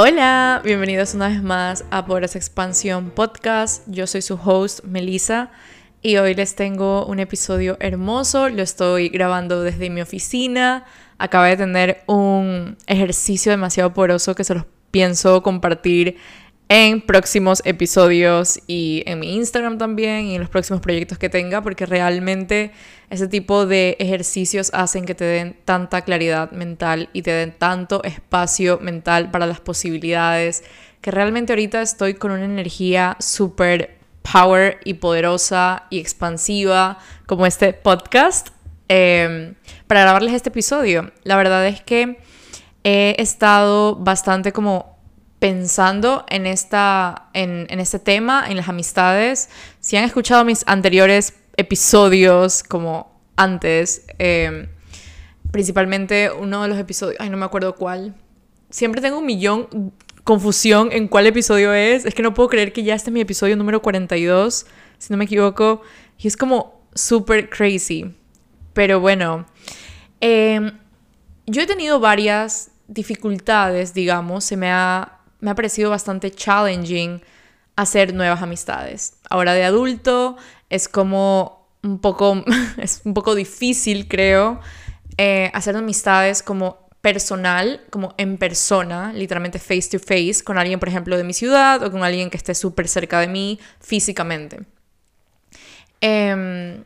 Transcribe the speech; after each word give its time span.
Hola, 0.00 0.62
bienvenidos 0.64 1.14
una 1.14 1.26
vez 1.26 1.42
más 1.42 1.84
a 1.90 2.06
Pobreza 2.06 2.38
Expansión 2.38 3.10
Podcast. 3.10 3.82
Yo 3.88 4.06
soy 4.06 4.22
su 4.22 4.34
host, 4.36 4.84
Melissa, 4.84 5.50
y 6.02 6.18
hoy 6.18 6.36
les 6.36 6.54
tengo 6.54 7.04
un 7.04 7.18
episodio 7.18 7.76
hermoso. 7.80 8.48
Lo 8.48 8.62
estoy 8.62 9.08
grabando 9.08 9.60
desde 9.60 9.90
mi 9.90 10.00
oficina. 10.00 10.84
Acabo 11.18 11.46
de 11.46 11.56
tener 11.56 12.04
un 12.06 12.76
ejercicio 12.86 13.50
demasiado 13.50 13.92
poderoso 13.92 14.36
que 14.36 14.44
se 14.44 14.54
los 14.54 14.66
pienso 14.92 15.42
compartir 15.42 16.16
en 16.68 17.00
próximos 17.00 17.62
episodios 17.64 18.60
y 18.66 19.02
en 19.06 19.20
mi 19.20 19.36
Instagram 19.36 19.78
también 19.78 20.26
y 20.26 20.34
en 20.34 20.40
los 20.40 20.50
próximos 20.50 20.82
proyectos 20.82 21.16
que 21.16 21.30
tenga, 21.30 21.62
porque 21.62 21.86
realmente 21.86 22.72
ese 23.08 23.26
tipo 23.26 23.64
de 23.64 23.96
ejercicios 23.98 24.70
hacen 24.74 25.06
que 25.06 25.14
te 25.14 25.24
den 25.24 25.56
tanta 25.64 26.02
claridad 26.02 26.50
mental 26.50 27.08
y 27.14 27.22
te 27.22 27.30
den 27.30 27.52
tanto 27.52 28.04
espacio 28.04 28.78
mental 28.82 29.30
para 29.30 29.46
las 29.46 29.60
posibilidades, 29.60 30.62
que 31.00 31.10
realmente 31.10 31.52
ahorita 31.52 31.80
estoy 31.80 32.14
con 32.14 32.32
una 32.32 32.44
energía 32.44 33.16
súper 33.18 33.96
power 34.30 34.78
y 34.84 34.94
poderosa 34.94 35.86
y 35.88 35.98
expansiva 35.98 36.98
como 37.26 37.46
este 37.46 37.72
podcast 37.72 38.48
em, 38.88 39.54
para 39.86 40.02
grabarles 40.02 40.34
este 40.34 40.50
episodio. 40.50 41.12
La 41.22 41.36
verdad 41.36 41.66
es 41.66 41.80
que 41.80 42.18
he 42.84 43.16
estado 43.18 43.96
bastante 43.96 44.52
como 44.52 44.97
pensando 45.38 46.24
en, 46.28 46.46
esta, 46.46 47.28
en, 47.32 47.66
este 47.78 47.98
tema, 47.98 48.44
en 48.48 48.56
las 48.56 48.68
amistades. 48.68 49.48
Si 49.80 49.96
han 49.96 50.04
escuchado 50.04 50.44
mis 50.44 50.64
anteriores 50.66 51.34
episodios, 51.56 52.62
como 52.62 53.20
antes, 53.36 54.04
em, 54.18 54.68
principalmente 55.52 56.30
uno 56.30 56.62
de 56.62 56.68
los 56.68 56.78
episodios, 56.78 57.16
ay, 57.20 57.30
no 57.30 57.36
me 57.36 57.44
acuerdo 57.44 57.74
cuál. 57.76 58.14
Siempre 58.70 59.00
tengo 59.00 59.18
un 59.18 59.26
millón 59.26 59.92
confusión 60.24 60.90
en 60.92 61.08
cuál 61.08 61.26
episodio 61.26 61.72
es. 61.72 62.04
Es 62.04 62.14
que 62.14 62.22
no 62.22 62.34
puedo 62.34 62.48
creer 62.48 62.72
que 62.72 62.82
ya 62.82 62.94
este 62.94 63.10
es 63.10 63.14
mi 63.14 63.20
episodio 63.20 63.56
número 63.56 63.80
42, 63.80 64.66
si 64.98 65.12
no 65.12 65.16
me 65.16 65.24
equivoco. 65.24 65.82
Y 66.18 66.26
es 66.26 66.36
como 66.36 66.82
súper 66.94 67.48
crazy. 67.48 68.12
Pero 68.72 69.00
bueno, 69.00 69.46
em, 70.20 70.72
yo 71.46 71.62
he 71.62 71.66
tenido 71.66 72.00
varias 72.00 72.72
dificultades, 72.88 73.94
digamos. 73.94 74.44
Se 74.44 74.56
me 74.56 74.70
ha 74.70 75.17
me 75.40 75.50
ha 75.50 75.54
parecido 75.54 75.90
bastante 75.90 76.30
challenging 76.30 77.22
hacer 77.76 78.12
nuevas 78.12 78.42
amistades. 78.42 79.14
Ahora 79.30 79.54
de 79.54 79.64
adulto 79.64 80.36
es 80.68 80.88
como 80.88 81.68
un 81.82 82.00
poco, 82.00 82.44
es 82.78 83.02
un 83.04 83.14
poco 83.14 83.34
difícil, 83.34 84.08
creo, 84.08 84.60
eh, 85.16 85.50
hacer 85.54 85.76
amistades 85.76 86.42
como 86.42 86.88
personal, 87.00 87.80
como 87.90 88.14
en 88.18 88.36
persona, 88.36 89.12
literalmente 89.12 89.58
face 89.58 89.88
to 89.90 89.98
face, 89.98 90.42
con 90.44 90.58
alguien, 90.58 90.80
por 90.80 90.88
ejemplo, 90.88 91.16
de 91.16 91.24
mi 91.24 91.32
ciudad 91.32 91.82
o 91.82 91.90
con 91.90 92.02
alguien 92.02 92.30
que 92.30 92.36
esté 92.36 92.54
súper 92.54 92.88
cerca 92.88 93.20
de 93.20 93.28
mí 93.28 93.60
físicamente. 93.80 94.60
Em, 96.00 96.84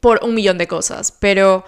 por 0.00 0.20
un 0.22 0.34
millón 0.34 0.58
de 0.58 0.66
cosas, 0.66 1.12
pero 1.12 1.64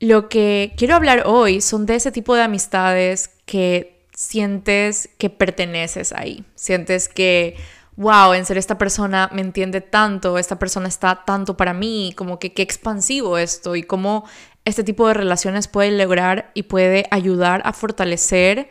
lo 0.00 0.28
que 0.28 0.74
quiero 0.76 0.96
hablar 0.96 1.24
hoy 1.26 1.60
son 1.60 1.86
de 1.86 1.94
ese 1.94 2.12
tipo 2.12 2.34
de 2.34 2.42
amistades 2.42 3.30
que 3.46 3.97
sientes 4.18 5.08
que 5.16 5.30
perteneces 5.30 6.12
ahí, 6.12 6.44
sientes 6.56 7.08
que, 7.08 7.54
wow, 7.94 8.32
en 8.32 8.44
ser 8.46 8.58
esta 8.58 8.76
persona 8.76 9.30
me 9.32 9.42
entiende 9.42 9.80
tanto, 9.80 10.38
esta 10.38 10.58
persona 10.58 10.88
está 10.88 11.22
tanto 11.24 11.56
para 11.56 11.72
mí, 11.72 12.12
como 12.16 12.40
que 12.40 12.52
qué 12.52 12.62
expansivo 12.62 13.38
esto 13.38 13.76
y 13.76 13.84
cómo 13.84 14.24
este 14.64 14.82
tipo 14.82 15.06
de 15.06 15.14
relaciones 15.14 15.68
puede 15.68 15.92
lograr 15.92 16.50
y 16.54 16.64
puede 16.64 17.06
ayudar 17.12 17.62
a 17.64 17.72
fortalecer 17.72 18.68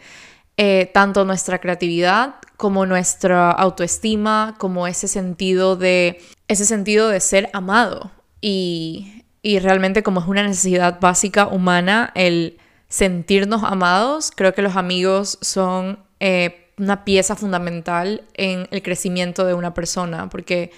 eh, 0.58 0.92
tanto 0.94 1.23
nuestra 1.23 1.59
creatividad 1.59 2.36
como 2.58 2.86
nuestra 2.86 3.50
autoestima, 3.50 4.56
como 4.58 4.86
ese 4.86 5.08
sentido 5.08 5.78
de, 5.78 6.22
ese 6.50 6.66
sentido 6.66 7.08
de 7.08 7.22
ser 7.22 7.50
amado. 7.53 8.12
Y, 8.42 9.24
y 9.41 9.59
realmente 9.59 10.03
como 10.03 10.19
es 10.19 10.28
una 10.28 10.44
necesidad 10.44 11.00
básica 11.00 11.47
humana, 11.47 12.12
el 12.16 12.59
sentirnos 12.88 13.64
amados. 13.64 14.31
Creo 14.36 14.53
que 14.53 14.62
los 14.62 14.75
amigos 14.75 15.38
son 15.42 16.00
eh, 16.20 16.72
una 16.78 17.03
pieza 17.03 17.36
fundamental 17.36 18.24
en 18.34 18.68
el 18.72 18.81
crecimiento 18.81 19.46
de 19.46 19.53
una 19.53 19.74
persona, 19.74 20.30
porque, 20.30 20.72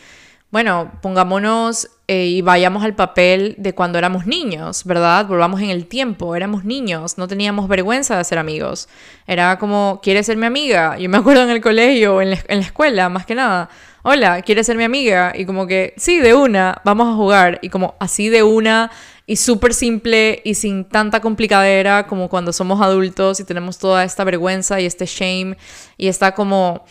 bueno, 0.50 0.92
pongámonos 1.02 1.90
eh, 2.08 2.26
y 2.26 2.42
vayamos 2.42 2.84
al 2.84 2.96
papel 2.96 3.56
de 3.58 3.76
cuando 3.76 3.98
éramos 3.98 4.26
niños, 4.26 4.86
¿verdad? 4.86 5.28
Volvamos 5.28 5.62
en 5.62 5.70
el 5.70 5.88
tiempo, 5.88 6.36
éramos 6.36 6.64
niños, 6.64 7.18
no 7.18 7.28
teníamos 7.28 7.68
vergüenza 7.68 8.18
de 8.18 8.24
ser 8.24 8.40
amigos. 8.40 8.88
Era 9.28 9.60
como, 9.60 10.00
¿quieres 10.02 10.26
ser 10.26 10.38
mi 10.38 10.46
amiga? 10.46 10.98
Yo 10.98 11.10
me 11.10 11.18
acuerdo 11.18 11.44
en 11.44 11.50
el 11.50 11.62
colegio, 11.62 12.22
en 12.22 12.32
la, 12.32 12.38
en 12.48 12.60
la 12.60 12.66
escuela, 12.66 13.10
más 13.10 13.26
que 13.26 13.36
nada. 13.36 13.70
Hola, 14.02 14.42
¿quieres 14.42 14.66
ser 14.66 14.78
mi 14.78 14.86
amiga? 14.86 15.34
Y 15.36 15.46
como 15.46 15.68
que, 15.68 15.94
sí, 15.98 16.20
de 16.20 16.34
una, 16.34 16.82
vamos 16.86 17.10
a 17.10 17.16
jugar. 17.16 17.60
Y 17.62 17.68
como 17.68 17.96
así 18.00 18.30
de 18.30 18.44
una 18.44 18.90
y 19.30 19.36
súper 19.36 19.76
simple 19.76 20.42
y 20.44 20.56
sin 20.56 20.86
tanta 20.86 21.22
complicadera 21.22 22.08
como 22.08 22.30
cuando 22.30 22.52
somos 22.52 22.82
adultos 22.82 23.40
y 23.40 23.44
tenemos 23.44 23.78
toda 23.78 24.04
esta 24.04 24.24
vergüenza 24.24 24.82
y 24.82 24.88
este 24.88 25.06
shame 25.06 25.56
y 25.98 26.08
esta 26.08 26.34
como, 26.34 26.84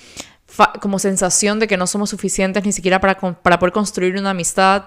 como 0.80 1.00
sensación 1.00 1.58
de 1.58 1.66
que 1.66 1.76
no 1.76 1.88
somos 1.88 2.10
suficientes 2.10 2.64
ni 2.64 2.70
siquiera 2.70 3.00
para, 3.00 3.18
para 3.18 3.58
poder 3.58 3.72
construir 3.72 4.16
una 4.16 4.30
amistad. 4.30 4.84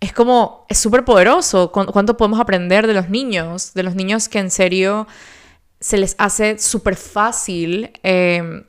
Es 0.00 0.12
como, 0.12 0.66
es 0.68 0.76
súper 0.76 1.02
poderoso. 1.02 1.72
¿Cuánto 1.72 2.18
podemos 2.18 2.38
aprender 2.38 2.86
de 2.86 2.92
los 2.92 3.08
niños? 3.08 3.72
De 3.72 3.84
los 3.84 3.94
niños 3.94 4.28
que 4.28 4.40
en 4.40 4.50
serio 4.50 5.06
se 5.80 5.96
les 5.96 6.14
hace 6.18 6.58
súper 6.58 6.96
fácil. 6.96 7.90
Eh, 8.02 8.66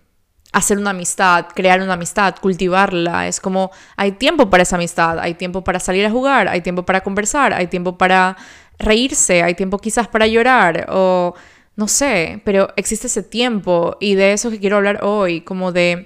hacer 0.54 0.78
una 0.78 0.92
amistad, 0.92 1.48
crear 1.54 1.82
una 1.82 1.94
amistad, 1.94 2.36
cultivarla. 2.40 3.28
Es 3.28 3.42
como 3.42 3.72
hay 3.98 4.14
tiempo 4.14 4.50
para 4.50 4.64
esa 4.64 4.78
amistad, 4.78 5.20
hay 5.20 5.34
tiempo 5.34 5.64
para 5.64 5.80
salir 5.80 6.06
a 6.06 6.12
jugar, 6.12 6.48
hay 6.48 6.62
tiempo 6.62 6.86
para 6.86 7.02
conversar, 7.02 7.54
hay 7.54 7.68
tiempo 7.68 7.98
para 7.98 8.38
reírse, 8.80 9.44
hay 9.44 9.56
tiempo 9.56 9.80
quizás 9.80 10.08
para 10.08 10.28
llorar 10.28 10.88
o 10.90 11.34
no 11.76 11.88
sé, 11.88 12.42
pero 12.46 12.70
existe 12.76 13.08
ese 13.08 13.24
tiempo 13.24 13.98
y 14.00 14.14
de 14.16 14.34
eso 14.34 14.52
que 14.52 14.60
quiero 14.60 14.78
hablar 14.78 15.04
hoy, 15.04 15.42
como 15.42 15.72
de 15.72 16.06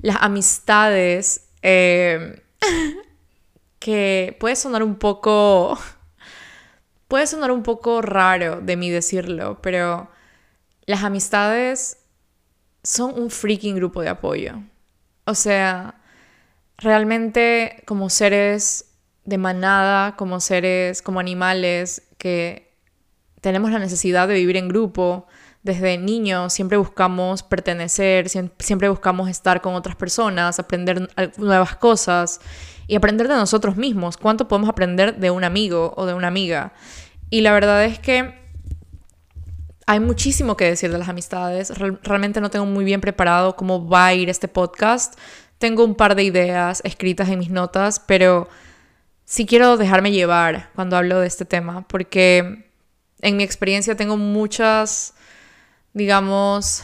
las 0.00 0.16
amistades 0.20 1.48
eh, 1.62 2.40
que 3.80 4.36
puede 4.38 4.54
sonar 4.54 4.84
un 4.84 4.94
poco, 4.94 5.76
puede 7.08 7.26
sonar 7.26 7.50
un 7.50 7.64
poco 7.64 8.00
raro 8.00 8.60
de 8.60 8.76
mí 8.76 8.90
decirlo, 8.90 9.58
pero 9.60 10.08
las 10.86 11.02
amistades 11.02 11.97
son 12.82 13.18
un 13.18 13.30
freaking 13.30 13.76
grupo 13.76 14.00
de 14.00 14.08
apoyo. 14.08 14.62
O 15.24 15.34
sea, 15.34 15.94
realmente 16.78 17.82
como 17.86 18.08
seres 18.10 18.86
de 19.24 19.38
manada, 19.38 20.16
como 20.16 20.40
seres, 20.40 21.02
como 21.02 21.20
animales 21.20 22.02
que 22.16 22.72
tenemos 23.40 23.70
la 23.70 23.78
necesidad 23.78 24.26
de 24.26 24.34
vivir 24.34 24.56
en 24.56 24.68
grupo, 24.68 25.26
desde 25.62 25.98
niños 25.98 26.52
siempre 26.52 26.78
buscamos 26.78 27.42
pertenecer, 27.42 28.28
siempre 28.28 28.88
buscamos 28.88 29.28
estar 29.28 29.60
con 29.60 29.74
otras 29.74 29.96
personas, 29.96 30.58
aprender 30.58 31.10
nuevas 31.36 31.76
cosas 31.76 32.40
y 32.86 32.96
aprender 32.96 33.28
de 33.28 33.34
nosotros 33.34 33.76
mismos. 33.76 34.16
¿Cuánto 34.16 34.48
podemos 34.48 34.70
aprender 34.70 35.16
de 35.16 35.30
un 35.30 35.44
amigo 35.44 35.92
o 35.96 36.06
de 36.06 36.14
una 36.14 36.28
amiga? 36.28 36.72
Y 37.28 37.42
la 37.42 37.52
verdad 37.52 37.84
es 37.84 37.98
que 37.98 38.47
hay 39.88 40.00
muchísimo 40.00 40.54
que 40.54 40.66
decir 40.66 40.92
de 40.92 40.98
las 40.98 41.08
amistades. 41.08 41.72
Realmente 42.02 42.42
no 42.42 42.50
tengo 42.50 42.66
muy 42.66 42.84
bien 42.84 43.00
preparado 43.00 43.56
cómo 43.56 43.88
va 43.88 44.08
a 44.08 44.14
ir 44.14 44.28
este 44.28 44.46
podcast. 44.46 45.18
Tengo 45.56 45.82
un 45.82 45.94
par 45.94 46.14
de 46.14 46.24
ideas 46.24 46.82
escritas 46.84 47.30
en 47.30 47.38
mis 47.38 47.48
notas, 47.48 47.98
pero 47.98 48.50
sí 49.24 49.46
quiero 49.46 49.78
dejarme 49.78 50.12
llevar 50.12 50.68
cuando 50.74 50.98
hablo 50.98 51.20
de 51.20 51.26
este 51.26 51.46
tema, 51.46 51.88
porque 51.88 52.66
en 53.22 53.36
mi 53.38 53.42
experiencia 53.42 53.96
tengo 53.96 54.18
muchas, 54.18 55.14
digamos, 55.94 56.82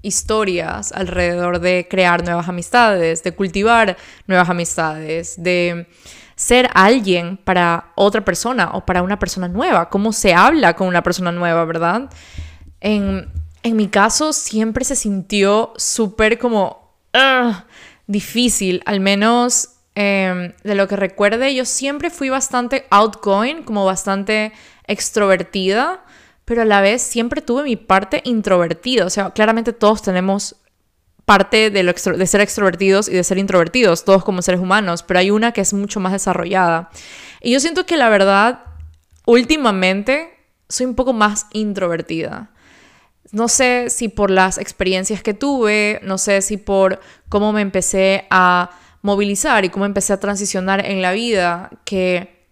historias 0.00 0.92
alrededor 0.92 1.58
de 1.58 1.88
crear 1.90 2.22
nuevas 2.22 2.48
amistades, 2.48 3.24
de 3.24 3.32
cultivar 3.32 3.96
nuevas 4.28 4.48
amistades, 4.48 5.34
de 5.36 5.88
ser 6.40 6.70
alguien 6.72 7.36
para 7.36 7.92
otra 7.96 8.24
persona 8.24 8.70
o 8.72 8.86
para 8.86 9.02
una 9.02 9.18
persona 9.18 9.46
nueva, 9.46 9.90
cómo 9.90 10.10
se 10.10 10.32
habla 10.32 10.74
con 10.74 10.88
una 10.88 11.02
persona 11.02 11.32
nueva, 11.32 11.66
¿verdad? 11.66 12.08
En, 12.80 13.30
mi 13.62 13.88
caso 13.88 14.32
siempre 14.32 14.86
se 14.86 14.96
sintió 14.96 15.74
súper 15.76 16.38
como 16.38 16.94
difícil, 18.06 18.82
al 18.86 19.00
menos 19.00 19.68
em, 19.94 20.54
de 20.64 20.74
lo 20.74 20.88
que 20.88 20.96
recuerde, 20.96 21.54
yo 21.54 21.66
siempre 21.66 22.08
fui 22.08 22.30
bastante 22.30 22.86
outgoing, 22.88 23.62
como 23.62 23.84
bastante 23.84 24.54
extrovertida, 24.86 26.02
pero 26.46 26.62
a 26.62 26.64
la 26.64 26.80
vez 26.80 27.02
siempre 27.02 27.42
tuve 27.42 27.64
mi 27.64 27.76
parte 27.76 28.22
introvertida, 28.24 29.04
o 29.04 29.10
sea, 29.10 29.28
claramente 29.28 29.74
todos 29.74 30.00
tenemos 30.00 30.56
parte 31.30 31.70
de, 31.70 32.26
ser 32.26 32.40
extrovertidos 32.40 33.08
y 33.08 33.12
de 33.12 33.22
ser 33.22 33.38
introvertidos, 33.38 34.04
todos 34.04 34.24
como 34.24 34.42
seres 34.42 34.60
humanos, 34.60 35.04
pero 35.04 35.20
hay 35.20 35.30
una 35.30 35.52
que 35.52 35.60
es 35.60 35.72
mucho 35.72 36.00
más 36.00 36.10
desarrollada. 36.10 36.90
Y 37.40 37.52
yo 37.52 37.60
siento 37.60 37.86
que 37.86 37.96
la 37.96 38.08
verdad, 38.08 38.64
últimamente, 39.26 40.36
soy 40.68 40.86
un 40.86 40.96
poco 40.96 41.12
más 41.12 41.46
introvertida. 41.52 42.50
no 43.30 43.46
sé 43.46 43.90
si 43.90 44.08
por 44.08 44.32
las 44.32 44.58
experiencias 44.58 45.22
que 45.22 45.32
tuve, 45.32 46.00
no 46.02 46.18
sé 46.18 46.42
si 46.42 46.56
por 46.56 46.98
cómo 47.28 47.52
me 47.52 47.60
empecé 47.60 48.26
a 48.30 48.70
movilizar 49.00 49.64
y 49.64 49.68
cómo 49.68 49.86
empecé 49.86 50.12
a 50.12 50.18
transicionar 50.18 50.84
en 50.84 51.00
la 51.00 51.12
vida, 51.12 51.70
que 51.84 52.44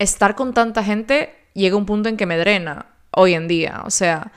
estar 0.00 0.34
con 0.34 0.54
tanta 0.54 0.82
gente 0.82 1.32
llega 1.52 1.76
a 1.76 1.78
un 1.78 1.86
punto 1.86 2.08
en 2.08 2.16
que 2.16 2.26
me 2.26 2.36
drena 2.36 2.86
hoy 3.12 3.34
en 3.34 3.46
día. 3.46 3.82
O 3.86 3.90
sea, 3.90 4.32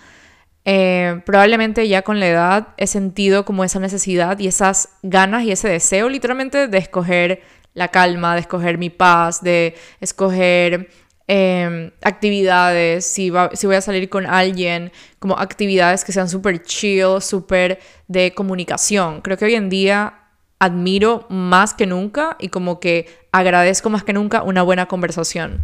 eh, 0.68 1.22
probablemente 1.26 1.88
ya 1.88 2.04
con 2.04 2.20
la 2.20 2.28
edad 2.28 2.68
he 2.78 2.86
sentido 2.86 3.46
como 3.46 3.64
esa 3.64 3.80
necesidad 3.80 4.38
y 4.38 4.48
esas 4.48 4.90
ganas 5.02 5.46
y 5.46 5.52
ese 5.52 5.70
deseo 5.70 6.10
literalmente 6.10 6.68
de 6.68 6.78
escoger 6.78 7.42
la 7.74 7.88
calma, 7.88 8.36
de 8.36 8.42
escoger 8.42 8.78
mi 8.78 8.90
paz, 8.90 9.42
de 9.42 9.76
escoger 10.02 10.90
Em, 11.30 11.92
actividades, 12.04 13.06
si, 13.06 13.34
si 13.54 13.68
voy 13.68 13.76
a 13.76 13.82
salir 13.82 14.08
con 14.08 14.26
alguien, 14.26 14.94
como 15.20 15.38
actividades 15.38 16.06
que 16.06 16.14
sean 16.14 16.30
súper 16.30 16.64
chill, 16.64 17.22
súper 17.22 17.80
de 18.08 18.34
comunicación. 18.34 19.20
Creo 19.20 19.38
que 19.38 19.44
hoy 19.44 19.56
en 19.56 19.68
día 19.68 20.22
admiro 20.58 21.26
más 21.30 21.74
que 21.74 21.86
nunca 21.86 22.38
y 22.40 22.48
como 22.48 22.80
que 22.80 23.10
agradezco 23.34 23.90
más 23.90 24.06
que 24.06 24.14
nunca 24.14 24.42
una 24.42 24.64
buena 24.64 24.86
conversación. 24.86 25.64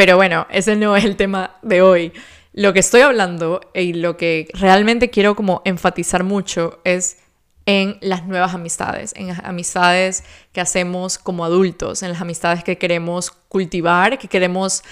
Pero 0.00 0.16
bueno, 0.16 0.46
ese 0.48 0.76
no 0.76 0.96
es 0.96 1.04
el 1.04 1.16
tema 1.16 1.58
de 1.60 1.82
hoy. 1.82 2.14
Lo 2.54 2.72
que 2.72 2.78
estoy 2.78 3.02
hablando 3.02 3.60
y 3.74 3.92
lo 3.92 4.16
que 4.16 4.48
realmente 4.54 5.10
quiero 5.10 5.36
como 5.36 5.60
enfatizar 5.66 6.24
mucho 6.24 6.80
es 6.84 7.18
en 7.66 7.98
las 8.00 8.26
nuevas 8.26 8.54
amistades, 8.54 9.12
en 9.14 9.26
las 9.26 9.40
amistades 9.40 10.24
que 10.54 10.62
hacemos 10.62 11.18
como 11.18 11.44
adultos, 11.44 12.02
en 12.02 12.12
las 12.12 12.22
amistades 12.22 12.64
que 12.64 12.78
queremos 12.78 13.30
cultivar, 13.30 14.18
que 14.18 14.26
queremos 14.26 14.82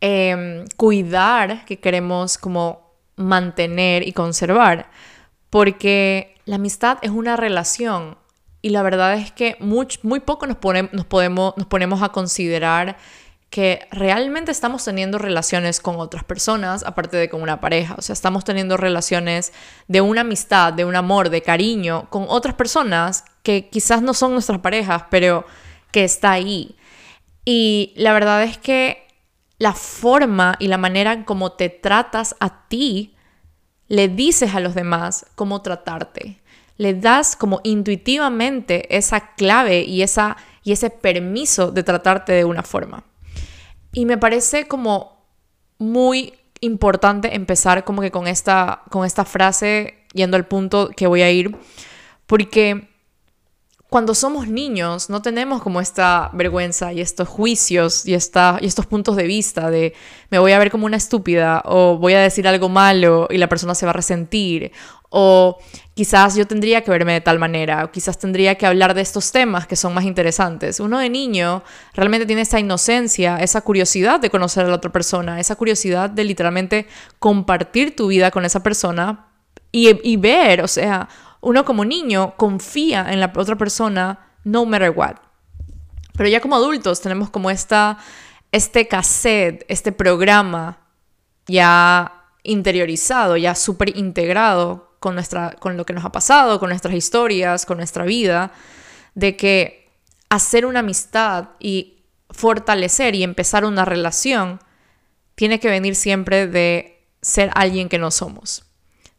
em, 0.00 0.64
cuidar, 0.78 1.66
que 1.66 1.78
queremos 1.78 2.38
como 2.38 2.94
mantener 3.16 4.08
y 4.08 4.12
conservar. 4.14 4.88
Porque 5.50 6.36
la 6.46 6.56
amistad 6.56 6.96
es 7.02 7.10
una 7.10 7.36
relación 7.36 8.16
y 8.62 8.70
la 8.70 8.82
verdad 8.82 9.12
es 9.12 9.30
que 9.30 9.58
muy, 9.60 9.88
muy 10.02 10.20
poco 10.20 10.46
nos, 10.46 10.56
nos, 10.92 11.04
podemos, 11.04 11.52
nos 11.58 11.66
ponemos 11.66 12.00
a 12.00 12.08
considerar 12.08 12.96
que 13.54 13.86
realmente 13.92 14.50
estamos 14.50 14.84
teniendo 14.84 15.16
relaciones 15.16 15.78
con 15.78 16.00
otras 16.00 16.24
personas, 16.24 16.82
aparte 16.82 17.16
de 17.16 17.28
con 17.28 17.40
una 17.40 17.60
pareja. 17.60 17.94
O 17.96 18.02
sea, 18.02 18.12
estamos 18.12 18.42
teniendo 18.42 18.76
relaciones 18.76 19.52
de 19.86 20.00
una 20.00 20.22
amistad, 20.22 20.72
de 20.72 20.84
un 20.84 20.96
amor, 20.96 21.30
de 21.30 21.40
cariño 21.40 22.10
con 22.10 22.26
otras 22.28 22.56
personas 22.56 23.24
que 23.44 23.68
quizás 23.68 24.02
no 24.02 24.12
son 24.12 24.32
nuestras 24.32 24.58
parejas, 24.58 25.04
pero 25.08 25.46
que 25.92 26.02
está 26.02 26.32
ahí. 26.32 26.74
Y 27.44 27.92
la 27.94 28.12
verdad 28.12 28.42
es 28.42 28.58
que 28.58 29.06
la 29.58 29.72
forma 29.72 30.56
y 30.58 30.66
la 30.66 30.76
manera 30.76 31.12
en 31.12 31.22
cómo 31.22 31.52
te 31.52 31.68
tratas 31.68 32.34
a 32.40 32.66
ti, 32.66 33.14
le 33.86 34.08
dices 34.08 34.56
a 34.56 34.58
los 34.58 34.74
demás 34.74 35.26
cómo 35.36 35.62
tratarte. 35.62 36.40
Le 36.76 36.92
das 36.92 37.36
como 37.36 37.60
intuitivamente 37.62 38.96
esa 38.96 39.32
clave 39.36 39.82
y, 39.82 40.02
esa, 40.02 40.38
y 40.64 40.72
ese 40.72 40.90
permiso 40.90 41.70
de 41.70 41.84
tratarte 41.84 42.32
de 42.32 42.44
una 42.44 42.64
forma. 42.64 43.04
Y 43.94 44.06
me 44.06 44.18
parece 44.18 44.66
como 44.66 45.24
muy 45.78 46.34
importante 46.60 47.34
empezar 47.34 47.84
como 47.84 48.02
que 48.02 48.10
con 48.10 48.26
esta, 48.26 48.82
con 48.90 49.04
esta 49.04 49.24
frase, 49.24 49.94
yendo 50.12 50.36
al 50.36 50.46
punto 50.46 50.90
que 50.96 51.06
voy 51.06 51.22
a 51.22 51.30
ir, 51.30 51.56
porque 52.26 52.88
cuando 53.94 54.12
somos 54.12 54.48
niños 54.48 55.08
no 55.08 55.22
tenemos 55.22 55.62
como 55.62 55.80
esta 55.80 56.28
vergüenza 56.32 56.92
y 56.92 57.00
estos 57.00 57.28
juicios 57.28 58.04
y, 58.04 58.14
esta, 58.14 58.58
y 58.60 58.66
estos 58.66 58.86
puntos 58.86 59.14
de 59.14 59.22
vista 59.22 59.70
de 59.70 59.94
me 60.30 60.40
voy 60.40 60.50
a 60.50 60.58
ver 60.58 60.72
como 60.72 60.86
una 60.86 60.96
estúpida 60.96 61.62
o 61.64 61.96
voy 61.96 62.14
a 62.14 62.20
decir 62.20 62.48
algo 62.48 62.68
malo 62.68 63.28
y 63.30 63.38
la 63.38 63.48
persona 63.48 63.72
se 63.76 63.86
va 63.86 63.90
a 63.90 63.92
resentir 63.92 64.72
o 65.10 65.58
quizás 65.94 66.34
yo 66.34 66.44
tendría 66.44 66.82
que 66.82 66.90
verme 66.90 67.12
de 67.12 67.20
tal 67.20 67.38
manera, 67.38 67.84
o 67.84 67.92
quizás 67.92 68.18
tendría 68.18 68.56
que 68.56 68.66
hablar 68.66 68.94
de 68.94 69.02
estos 69.02 69.30
temas 69.30 69.68
que 69.68 69.76
son 69.76 69.94
más 69.94 70.02
interesantes. 70.02 70.80
Uno 70.80 70.98
de 70.98 71.08
niño 71.08 71.62
realmente 71.92 72.26
tiene 72.26 72.42
esa 72.42 72.58
inocencia, 72.58 73.36
esa 73.36 73.60
curiosidad 73.60 74.18
de 74.18 74.28
conocer 74.28 74.64
a 74.64 74.68
la 74.70 74.74
otra 74.74 74.90
persona, 74.90 75.38
esa 75.38 75.54
curiosidad 75.54 76.10
de 76.10 76.24
literalmente 76.24 76.88
compartir 77.20 77.94
tu 77.94 78.08
vida 78.08 78.32
con 78.32 78.44
esa 78.44 78.60
persona 78.60 79.28
y, 79.76 80.16
ver, 80.16 80.62
o 80.62 80.68
sea, 80.68 81.08
uno 81.44 81.64
como 81.64 81.84
niño 81.84 82.34
confía 82.36 83.12
en 83.12 83.20
la 83.20 83.32
otra 83.36 83.56
persona 83.56 84.30
no 84.44 84.64
matter 84.64 84.90
what. 84.90 85.16
Pero 86.16 86.28
ya 86.28 86.40
como 86.40 86.56
adultos 86.56 87.00
tenemos 87.00 87.30
como 87.30 87.50
esta, 87.50 87.98
este 88.50 88.88
cassette, 88.88 89.64
este 89.68 89.92
programa 89.92 90.78
ya 91.46 92.24
interiorizado, 92.42 93.36
ya 93.36 93.54
súper 93.54 93.96
integrado 93.96 94.96
con, 95.00 95.18
con 95.58 95.76
lo 95.76 95.84
que 95.84 95.92
nos 95.92 96.04
ha 96.04 96.12
pasado, 96.12 96.58
con 96.58 96.70
nuestras 96.70 96.94
historias, 96.94 97.66
con 97.66 97.76
nuestra 97.78 98.04
vida, 98.04 98.52
de 99.14 99.36
que 99.36 99.90
hacer 100.30 100.66
una 100.66 100.80
amistad 100.80 101.50
y 101.60 102.04
fortalecer 102.30 103.14
y 103.14 103.22
empezar 103.22 103.64
una 103.64 103.84
relación 103.84 104.60
tiene 105.34 105.60
que 105.60 105.68
venir 105.68 105.94
siempre 105.94 106.46
de 106.46 107.06
ser 107.20 107.50
alguien 107.54 107.88
que 107.88 107.98
no 107.98 108.10
somos. 108.10 108.64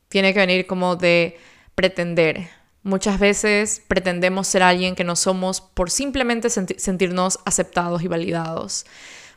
Tiene 0.10 0.34
que 0.34 0.40
venir 0.40 0.66
como 0.66 0.96
de 0.96 1.38
pretender. 1.76 2.50
Muchas 2.84 3.20
veces 3.20 3.82
pretendemos 3.88 4.48
ser 4.48 4.64
alguien 4.64 4.96
que 4.96 5.04
no 5.04 5.16
somos 5.16 5.62
por 5.62 5.92
simplemente 5.92 6.50
sentirnos 6.50 7.40
aceptados 7.46 8.04
y 8.04 8.08
validados 8.08 8.86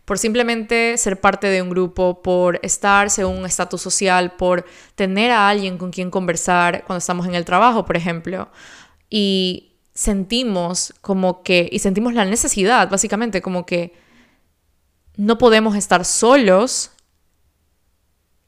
por 0.09 0.19
simplemente 0.19 0.97
ser 0.97 1.21
parte 1.21 1.49
de 1.49 1.61
un 1.61 1.69
grupo, 1.69 2.23
por 2.23 2.59
estar 2.63 3.11
según 3.11 3.37
un 3.37 3.45
estatus 3.45 3.83
social, 3.83 4.37
por 4.37 4.65
tener 4.95 5.31
a 5.31 5.51
alguien 5.51 5.77
con 5.77 5.91
quien 5.91 6.11
conversar 6.11 6.85
cuando 6.87 6.97
estamos 6.97 7.27
en 7.27 7.35
el 7.35 7.45
trabajo, 7.45 7.85
por 7.85 7.95
ejemplo. 7.95 8.49
Y 9.11 9.75
sentimos 9.93 10.95
como 11.03 11.43
que, 11.43 11.69
y 11.71 11.81
sentimos 11.81 12.15
la 12.15 12.25
necesidad, 12.25 12.89
básicamente, 12.89 13.43
como 13.43 13.67
que 13.67 13.93
no 15.19 15.37
podemos 15.37 15.77
estar 15.77 16.07
solos 16.07 16.93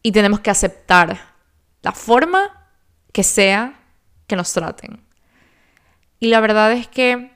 y 0.02 0.12
tenemos 0.12 0.40
que 0.40 0.50
aceptar 0.50 1.34
la 1.82 1.92
forma 1.92 2.70
que 3.12 3.22
sea 3.22 3.79
que 4.30 4.36
nos 4.36 4.52
traten. 4.52 5.02
Y 6.20 6.28
la 6.28 6.38
verdad 6.38 6.70
es 6.70 6.86
que 6.86 7.32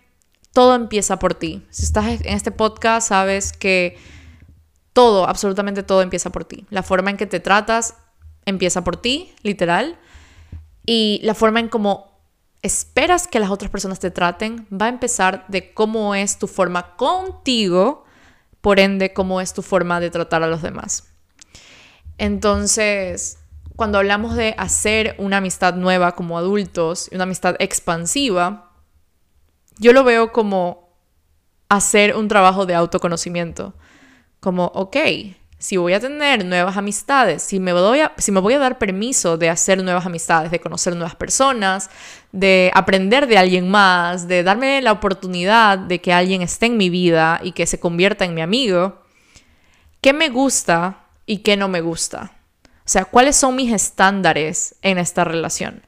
todo 0.52 0.76
empieza 0.76 1.18
por 1.18 1.34
ti. 1.34 1.66
Si 1.70 1.82
estás 1.82 2.20
en 2.20 2.34
este 2.34 2.52
podcast, 2.52 3.08
sabes 3.08 3.52
que 3.52 3.98
todo, 4.92 5.26
absolutamente 5.26 5.82
todo 5.82 6.02
empieza 6.02 6.30
por 6.30 6.44
ti. 6.44 6.66
La 6.70 6.84
forma 6.84 7.10
en 7.10 7.16
que 7.16 7.26
te 7.26 7.40
tratas 7.40 7.96
empieza 8.46 8.84
por 8.84 8.96
ti, 8.96 9.34
literal. 9.42 9.98
Y 10.86 11.20
la 11.24 11.34
forma 11.34 11.58
en 11.58 11.68
cómo 11.68 12.16
esperas 12.62 13.26
que 13.26 13.40
las 13.40 13.50
otras 13.50 13.72
personas 13.72 13.98
te 13.98 14.12
traten 14.12 14.68
va 14.70 14.86
a 14.86 14.90
empezar 14.90 15.44
de 15.48 15.74
cómo 15.74 16.14
es 16.14 16.38
tu 16.38 16.46
forma 16.46 16.94
contigo, 16.94 18.04
por 18.60 18.78
ende, 18.78 19.12
cómo 19.12 19.40
es 19.40 19.52
tu 19.52 19.62
forma 19.62 19.98
de 19.98 20.10
tratar 20.10 20.44
a 20.44 20.46
los 20.46 20.62
demás. 20.62 21.08
Entonces, 22.18 23.38
cuando 23.76 23.98
hablamos 23.98 24.36
de 24.36 24.54
hacer 24.58 25.14
una 25.18 25.38
amistad 25.38 25.74
nueva 25.74 26.14
como 26.14 26.38
adultos, 26.38 27.08
una 27.12 27.24
amistad 27.24 27.56
expansiva, 27.58 28.70
yo 29.78 29.92
lo 29.92 30.04
veo 30.04 30.32
como 30.32 30.96
hacer 31.68 32.14
un 32.16 32.28
trabajo 32.28 32.66
de 32.66 32.74
autoconocimiento 32.74 33.74
como, 34.38 34.66
ok, 34.74 34.96
si 35.58 35.78
voy 35.78 35.94
a 35.94 36.00
tener 36.00 36.44
nuevas 36.44 36.76
amistades, 36.76 37.42
si 37.42 37.58
me, 37.58 37.72
voy 37.72 38.00
a, 38.00 38.12
si 38.18 38.30
me 38.30 38.40
voy 38.40 38.52
a 38.52 38.58
dar 38.58 38.78
permiso 38.78 39.38
de 39.38 39.48
hacer 39.48 39.82
nuevas 39.82 40.04
amistades, 40.04 40.50
de 40.50 40.60
conocer 40.60 40.94
nuevas 40.94 41.16
personas, 41.16 41.88
de 42.32 42.70
aprender 42.74 43.26
de 43.26 43.38
alguien 43.38 43.70
más, 43.70 44.28
de 44.28 44.42
darme 44.42 44.82
la 44.82 44.92
oportunidad 44.92 45.78
de 45.78 46.02
que 46.02 46.12
alguien 46.12 46.42
esté 46.42 46.66
en 46.66 46.76
mi 46.76 46.90
vida 46.90 47.40
y 47.42 47.52
que 47.52 47.66
se 47.66 47.80
convierta 47.80 48.26
en 48.26 48.34
mi 48.34 48.42
amigo, 48.42 49.02
¿qué 50.02 50.12
me 50.12 50.28
gusta 50.28 51.06
y 51.24 51.38
qué 51.38 51.56
no 51.56 51.68
me 51.68 51.80
gusta? 51.80 52.32
O 52.84 52.88
sea, 52.88 53.06
¿cuáles 53.06 53.36
son 53.36 53.56
mis 53.56 53.72
estándares 53.72 54.76
en 54.82 54.98
esta 54.98 55.24
relación? 55.24 55.82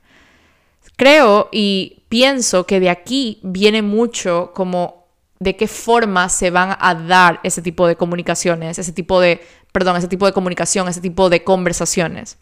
Creo 0.97 1.51
y 1.53 2.05
pienso 2.09 2.67
que 2.67 2.81
de 2.81 2.89
aquí 2.89 3.39
viene 3.43 3.83
mucho 3.83 4.53
como 4.55 5.07
de 5.39 5.57
qué 5.57 5.69
forma 5.69 6.31
se 6.31 6.51
van 6.51 6.77
a 6.81 6.95
dar 6.95 7.41
ese 7.43 7.61
tipo 7.61 7.87
de 7.87 7.97
comunicaciones, 7.97 8.79
ese 8.79 8.93
tipo 8.93 9.21
de, 9.21 9.43
perdón, 9.73 9.97
ese 9.97 10.09
tipo 10.09 10.25
de 10.25 10.33
comunicación, 10.33 10.89
ese 10.89 11.03
tipo 11.03 11.29
de 11.29 11.45
conversaciones. 11.45 12.39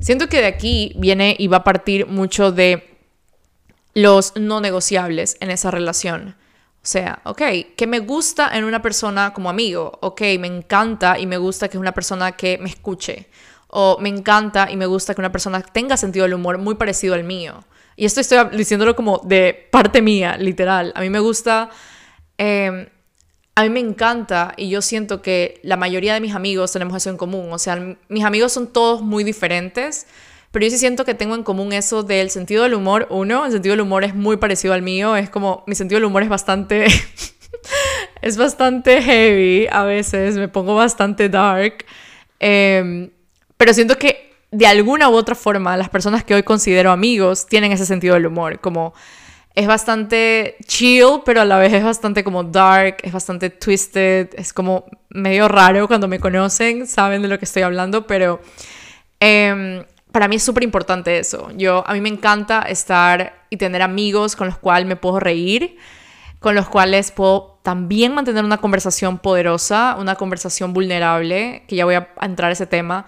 Siento 0.00 0.28
que 0.28 0.40
de 0.40 0.46
aquí 0.46 0.92
viene 0.96 1.34
y 1.36 1.48
va 1.48 1.58
a 1.58 1.64
partir 1.64 2.06
mucho 2.06 2.52
de 2.52 2.96
los 3.94 4.34
no 4.36 4.60
negociables 4.60 5.36
en 5.40 5.50
esa 5.50 5.72
relación. 5.72 6.36
O 6.82 6.86
sea, 6.86 7.20
ok, 7.24 7.42
¿qué 7.76 7.86
me 7.86 8.00
gusta 8.00 8.50
en 8.56 8.64
una 8.64 8.82
persona 8.82 9.32
como 9.32 9.50
amigo? 9.50 9.98
Ok, 10.02 10.20
me 10.40 10.48
encanta 10.48 11.18
y 11.18 11.26
me 11.26 11.36
gusta 11.36 11.68
que 11.68 11.76
es 11.76 11.80
una 11.80 11.92
persona 11.92 12.32
que 12.32 12.58
me 12.58 12.68
escuche. 12.68 13.28
O 13.74 13.98
me 14.00 14.08
encanta 14.08 14.70
y 14.70 14.76
me 14.76 14.86
gusta 14.86 15.14
que 15.14 15.20
una 15.20 15.32
persona 15.32 15.60
tenga 15.62 15.96
sentido 15.96 16.24
del 16.24 16.34
humor 16.34 16.58
muy 16.58 16.76
parecido 16.76 17.14
al 17.14 17.24
mío. 17.24 17.64
Y 17.96 18.04
esto 18.04 18.20
estoy 18.20 18.38
diciéndolo 18.56 18.94
como 18.94 19.20
de 19.24 19.68
parte 19.70 20.00
mía, 20.02 20.36
literal. 20.38 20.92
A 20.94 21.00
mí 21.00 21.10
me 21.10 21.20
gusta 21.20 21.70
Em, 22.44 22.86
a 23.54 23.62
mí 23.62 23.70
me 23.70 23.78
encanta 23.78 24.54
y 24.56 24.68
yo 24.68 24.82
siento 24.82 25.22
que 25.22 25.60
la 25.62 25.76
mayoría 25.76 26.14
de 26.14 26.20
mis 26.20 26.34
amigos 26.34 26.72
tenemos 26.72 26.96
eso 26.96 27.08
en 27.10 27.16
común. 27.16 27.52
O 27.52 27.58
sea, 27.58 27.96
mis 28.08 28.24
amigos 28.24 28.52
son 28.52 28.72
todos 28.72 29.02
muy 29.02 29.22
diferentes, 29.22 30.08
pero 30.50 30.64
yo 30.64 30.70
sí 30.70 30.78
siento 30.78 31.04
que 31.04 31.14
tengo 31.14 31.36
en 31.36 31.44
común 31.44 31.72
eso 31.72 32.02
del 32.02 32.30
sentido 32.30 32.64
del 32.64 32.74
humor. 32.74 33.06
Uno, 33.10 33.44
el 33.46 33.52
sentido 33.52 33.74
del 33.74 33.82
humor 33.82 34.02
es 34.02 34.14
muy 34.14 34.38
parecido 34.38 34.74
al 34.74 34.82
mío. 34.82 35.14
Es 35.14 35.30
como, 35.30 35.62
mi 35.68 35.76
sentido 35.76 35.98
del 35.98 36.06
humor 36.06 36.24
es 36.24 36.28
bastante... 36.28 36.86
es 38.22 38.36
bastante 38.36 39.02
heavy 39.02 39.68
a 39.70 39.84
veces, 39.84 40.36
me 40.36 40.48
pongo 40.48 40.74
bastante 40.74 41.28
dark. 41.28 41.84
Em, 42.40 43.10
pero 43.62 43.74
siento 43.74 43.96
que 43.96 44.34
de 44.50 44.66
alguna 44.66 45.08
u 45.08 45.14
otra 45.14 45.36
forma 45.36 45.76
las 45.76 45.88
personas 45.88 46.24
que 46.24 46.34
hoy 46.34 46.42
considero 46.42 46.90
amigos 46.90 47.46
tienen 47.46 47.70
ese 47.70 47.86
sentido 47.86 48.14
del 48.14 48.26
humor. 48.26 48.58
Como 48.58 48.92
es 49.54 49.68
bastante 49.68 50.56
chill, 50.66 51.20
pero 51.24 51.42
a 51.42 51.44
la 51.44 51.58
vez 51.58 51.72
es 51.72 51.84
bastante 51.84 52.24
como 52.24 52.42
dark, 52.42 52.96
es 53.04 53.12
bastante 53.12 53.50
twisted, 53.50 54.30
es 54.34 54.52
como 54.52 54.86
medio 55.10 55.46
raro 55.46 55.86
cuando 55.86 56.08
me 56.08 56.18
conocen, 56.18 56.88
saben 56.88 57.22
de 57.22 57.28
lo 57.28 57.38
que 57.38 57.44
estoy 57.44 57.62
hablando, 57.62 58.04
pero 58.04 58.40
em, 59.20 59.84
para 60.10 60.26
mí 60.26 60.34
es 60.34 60.42
súper 60.42 60.64
importante 60.64 61.20
eso. 61.20 61.48
Yo, 61.56 61.84
a 61.86 61.92
mí 61.92 62.00
me 62.00 62.08
encanta 62.08 62.62
estar 62.62 63.44
y 63.48 63.58
tener 63.58 63.80
amigos 63.80 64.34
con 64.34 64.48
los 64.48 64.58
cuales 64.58 64.88
me 64.88 64.96
puedo 64.96 65.20
reír, 65.20 65.76
con 66.40 66.56
los 66.56 66.68
cuales 66.68 67.12
puedo 67.12 67.60
también 67.62 68.12
mantener 68.12 68.44
una 68.44 68.58
conversación 68.58 69.20
poderosa, 69.20 69.94
una 70.00 70.16
conversación 70.16 70.72
vulnerable, 70.72 71.62
que 71.68 71.76
ya 71.76 71.84
voy 71.84 71.94
a 71.94 72.08
entrar 72.22 72.50
a 72.50 72.54
ese 72.54 72.66
tema. 72.66 73.06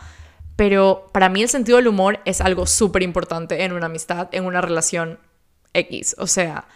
Pero 0.56 1.08
para 1.12 1.28
mí 1.28 1.42
el 1.42 1.48
sentido 1.48 1.78
del 1.78 1.88
humor 1.88 2.20
es 2.24 2.40
algo 2.40 2.66
súper 2.66 3.02
importante 3.02 3.64
en 3.64 3.72
una 3.72 3.86
amistad, 3.86 4.28
en 4.32 4.44
una 4.44 4.60
relación 4.60 5.18
X. 5.72 6.14
O 6.18 6.26
sea, 6.26 6.66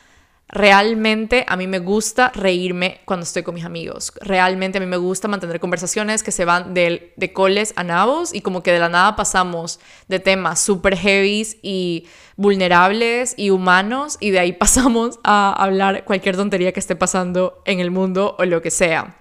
realmente 0.49 1.45
a 1.47 1.57
mí 1.57 1.67
me 1.67 1.79
gusta 1.79 2.33
reírme 2.35 3.01
cuando 3.05 3.25
estoy 3.25 3.43
con 3.43 3.55
mis 3.55 3.65
amigos. 3.65 4.13
Realmente 4.21 4.79
a 4.79 4.81
mí 4.81 4.87
me 4.87 4.97
gusta 4.97 5.29
mantener 5.29 5.61
conversaciones 5.61 6.23
que 6.23 6.33
se 6.33 6.45
van 6.45 6.75
de, 6.75 7.13
de 7.17 7.33
coles 7.33 7.73
a 7.77 7.85
nabos 7.85 8.35
y 8.35 8.41
como 8.41 8.63
que 8.63 8.73
de 8.73 8.81
la 8.81 8.89
nada 8.89 9.15
pasamos 9.15 9.79
de 10.09 10.19
temas 10.19 10.61
súper 10.61 10.97
heavies 10.97 11.59
y 11.63 12.09
vulnerables 12.37 13.35
y 13.37 13.51
humanos 13.51 14.17
y 14.21 14.31
de 14.31 14.41
ahí 14.41 14.53
pasamos 14.59 15.21
a 15.23 15.53
hablar 15.53 16.05
cualquier 16.05 16.37
tontería 16.37 16.73
que 16.73 16.81
esté 16.81 16.97
pasando 16.97 17.63
en 17.65 17.81
el 17.81 17.91
mundo 17.91 18.35
o 18.39 18.45
lo 18.45 18.63
que 18.63 18.71
sea. 18.71 19.19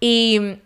Y, 0.00 0.58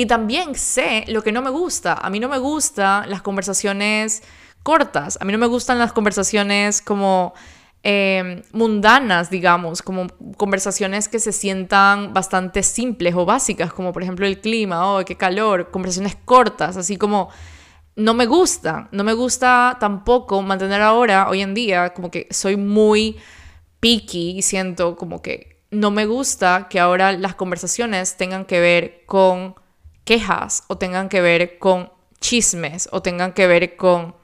y 0.00 0.06
también 0.06 0.54
sé 0.54 1.04
lo 1.08 1.22
que 1.22 1.30
no 1.30 1.42
me 1.42 1.50
gusta. 1.50 1.92
A 1.92 2.08
mí 2.08 2.20
no 2.20 2.30
me 2.30 2.38
gustan 2.38 3.10
las 3.10 3.20
conversaciones 3.20 4.22
cortas. 4.62 5.18
A 5.20 5.26
mí 5.26 5.32
no 5.32 5.36
me 5.36 5.46
gustan 5.46 5.78
las 5.78 5.92
conversaciones 5.92 6.80
como 6.80 7.34
em, 7.82 8.42
mundanas, 8.52 9.28
digamos, 9.28 9.82
como 9.82 10.06
conversaciones 10.38 11.06
que 11.06 11.18
se 11.18 11.32
sientan 11.32 12.14
bastante 12.14 12.62
simples 12.62 13.14
o 13.14 13.26
básicas, 13.26 13.74
como 13.74 13.92
por 13.92 14.02
ejemplo 14.02 14.26
el 14.26 14.40
clima, 14.40 14.90
oh, 14.90 15.04
qué 15.04 15.16
calor, 15.16 15.70
conversaciones 15.70 16.16
cortas, 16.24 16.78
así 16.78 16.96
como 16.96 17.28
no 17.94 18.14
me 18.14 18.24
gusta, 18.24 18.88
no 18.92 19.04
me 19.04 19.12
gusta 19.12 19.76
tampoco 19.80 20.40
mantener 20.40 20.80
ahora, 20.80 21.28
hoy 21.28 21.42
en 21.42 21.52
día, 21.52 21.92
como 21.92 22.10
que 22.10 22.26
soy 22.30 22.56
muy 22.56 23.18
picky 23.80 24.38
y 24.38 24.40
siento 24.40 24.96
como 24.96 25.20
que 25.20 25.60
no 25.70 25.90
me 25.90 26.06
gusta 26.06 26.68
que 26.70 26.80
ahora 26.80 27.12
las 27.12 27.34
conversaciones 27.34 28.16
tengan 28.16 28.46
que 28.46 28.60
ver 28.60 29.02
con 29.04 29.60
quejas 30.04 30.64
o 30.68 30.78
tengan 30.78 31.08
que 31.08 31.20
ver 31.20 31.58
con 31.58 31.90
chismes 32.20 32.88
o 32.92 33.02
tengan 33.02 33.32
que 33.32 33.46
ver 33.46 33.76
con 33.76 34.14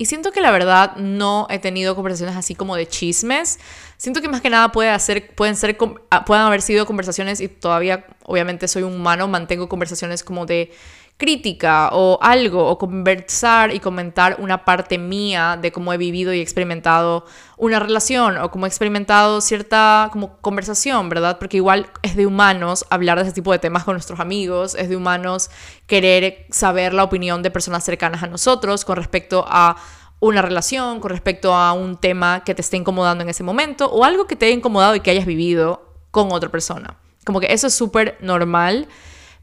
y 0.00 0.06
siento 0.06 0.30
que 0.30 0.40
la 0.40 0.52
verdad 0.52 0.94
no 0.96 1.48
he 1.50 1.58
tenido 1.58 1.96
conversaciones 1.96 2.36
así 2.36 2.54
como 2.54 2.76
de 2.76 2.86
chismes. 2.86 3.58
Siento 3.96 4.22
que 4.22 4.28
más 4.28 4.40
que 4.40 4.48
nada 4.48 4.70
puede 4.70 4.90
hacer, 4.90 5.34
pueden, 5.34 5.56
ser, 5.56 5.76
ah, 6.10 6.24
pueden 6.24 6.44
haber 6.44 6.62
sido 6.62 6.86
conversaciones 6.86 7.40
y 7.40 7.48
todavía, 7.48 8.06
obviamente 8.22 8.68
soy 8.68 8.84
humano, 8.84 9.26
mantengo 9.26 9.68
conversaciones 9.68 10.22
como 10.22 10.46
de 10.46 10.72
crítica 11.18 11.90
o 11.92 12.18
algo, 12.22 12.66
o 12.68 12.78
conversar 12.78 13.74
y 13.74 13.80
comentar 13.80 14.36
una 14.38 14.64
parte 14.64 14.98
mía 14.98 15.58
de 15.60 15.72
cómo 15.72 15.92
he 15.92 15.98
vivido 15.98 16.32
y 16.32 16.40
experimentado 16.40 17.26
una 17.56 17.80
relación 17.80 18.38
o 18.38 18.52
cómo 18.52 18.66
he 18.66 18.68
experimentado 18.68 19.40
cierta 19.40 20.10
como 20.12 20.36
conversación, 20.38 21.08
¿verdad? 21.08 21.38
Porque 21.38 21.56
igual 21.56 21.90
es 22.02 22.14
de 22.14 22.24
humanos 22.24 22.86
hablar 22.88 23.18
de 23.18 23.24
ese 23.24 23.32
tipo 23.32 23.50
de 23.50 23.58
temas 23.58 23.82
con 23.82 23.94
nuestros 23.94 24.20
amigos, 24.20 24.76
es 24.76 24.88
de 24.88 24.96
humanos 24.96 25.50
querer 25.88 26.46
saber 26.50 26.94
la 26.94 27.02
opinión 27.02 27.42
de 27.42 27.50
personas 27.50 27.82
cercanas 27.82 28.22
a 28.22 28.28
nosotros 28.28 28.84
con 28.84 28.96
respecto 28.96 29.44
a 29.48 29.76
una 30.20 30.40
relación, 30.40 31.00
con 31.00 31.10
respecto 31.10 31.52
a 31.52 31.72
un 31.72 31.96
tema 31.96 32.44
que 32.44 32.54
te 32.54 32.62
esté 32.62 32.76
incomodando 32.76 33.24
en 33.24 33.30
ese 33.30 33.42
momento 33.42 33.90
o 33.90 34.04
algo 34.04 34.28
que 34.28 34.36
te 34.36 34.46
haya 34.46 34.54
incomodado 34.54 34.94
y 34.94 35.00
que 35.00 35.10
hayas 35.10 35.26
vivido 35.26 35.82
con 36.12 36.30
otra 36.30 36.48
persona. 36.48 36.96
Como 37.24 37.40
que 37.40 37.52
eso 37.52 37.66
es 37.66 37.74
súper 37.74 38.16
normal 38.20 38.86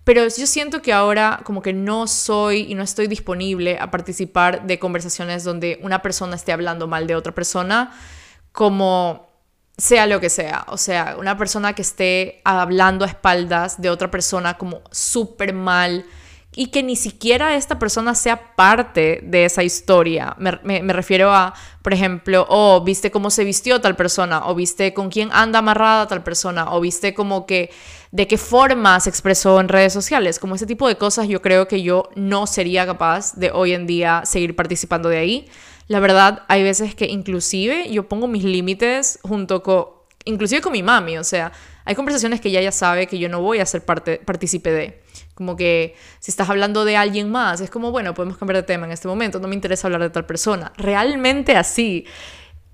pero 0.05 0.24
yo 0.27 0.47
siento 0.47 0.83
que 0.83 0.93
ahora 0.93 1.41
como 1.43 1.63
que 1.63 1.74
no 1.74 2.05
soy 2.07 2.71
y 2.71 2.75
no 2.75 2.83
estoy 2.83 3.07
disponible 3.07 3.77
a 3.79 3.89
participar 3.89 4.65
de 4.67 4.77
conversaciones 4.77 5.43
donde 5.43 5.79
una 5.81 6.03
persona 6.03 6.35
esté 6.35 6.53
hablando 6.53 6.88
mal 6.88 7.07
de 7.07 7.15
otra 7.15 7.33
persona, 7.33 7.91
como 8.51 9.27
sea 9.77 10.05
lo 10.05 10.19
que 10.19 10.29
sea. 10.29 10.65
O 10.69 10.77
sea, 10.77 11.15
una 11.19 11.38
persona 11.38 11.74
que 11.74 11.81
esté 11.81 12.39
hablando 12.45 13.03
a 13.03 13.07
espaldas 13.07 13.81
de 13.81 13.89
otra 13.89 14.12
persona 14.12 14.59
como 14.59 14.81
súper 14.91 15.53
mal 15.53 16.05
y 16.55 16.67
que 16.67 16.83
ni 16.83 16.95
siquiera 16.95 17.55
esta 17.55 17.77
persona 17.79 18.15
sea 18.15 18.55
parte 18.55 19.19
de 19.24 19.45
esa 19.45 19.63
historia. 19.63 20.35
Me, 20.39 20.81
refiero 20.93 21.33
a, 21.33 21.53
por 21.81 21.93
ejemplo, 21.93 22.45
oh, 22.50 22.81
viste 22.81 23.12
cómo 23.12 23.29
se 23.29 23.43
vistió 23.43 23.81
tal 23.81 23.97
persona, 23.97 24.47
o 24.47 24.55
viste 24.55 24.93
con 24.93 25.09
quién 25.09 25.29
anda 25.33 25.59
amarrada 25.59 26.07
tal 26.07 26.24
persona, 26.24 26.71
o 26.71 26.79
viste 26.79 27.13
como 27.13 27.45
que 27.45 27.71
de 28.12 28.27
qué 28.27 28.38
forma 28.38 29.00
se 29.00 29.09
expresó 29.09 29.59
en 29.59 29.67
redes 29.67 29.93
sociales. 29.93 30.39
Como 30.39 30.55
ese 30.55 30.65
tipo 30.65 30.88
de 30.88 30.97
cosas 30.97 31.27
yo 31.27 31.41
creo 31.41 31.67
que 31.67 31.81
yo 31.81 32.09
no 32.15 32.47
sería 32.47 32.85
capaz 32.85 33.35
de 33.35 33.51
hoy 33.51 33.74
en 33.74 33.88
día 33.88 34.21
seguir 34.25 34.55
participando 34.55 35.09
de 35.09 35.17
ahí. 35.17 35.47
La 35.88 36.00
verdad, 36.00 36.43
hay 36.47 36.63
veces 36.63 36.95
que 36.95 37.05
inclusive 37.05 37.89
yo 37.91 38.07
pongo 38.07 38.27
mis 38.27 38.43
límites 38.43 39.19
junto 39.21 39.62
con, 39.62 39.85
inclusive 40.25 40.62
con 40.62 40.71
mi 40.71 40.81
mami, 40.81 41.17
o 41.17 41.24
sea, 41.24 41.51
hay 41.85 41.93
conversaciones 41.93 42.41
que 42.41 42.50
ella 42.50 42.62
ya 42.62 42.71
sabe 42.71 43.05
que 43.05 43.19
yo 43.19 43.29
no 43.29 43.41
voy 43.41 43.59
a 43.59 43.65
ser 43.65 43.85
parte, 43.85 44.17
partícipe 44.17 44.71
de. 44.71 45.01
Como 45.35 45.55
que 45.55 45.95
si 46.19 46.31
estás 46.31 46.50
hablando 46.50 46.85
de 46.85 46.97
alguien 46.97 47.29
más, 47.29 47.62
es 47.62 47.69
como, 47.69 47.91
bueno, 47.91 48.13
podemos 48.13 48.38
cambiar 48.38 48.57
de 48.57 48.63
tema 48.63 48.85
en 48.85 48.91
este 48.91 49.07
momento, 49.07 49.39
no 49.39 49.47
me 49.47 49.55
interesa 49.55 49.88
hablar 49.88 50.01
de 50.01 50.09
tal 50.09 50.25
persona. 50.25 50.74
Realmente 50.77 51.55
así. 51.55 52.05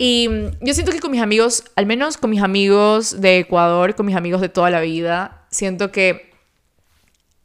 Y 0.04 0.28
yo 0.62 0.74
siento 0.74 0.92
que 0.92 1.00
con 1.00 1.12
mis 1.12 1.22
amigos, 1.22 1.64
al 1.76 1.86
menos 1.86 2.18
con 2.18 2.32
mis 2.32 2.42
amigos 2.42 3.22
de 3.22 3.38
Ecuador, 3.38 3.94
con 3.94 4.08
mis 4.08 4.16
amigos 4.16 4.42
de 4.42 4.50
toda 4.50 4.72
la 4.72 4.82
vida, 4.82 5.46
siento 5.52 5.92
que 5.92 6.34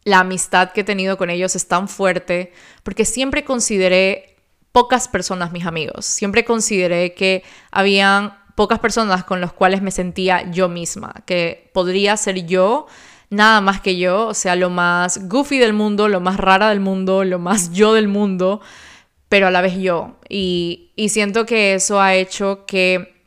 la 0.05 0.21
amistad 0.21 0.71
que 0.73 0.81
he 0.81 0.85
tenido 0.85 1.19
con 1.19 1.29
ellos 1.29 1.55
es 1.55 1.69
tan 1.69 1.87
fuerte 1.87 2.55
porque 2.83 3.05
siempre 3.05 3.45
consideré 3.45 4.39
pocas 4.73 5.07
personas 5.07 5.53
mis 5.53 5.67
amigos. 5.67 6.07
Siempre 6.07 6.47
consideré 6.47 7.13
que 7.13 7.43
habían 7.71 8.39
pocas 8.55 8.79
personas 8.79 9.23
con 9.23 9.43
las 9.43 9.53
cuales 9.53 9.83
me 9.83 9.91
sentía 9.91 10.51
yo 10.51 10.71
misma, 10.71 11.13
que 11.27 11.71
podría 11.75 12.17
ser 12.17 12.47
yo 12.47 12.87
nada 13.29 13.61
más 13.61 13.83
que 13.83 13.99
yo, 13.99 14.29
o 14.29 14.35
sea, 14.35 14.57
lo 14.57 14.71
más 14.71 15.29
goofy 15.29 15.59
del 15.59 15.75
mundo, 15.75 16.09
lo 16.09 16.21
más 16.21 16.39
rara 16.39 16.71
del 16.71 16.81
mundo, 16.81 17.23
lo 17.23 17.39
más 17.39 17.73
yo 17.73 17.93
del 17.93 18.09
mundo, 18.09 18.63
pero 19.28 19.47
a 19.47 19.50
la 19.50 19.61
vez 19.61 19.76
yo. 19.76 20.16
Y, 20.28 20.92
y 20.97 21.09
siento 21.09 21.47
que 21.47 21.75
eso 21.75 22.00
ha 22.00 22.14
hecho 22.14 22.64
que 22.66 23.23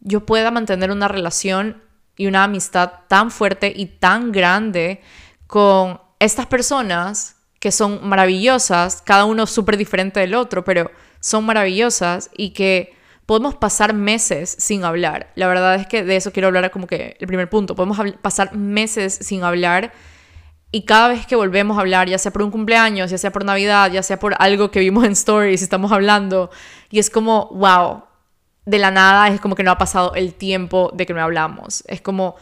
yo 0.00 0.24
pueda 0.26 0.50
mantener 0.50 0.90
una 0.90 1.08
relación 1.08 1.82
y 2.16 2.26
una 2.26 2.44
amistad 2.44 2.92
tan 3.08 3.30
fuerte 3.30 3.72
y 3.74 3.86
tan 3.86 4.32
grande 4.32 5.00
con 5.46 6.00
estas 6.18 6.46
personas 6.46 7.36
que 7.60 7.72
son 7.72 8.06
maravillosas, 8.06 9.02
cada 9.02 9.24
uno 9.24 9.46
súper 9.46 9.76
diferente 9.76 10.20
del 10.20 10.34
otro, 10.34 10.64
pero 10.64 10.90
son 11.20 11.44
maravillosas 11.44 12.30
y 12.36 12.50
que 12.50 12.94
podemos 13.26 13.54
pasar 13.56 13.94
meses 13.94 14.56
sin 14.58 14.84
hablar. 14.84 15.32
La 15.34 15.48
verdad 15.48 15.74
es 15.74 15.86
que 15.86 16.04
de 16.04 16.16
eso 16.16 16.32
quiero 16.32 16.48
hablar 16.48 16.70
como 16.70 16.86
que 16.86 17.16
el 17.18 17.26
primer 17.26 17.50
punto. 17.50 17.74
Podemos 17.74 17.98
pasar 18.22 18.54
meses 18.54 19.14
sin 19.14 19.42
hablar 19.42 19.92
y 20.70 20.82
cada 20.82 21.08
vez 21.08 21.26
que 21.26 21.36
volvemos 21.36 21.78
a 21.78 21.80
hablar, 21.80 22.08
ya 22.08 22.18
sea 22.18 22.32
por 22.32 22.42
un 22.42 22.50
cumpleaños, 22.50 23.10
ya 23.10 23.18
sea 23.18 23.32
por 23.32 23.44
Navidad, 23.44 23.90
ya 23.90 24.02
sea 24.02 24.18
por 24.18 24.34
algo 24.38 24.70
que 24.70 24.80
vimos 24.80 25.04
en 25.04 25.12
stories, 25.12 25.62
estamos 25.62 25.92
hablando 25.92 26.50
y 26.90 26.98
es 26.98 27.08
como, 27.08 27.48
wow, 27.52 28.02
de 28.66 28.78
la 28.78 28.90
nada 28.90 29.28
es 29.28 29.40
como 29.40 29.54
que 29.54 29.62
no 29.62 29.70
ha 29.70 29.78
pasado 29.78 30.14
el 30.14 30.34
tiempo 30.34 30.90
de 30.94 31.06
que 31.06 31.14
no 31.14 31.22
hablamos. 31.22 31.84
Es 31.86 32.02
como, 32.02 32.36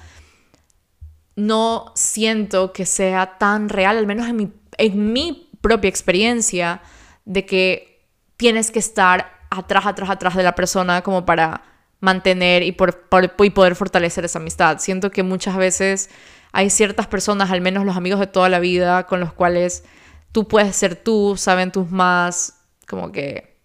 no 1.36 1.92
siento 1.94 2.72
que 2.72 2.84
sea 2.84 3.38
tan 3.38 3.68
real, 3.68 3.96
al 3.96 4.06
menos 4.06 4.26
en 4.28 4.36
mi, 4.36 4.52
en 4.78 5.12
mi 5.12 5.48
propia 5.60 5.88
experiencia, 5.88 6.80
de 7.24 7.46
que 7.46 8.08
tienes 8.36 8.72
que 8.72 8.80
estar 8.80 9.38
atrás, 9.50 9.86
atrás, 9.86 10.10
atrás 10.10 10.34
de 10.34 10.42
la 10.42 10.56
persona 10.56 11.02
como 11.02 11.24
para 11.24 11.62
mantener 12.00 12.64
y, 12.64 12.72
por, 12.72 13.08
y 13.38 13.50
poder 13.50 13.76
fortalecer 13.76 14.24
esa 14.24 14.40
amistad. 14.40 14.78
Siento 14.78 15.12
que 15.12 15.22
muchas 15.22 15.56
veces 15.56 16.10
hay 16.56 16.70
ciertas 16.70 17.06
personas, 17.06 17.50
al 17.50 17.60
menos 17.60 17.84
los 17.84 17.96
amigos 17.96 18.20
de 18.20 18.26
toda 18.26 18.48
la 18.48 18.58
vida, 18.58 19.06
con 19.06 19.20
los 19.20 19.32
cuales 19.32 19.84
tú 20.32 20.48
puedes 20.48 20.74
ser 20.74 20.96
tú, 20.96 21.36
saben 21.36 21.72
tus 21.72 21.90
más 21.90 22.60
como 22.86 23.12
que 23.12 23.56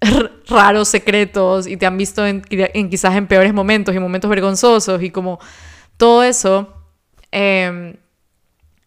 raros 0.48 0.88
secretos 0.88 1.66
y 1.66 1.76
te 1.76 1.86
han 1.86 1.96
visto 1.96 2.26
en, 2.26 2.42
en 2.50 2.90
quizás 2.90 3.14
en 3.16 3.26
peores 3.26 3.52
momentos 3.52 3.94
y 3.94 3.98
momentos 3.98 4.30
vergonzosos 4.30 5.02
y 5.02 5.10
como 5.10 5.38
todo 5.96 6.22
eso 6.22 6.74
Em, 7.30 7.96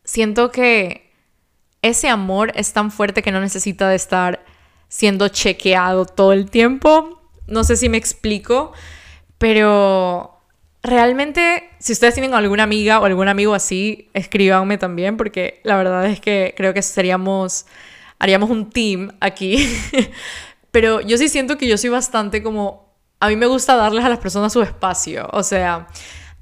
siento 0.04 0.52
que 0.52 1.12
ese 1.82 2.10
amor 2.10 2.52
es 2.56 2.74
tan 2.74 2.92
fuerte 2.92 3.22
que 3.22 3.32
no 3.32 3.40
necesita 3.40 3.90
de 3.90 3.96
estar 3.96 4.44
siendo 4.88 5.30
chequeado 5.30 6.06
todo 6.06 6.34
el 6.34 6.50
tiempo. 6.50 7.22
No 7.48 7.64
sé 7.64 7.76
si 7.76 7.90
me 7.90 7.98
explico, 7.98 8.74
pero 9.38 10.41
realmente 10.84 11.70
si 11.80 11.94
ustedes 11.94 12.14
tienen 12.14 12.34
alguna 12.34 12.64
amiga 12.64 13.00
o 13.00 13.06
algún 13.06 13.28
amigo 13.28 13.54
así, 13.54 14.10
escríbanme 14.14 14.78
también 14.78 15.18
porque 15.18 15.62
la 15.64 15.76
verdad 15.78 16.06
es 16.06 16.20
que 16.20 16.54
creo 16.58 16.74
que 16.74 16.82
seríamos 16.82 17.66
haríamos 18.20 18.50
un 18.50 18.70
team 18.70 19.12
aquí. 19.20 19.68
pero 20.72 21.02
yo 21.02 21.18
sí 21.18 21.28
siento 21.28 21.58
que 21.58 21.68
yo 21.68 21.78
soy 21.78 21.90
bastante 21.90 22.42
como 22.44 22.92
a 23.20 23.28
mí 23.28 23.36
me 23.36 23.46
gusta 23.46 23.76
darles 23.76 24.06
a 24.06 24.10
las 24.10 24.20
personas 24.20 24.54
su 24.54 24.62
espacio, 24.62 25.30
o 25.32 25.44
sea, 25.44 25.88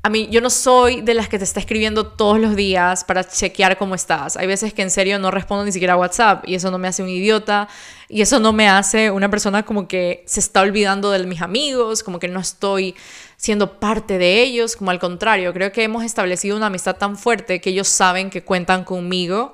a 0.01 0.09
mí, 0.09 0.29
yo 0.31 0.39
no 0.39 0.49
soy 0.49 1.01
de 1.01 1.13
las 1.13 1.27
que 1.27 1.37
te 1.37 1.43
está 1.43 1.59
escribiendo 1.59 2.07
todos 2.07 2.39
los 2.39 2.55
días 2.55 3.03
para 3.03 3.27
chequear 3.27 3.77
cómo 3.77 3.95
estás. 3.95 4.37
Hay 4.37 4.47
veces 4.47 4.73
que 4.73 4.81
en 4.81 4.91
serio 4.91 5.19
no 5.19 5.29
respondo 5.29 5.65
ni 5.65 5.73
siquiera 5.73 5.95
a 5.95 5.97
WhatsApp 5.97 6.47
y 6.47 6.55
eso 6.55 6.71
no 6.71 6.77
me 6.77 6.87
hace 6.87 7.03
un 7.03 7.09
idiota 7.09 7.67
y 8.07 8.21
eso 8.21 8.39
no 8.39 8.53
me 8.53 8.69
hace 8.69 9.11
una 9.11 9.29
persona 9.29 9.63
como 9.63 9.89
que 9.89 10.23
se 10.25 10.39
está 10.39 10.61
olvidando 10.61 11.11
de 11.11 11.25
mis 11.25 11.41
amigos, 11.41 12.01
como 12.01 12.17
que 12.17 12.29
no 12.29 12.39
estoy 12.39 12.95
siendo 13.39 13.79
parte 13.79 14.17
de 14.17 14.41
ellos, 14.43 14.75
como 14.75 14.91
al 14.91 14.99
contrario, 14.99 15.53
creo 15.53 15.71
que 15.71 15.81
hemos 15.81 16.03
establecido 16.03 16.57
una 16.57 16.65
amistad 16.65 16.97
tan 16.97 17.17
fuerte 17.17 17.61
que 17.61 17.69
ellos 17.69 17.87
saben 17.87 18.29
que 18.29 18.43
cuentan 18.43 18.83
conmigo 18.83 19.53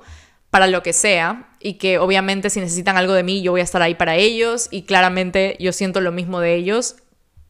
para 0.50 0.66
lo 0.66 0.82
que 0.82 0.92
sea 0.92 1.50
y 1.60 1.74
que 1.74 2.00
obviamente 2.00 2.50
si 2.50 2.58
necesitan 2.58 2.96
algo 2.96 3.12
de 3.12 3.22
mí 3.22 3.42
yo 3.42 3.52
voy 3.52 3.60
a 3.60 3.64
estar 3.64 3.82
ahí 3.82 3.94
para 3.94 4.16
ellos 4.16 4.66
y 4.72 4.82
claramente 4.82 5.56
yo 5.60 5.72
siento 5.72 6.00
lo 6.00 6.10
mismo 6.10 6.40
de 6.40 6.56
ellos. 6.56 6.96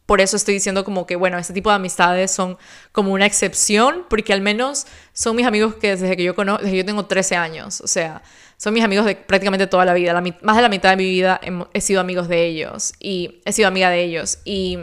Por 0.05 0.21
eso 0.21 0.37
estoy 0.37 0.53
diciendo 0.53 0.83
como 0.85 1.07
que, 1.07 1.15
bueno, 1.15 1.39
este 1.39 1.53
tipo 1.53 1.71
de 1.71 1.77
amistades 1.77 2.29
son 2.29 2.59
como 2.91 3.13
una 3.13 3.25
excepción, 3.25 4.05
porque 4.07 4.31
al 4.31 4.41
menos 4.41 4.85
son 5.13 5.35
mis 5.35 5.45
amigos 5.47 5.73
que 5.73 5.95
desde 5.95 6.15
que 6.15 6.23
yo 6.23 6.35
conozco, 6.35 6.61
desde 6.61 6.73
que 6.73 6.77
yo 6.77 6.85
tengo 6.85 7.07
13 7.07 7.35
años, 7.35 7.81
o 7.81 7.87
sea, 7.87 8.21
son 8.57 8.75
mis 8.75 8.83
amigos 8.83 9.07
de 9.07 9.15
prácticamente 9.15 9.65
toda 9.65 9.85
la 9.85 9.95
vida, 9.95 10.13
más 10.43 10.55
de 10.55 10.61
la 10.61 10.69
mitad 10.69 10.91
de 10.91 10.97
mi 10.97 11.09
vida 11.09 11.41
he, 11.73 11.81
sido 11.81 11.99
amigos 11.99 12.27
de 12.27 12.45
ellos 12.45 12.93
y 12.99 13.41
he 13.43 13.53
sido 13.53 13.67
amiga 13.67 13.89
de 13.89 14.03
ellos 14.03 14.37
y... 14.45 14.77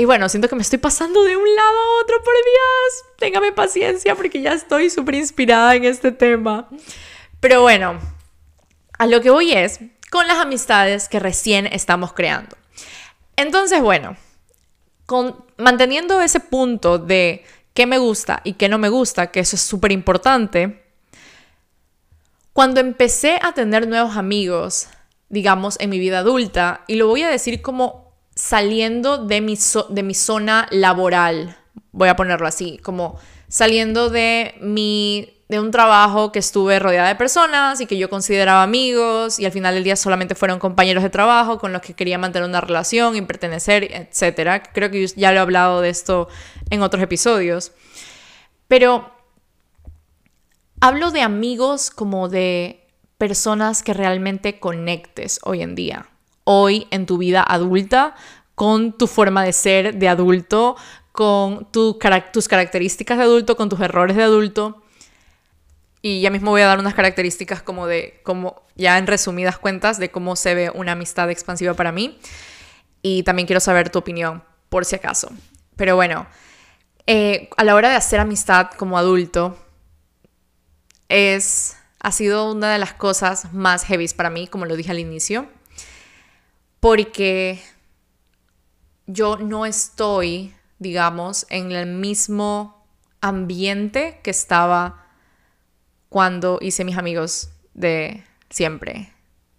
Y 0.00 0.06
bueno, 0.06 0.30
siento 0.30 0.48
que 0.48 0.56
me 0.56 0.62
estoy 0.62 0.78
pasando 0.78 1.22
de 1.24 1.36
un 1.36 1.54
lado 1.54 1.78
a 1.78 2.02
otro, 2.02 2.16
por 2.24 2.32
Dios. 2.32 3.04
Téngame 3.18 3.52
paciencia 3.52 4.14
porque 4.14 4.40
ya 4.40 4.54
estoy 4.54 4.88
súper 4.88 5.16
inspirada 5.16 5.74
en 5.74 5.84
este 5.84 6.10
tema. 6.10 6.70
Pero 7.38 7.60
bueno, 7.60 8.00
a 8.96 9.06
lo 9.06 9.20
que 9.20 9.28
voy 9.28 9.52
es 9.52 9.78
con 10.10 10.26
las 10.26 10.38
amistades 10.38 11.06
que 11.10 11.20
recién 11.20 11.66
estamos 11.66 12.14
creando. 12.14 12.56
Entonces, 13.36 13.82
bueno, 13.82 14.16
manteniendo 15.58 16.22
ese 16.22 16.40
punto 16.40 16.96
de 16.96 17.44
qué 17.74 17.84
me 17.84 17.98
gusta 17.98 18.40
y 18.42 18.54
qué 18.54 18.70
no 18.70 18.78
me 18.78 18.88
gusta, 18.88 19.30
que 19.30 19.40
eso 19.40 19.56
es 19.56 19.60
súper 19.60 19.92
importante, 19.92 20.82
cuando 22.54 22.80
empecé 22.80 23.38
a 23.42 23.52
tener 23.52 23.86
nuevos 23.86 24.16
amigos, 24.16 24.88
digamos, 25.28 25.78
en 25.78 25.90
mi 25.90 25.98
vida 25.98 26.20
adulta, 26.20 26.84
y 26.86 26.94
lo 26.94 27.06
voy 27.06 27.22
a 27.22 27.28
decir 27.28 27.60
como 27.60 27.99
saliendo 28.40 29.18
de 29.18 29.42
mi, 29.42 29.58
de 29.90 30.02
mi 30.02 30.14
zona 30.14 30.66
laboral, 30.70 31.58
voy 31.92 32.08
a 32.08 32.16
ponerlo 32.16 32.46
así, 32.46 32.78
como 32.78 33.18
saliendo 33.48 34.08
de 34.08 34.54
mi 34.60 35.36
de 35.50 35.58
un 35.58 35.72
trabajo 35.72 36.30
que 36.30 36.38
estuve 36.38 36.78
rodeada 36.78 37.08
de 37.08 37.16
personas 37.16 37.80
y 37.80 37.86
que 37.86 37.98
yo 37.98 38.08
consideraba 38.08 38.62
amigos 38.62 39.40
y 39.40 39.46
al 39.46 39.50
final 39.52 39.74
del 39.74 39.82
día 39.82 39.96
solamente 39.96 40.36
fueron 40.36 40.60
compañeros 40.60 41.02
de 41.02 41.10
trabajo 41.10 41.58
con 41.58 41.72
los 41.72 41.82
que 41.82 41.94
quería 41.94 42.18
mantener 42.18 42.48
una 42.48 42.60
relación 42.60 43.16
y 43.16 43.22
pertenecer, 43.22 43.82
etc. 43.82 44.62
Creo 44.72 44.92
que 44.92 45.08
ya 45.08 45.32
lo 45.32 45.38
he 45.38 45.40
hablado 45.40 45.80
de 45.80 45.90
esto 45.90 46.28
en 46.70 46.82
otros 46.82 47.02
episodios. 47.02 47.72
Pero 48.68 49.10
hablo 50.80 51.10
de 51.10 51.22
amigos 51.22 51.90
como 51.90 52.28
de 52.28 52.86
personas 53.18 53.82
que 53.82 53.92
realmente 53.92 54.60
conectes 54.60 55.40
hoy 55.42 55.62
en 55.62 55.74
día, 55.74 56.09
hoy 56.50 56.86
en 56.90 57.06
tu 57.06 57.18
vida 57.18 57.42
adulta, 57.42 58.14
con 58.54 58.92
tu 58.92 59.06
forma 59.06 59.44
de 59.44 59.52
ser 59.52 59.94
de 59.94 60.08
adulto, 60.08 60.76
con 61.12 61.70
tus 61.70 62.48
características 62.48 63.18
de 63.18 63.24
adulto, 63.24 63.56
con 63.56 63.68
tus 63.68 63.80
errores 63.80 64.16
de 64.16 64.22
adulto 64.22 64.82
y 66.02 66.22
ya 66.22 66.30
mismo 66.30 66.50
voy 66.50 66.62
a 66.62 66.66
dar 66.66 66.78
unas 66.78 66.94
características 66.94 67.62
como 67.62 67.86
de, 67.86 68.20
como 68.22 68.62
ya 68.74 68.96
en 68.96 69.06
resumidas 69.06 69.58
cuentas, 69.58 69.98
de 69.98 70.10
cómo 70.10 70.34
se 70.34 70.54
ve 70.54 70.70
una 70.70 70.92
amistad 70.92 71.30
expansiva 71.30 71.74
para 71.74 71.92
mí. 71.92 72.18
Y 73.02 73.22
también 73.22 73.46
quiero 73.46 73.60
saber 73.60 73.90
tu 73.90 73.98
opinión, 73.98 74.42
por 74.70 74.84
si 74.84 74.96
acaso. 74.96 75.30
Pero 75.76 75.96
bueno, 75.96 76.26
eh, 77.06 77.50
a 77.56 77.64
la 77.64 77.74
hora 77.74 77.90
de 77.90 77.96
hacer 77.96 78.18
amistad 78.18 78.70
como 78.78 78.96
adulto, 78.96 79.58
es, 81.08 81.76
ha 81.98 82.12
sido 82.12 82.50
una 82.52 82.72
de 82.72 82.78
las 82.78 82.94
cosas 82.94 83.52
más 83.52 83.84
heavy 83.84 84.08
para 84.08 84.30
mí, 84.30 84.46
como 84.46 84.64
lo 84.64 84.76
dije 84.76 84.92
al 84.92 84.98
inicio, 84.98 85.48
porque 86.80 87.60
yo 89.06 89.36
no 89.36 89.66
estoy, 89.66 90.54
digamos, 90.78 91.46
en 91.50 91.72
el 91.72 91.86
mismo 91.86 92.84
ambiente 93.20 94.20
que 94.22 94.30
estaba 94.30 95.06
cuando 96.08 96.58
hice 96.60 96.84
mis 96.84 96.96
amigos 96.96 97.50
de 97.74 98.24
siempre. 98.48 99.12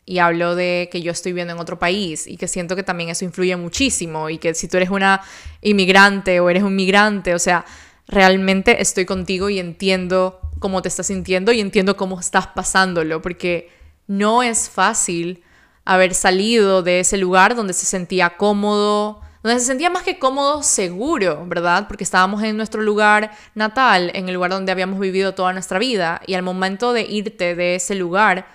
Y 0.03 0.17
hablo 0.17 0.55
de 0.55 0.89
que 0.91 1.01
yo 1.01 1.11
estoy 1.11 1.31
viviendo 1.31 1.53
en 1.53 1.59
otro 1.59 1.79
país 1.79 2.27
y 2.27 2.37
que 2.37 2.47
siento 2.47 2.75
que 2.75 2.83
también 2.83 3.09
eso 3.09 3.23
influye 3.23 3.55
muchísimo 3.55 4.29
y 4.29 4.39
que 4.39 4.53
si 4.55 4.67
tú 4.67 4.77
eres 4.77 4.89
una 4.89 5.21
inmigrante 5.61 6.39
o 6.39 6.49
eres 6.49 6.63
un 6.63 6.75
migrante, 6.75 7.35
o 7.35 7.39
sea, 7.39 7.65
realmente 8.07 8.81
estoy 8.81 9.05
contigo 9.05 9.49
y 9.49 9.59
entiendo 9.59 10.41
cómo 10.59 10.81
te 10.81 10.89
estás 10.89 11.07
sintiendo 11.07 11.51
y 11.51 11.61
entiendo 11.61 11.95
cómo 11.95 12.19
estás 12.19 12.47
pasándolo, 12.47 13.21
porque 13.21 13.69
no 14.07 14.43
es 14.43 14.69
fácil 14.69 15.43
haber 15.85 16.13
salido 16.13 16.83
de 16.83 16.99
ese 17.01 17.17
lugar 17.17 17.55
donde 17.55 17.73
se 17.73 17.85
sentía 17.85 18.37
cómodo, 18.37 19.21
donde 19.43 19.59
se 19.59 19.65
sentía 19.65 19.89
más 19.89 20.03
que 20.03 20.19
cómodo, 20.19 20.61
seguro, 20.61 21.45
¿verdad? 21.47 21.87
Porque 21.87 22.03
estábamos 22.03 22.43
en 22.43 22.55
nuestro 22.57 22.81
lugar 22.81 23.31
natal, 23.55 24.11
en 24.13 24.27
el 24.27 24.35
lugar 24.35 24.51
donde 24.51 24.71
habíamos 24.71 24.99
vivido 24.99 25.33
toda 25.33 25.53
nuestra 25.53 25.79
vida, 25.79 26.21
y 26.27 26.35
al 26.35 26.43
momento 26.43 26.93
de 26.93 27.01
irte 27.01 27.55
de 27.55 27.75
ese 27.75 27.95
lugar, 27.95 28.45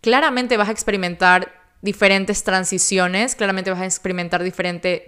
claramente 0.00 0.56
vas 0.56 0.68
a 0.68 0.72
experimentar 0.72 1.52
diferentes 1.82 2.44
transiciones, 2.44 3.34
claramente 3.34 3.70
vas 3.70 3.80
a 3.80 3.84
experimentar 3.84 4.42
diferente 4.44 5.04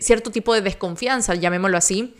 cierto 0.00 0.30
tipo 0.30 0.54
de 0.54 0.62
desconfianza, 0.62 1.34
llamémoslo 1.34 1.76
así, 1.76 2.16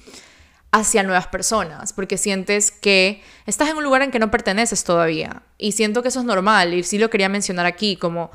hacia 0.70 1.02
nuevas 1.02 1.28
personas, 1.28 1.94
porque 1.94 2.18
sientes 2.18 2.70
que 2.70 3.22
estás 3.46 3.70
en 3.70 3.78
un 3.78 3.84
lugar 3.84 4.02
en 4.02 4.10
que 4.10 4.18
no 4.18 4.30
perteneces 4.30 4.84
todavía. 4.84 5.42
Y 5.56 5.72
siento 5.72 6.02
que 6.02 6.08
eso 6.08 6.20
es 6.20 6.26
normal, 6.26 6.74
y 6.74 6.82
sí 6.82 6.98
lo 6.98 7.08
quería 7.08 7.30
mencionar 7.30 7.64
aquí, 7.64 7.96
como 7.96 8.30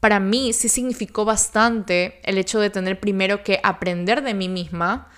para 0.00 0.18
mí 0.18 0.52
sí 0.52 0.68
significó 0.68 1.24
bastante 1.24 2.20
el 2.24 2.38
hecho 2.38 2.58
de 2.58 2.70
tener 2.70 2.98
primero 2.98 3.44
que 3.44 3.60
aprender 3.62 4.22
de 4.22 4.34
mí 4.34 4.48
misma, 4.48 5.08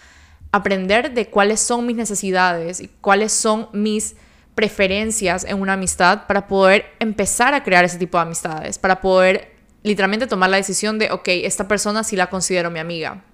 aprender 0.50 1.14
de 1.14 1.28
cuáles 1.28 1.60
son 1.60 1.86
mis 1.86 1.96
necesidades 1.96 2.80
y 2.80 2.88
cuáles 2.88 3.32
son 3.32 3.68
mis 3.72 4.16
preferencias 4.54 5.44
en 5.44 5.60
una 5.60 5.74
amistad 5.74 6.26
para 6.26 6.46
poder 6.46 6.84
empezar 6.98 7.54
a 7.54 7.62
crear 7.62 7.84
ese 7.84 7.98
tipo 7.98 8.18
de 8.18 8.22
amistades, 8.22 8.78
para 8.78 9.00
poder 9.00 9.52
literalmente 9.82 10.26
tomar 10.26 10.50
la 10.50 10.56
decisión 10.56 10.98
de, 10.98 11.10
ok, 11.10 11.28
esta 11.28 11.68
persona 11.68 12.04
sí 12.04 12.16
la 12.16 12.28
considero 12.28 12.70
mi 12.70 12.80
amiga. 12.80 13.24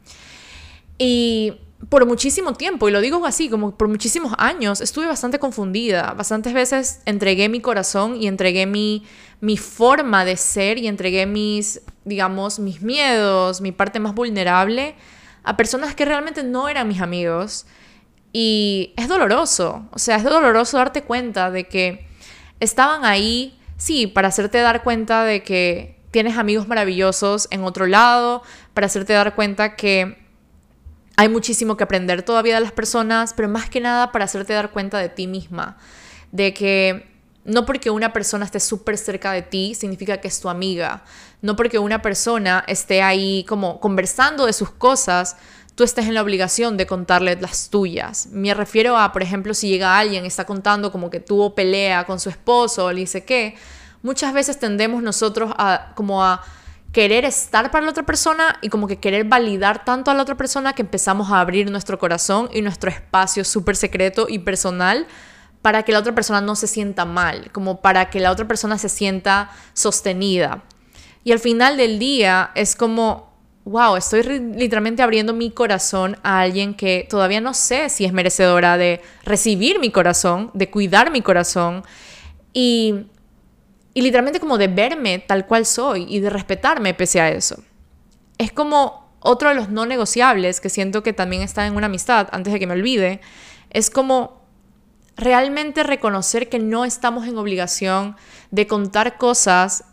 Y 0.98 1.60
por 1.88 2.06
muchísimo 2.06 2.54
tiempo, 2.54 2.88
y 2.88 2.92
lo 2.92 3.00
digo 3.00 3.24
así, 3.24 3.48
como 3.48 3.76
por 3.76 3.88
muchísimos 3.88 4.34
años, 4.38 4.80
estuve 4.80 5.06
bastante 5.06 5.38
confundida. 5.38 6.12
Bastantes 6.14 6.52
veces 6.52 7.00
entregué 7.04 7.48
mi 7.48 7.60
corazón 7.60 8.20
y 8.20 8.26
entregué 8.26 8.66
mi, 8.66 9.04
mi 9.40 9.56
forma 9.56 10.24
de 10.24 10.36
ser 10.36 10.78
y 10.78 10.88
entregué 10.88 11.26
mis, 11.26 11.80
digamos, 12.04 12.58
mis 12.58 12.82
miedos, 12.82 13.60
mi 13.60 13.72
parte 13.72 14.00
más 14.00 14.14
vulnerable 14.14 14.96
a 15.44 15.56
personas 15.56 15.94
que 15.94 16.04
realmente 16.04 16.42
no 16.42 16.68
eran 16.68 16.88
mis 16.88 17.00
amigos. 17.00 17.66
Y 18.32 18.92
es 18.96 19.08
doloroso, 19.08 19.88
o 19.92 19.98
sea, 19.98 20.16
es 20.16 20.24
doloroso 20.24 20.76
darte 20.76 21.02
cuenta 21.02 21.50
de 21.50 21.66
que 21.68 22.06
estaban 22.60 23.04
ahí, 23.04 23.58
sí, 23.76 24.06
para 24.06 24.28
hacerte 24.28 24.58
dar 24.58 24.82
cuenta 24.82 25.24
de 25.24 25.42
que 25.42 25.98
tienes 26.10 26.36
amigos 26.36 26.68
maravillosos 26.68 27.48
en 27.50 27.64
otro 27.64 27.86
lado, 27.86 28.42
para 28.74 28.86
hacerte 28.86 29.12
dar 29.14 29.34
cuenta 29.34 29.76
que 29.76 30.18
hay 31.16 31.28
muchísimo 31.28 31.76
que 31.76 31.84
aprender 31.84 32.22
todavía 32.22 32.56
de 32.56 32.60
las 32.60 32.72
personas, 32.72 33.32
pero 33.34 33.48
más 33.48 33.70
que 33.70 33.80
nada 33.80 34.12
para 34.12 34.26
hacerte 34.26 34.52
dar 34.52 34.70
cuenta 34.70 34.98
de 34.98 35.08
ti 35.08 35.26
misma, 35.26 35.78
de 36.30 36.54
que 36.54 37.08
no 37.44 37.64
porque 37.64 37.90
una 37.90 38.12
persona 38.12 38.44
esté 38.44 38.60
súper 38.60 38.98
cerca 38.98 39.32
de 39.32 39.42
ti 39.42 39.74
significa 39.74 40.18
que 40.18 40.28
es 40.28 40.40
tu 40.40 40.48
amiga, 40.48 41.04
no 41.40 41.56
porque 41.56 41.78
una 41.78 42.02
persona 42.02 42.64
esté 42.66 43.02
ahí 43.02 43.44
como 43.48 43.80
conversando 43.80 44.46
de 44.46 44.52
sus 44.52 44.70
cosas, 44.70 45.36
tú 45.74 45.84
estés 45.84 46.06
en 46.06 46.14
la 46.14 46.22
obligación 46.22 46.76
de 46.76 46.86
contarle 46.86 47.36
las 47.36 47.70
tuyas. 47.70 48.26
Me 48.32 48.52
refiero 48.52 48.98
a, 48.98 49.12
por 49.12 49.22
ejemplo, 49.22 49.54
si 49.54 49.68
llega 49.68 49.98
alguien 49.98 50.24
y 50.24 50.26
está 50.26 50.44
contando 50.44 50.90
como 50.90 51.08
que 51.08 51.20
tuvo 51.20 51.54
pelea 51.54 52.04
con 52.04 52.18
su 52.18 52.28
esposo 52.28 52.86
o 52.86 52.92
le 52.92 53.00
dice 53.00 53.24
qué, 53.24 53.54
muchas 54.02 54.32
veces 54.32 54.58
tendemos 54.58 55.02
nosotros 55.02 55.52
a 55.56 55.92
como 55.94 56.24
a 56.24 56.42
querer 56.92 57.24
estar 57.24 57.70
para 57.70 57.84
la 57.84 57.90
otra 57.90 58.04
persona 58.04 58.58
y 58.60 58.70
como 58.70 58.88
que 58.88 58.98
querer 58.98 59.24
validar 59.24 59.84
tanto 59.84 60.10
a 60.10 60.14
la 60.14 60.22
otra 60.22 60.36
persona 60.36 60.72
que 60.72 60.82
empezamos 60.82 61.30
a 61.30 61.40
abrir 61.40 61.70
nuestro 61.70 61.98
corazón 61.98 62.48
y 62.52 62.62
nuestro 62.62 62.90
espacio 62.90 63.44
súper 63.44 63.76
secreto 63.76 64.26
y 64.28 64.40
personal 64.40 65.06
para 65.62 65.82
que 65.82 65.92
la 65.92 65.98
otra 65.98 66.14
persona 66.14 66.40
no 66.40 66.56
se 66.56 66.66
sienta 66.66 67.04
mal, 67.04 67.50
como 67.52 67.80
para 67.80 68.10
que 68.10 68.20
la 68.20 68.30
otra 68.30 68.46
persona 68.46 68.78
se 68.78 68.88
sienta 68.88 69.50
sostenida. 69.72 70.62
Y 71.24 71.32
al 71.32 71.40
final 71.40 71.76
del 71.76 71.98
día 71.98 72.52
es 72.54 72.76
como, 72.76 73.32
wow, 73.64 73.96
estoy 73.96 74.22
literalmente 74.22 75.02
abriendo 75.02 75.34
mi 75.34 75.50
corazón 75.50 76.16
a 76.22 76.40
alguien 76.40 76.74
que 76.74 77.06
todavía 77.10 77.40
no 77.40 77.54
sé 77.54 77.88
si 77.88 78.04
es 78.04 78.12
merecedora 78.12 78.78
de 78.78 79.02
recibir 79.24 79.78
mi 79.78 79.90
corazón, 79.90 80.50
de 80.54 80.70
cuidar 80.70 81.10
mi 81.10 81.22
corazón 81.22 81.82
y, 82.52 83.06
y 83.94 84.00
literalmente 84.00 84.40
como 84.40 84.58
de 84.58 84.68
verme 84.68 85.18
tal 85.18 85.46
cual 85.46 85.66
soy 85.66 86.06
y 86.08 86.20
de 86.20 86.30
respetarme 86.30 86.94
pese 86.94 87.20
a 87.20 87.30
eso. 87.30 87.62
Es 88.38 88.52
como 88.52 89.08
otro 89.20 89.48
de 89.48 89.56
los 89.56 89.68
no 89.68 89.84
negociables 89.84 90.60
que 90.60 90.70
siento 90.70 91.02
que 91.02 91.12
también 91.12 91.42
está 91.42 91.66
en 91.66 91.74
una 91.74 91.86
amistad, 91.86 92.28
antes 92.30 92.52
de 92.52 92.60
que 92.60 92.66
me 92.66 92.74
olvide, 92.74 93.20
es 93.70 93.90
como 93.90 94.37
realmente 95.18 95.82
reconocer 95.82 96.48
que 96.48 96.58
no 96.58 96.84
estamos 96.84 97.26
en 97.26 97.36
obligación 97.36 98.16
de 98.50 98.66
contar 98.66 99.18
cosas 99.18 99.84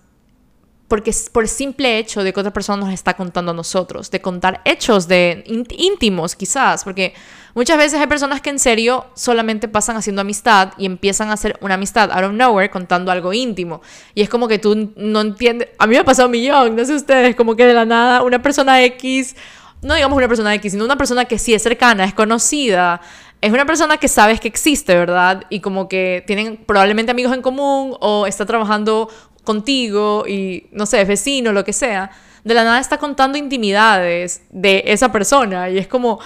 porque 0.87 1.11
por 1.31 1.43
el 1.43 1.49
simple 1.49 1.97
hecho 1.97 2.23
de 2.23 2.31
que 2.31 2.39
otra 2.39 2.53
persona 2.53 2.85
nos 2.85 2.93
está 2.93 3.15
contando 3.15 3.51
a 3.51 3.55
nosotros, 3.55 4.11
de 4.11 4.21
contar 4.21 4.61
hechos 4.65 5.07
de 5.07 5.43
íntimos 5.47 6.35
quizás, 6.35 6.83
porque 6.83 7.15
muchas 7.55 7.77
veces 7.77 7.99
hay 7.99 8.05
personas 8.05 8.39
que 8.39 8.51
en 8.51 8.59
serio 8.59 9.07
solamente 9.15 9.67
pasan 9.67 9.97
haciendo 9.97 10.21
amistad 10.21 10.73
y 10.77 10.85
empiezan 10.85 11.29
a 11.29 11.33
hacer 11.33 11.57
una 11.61 11.73
amistad 11.73 12.11
out 12.11 12.25
of 12.25 12.33
nowhere 12.33 12.69
contando 12.69 13.11
algo 13.11 13.33
íntimo. 13.33 13.81
Y 14.13 14.21
es 14.21 14.29
como 14.29 14.47
que 14.47 14.59
tú 14.59 14.93
no 14.95 15.21
entiendes, 15.21 15.69
a 15.79 15.87
mí 15.87 15.95
me 15.95 16.01
ha 16.01 16.05
pasado 16.05 16.27
un 16.27 16.33
millón, 16.33 16.75
no 16.75 16.85
sé 16.85 16.93
ustedes, 16.93 17.35
como 17.35 17.55
que 17.55 17.65
de 17.65 17.73
la 17.73 17.85
nada 17.85 18.21
una 18.21 18.43
persona 18.43 18.83
X, 18.83 19.35
no 19.81 19.95
digamos 19.95 20.15
una 20.15 20.27
persona 20.27 20.53
X, 20.53 20.71
sino 20.71 20.85
una 20.85 20.97
persona 20.97 21.25
que 21.25 21.39
sí 21.39 21.55
es 21.55 21.63
cercana, 21.63 22.05
es 22.05 22.13
conocida, 22.13 23.01
es 23.41 23.51
una 23.51 23.65
persona 23.65 23.97
que 23.97 24.07
sabes 24.07 24.39
que 24.39 24.47
existe, 24.47 24.95
¿verdad? 24.95 25.43
Y 25.49 25.59
como 25.59 25.87
que 25.87 26.23
tienen 26.25 26.57
probablemente 26.57 27.11
amigos 27.11 27.33
en 27.33 27.41
común 27.41 27.95
o 27.99 28.25
está 28.25 28.45
trabajando 28.45 29.09
contigo 29.43 30.25
y, 30.27 30.67
no 30.71 30.85
sé, 30.85 31.01
es 31.01 31.07
vecino, 31.07 31.53
lo 31.53 31.63
que 31.63 31.73
sea. 31.73 32.11
De 32.43 32.53
la 32.53 32.63
nada 32.63 32.79
está 32.79 32.97
contando 32.97 33.37
intimidades 33.37 34.43
de 34.49 34.83
esa 34.87 35.11
persona 35.11 35.69
y 35.69 35.77
es 35.77 35.87
como, 35.87 36.19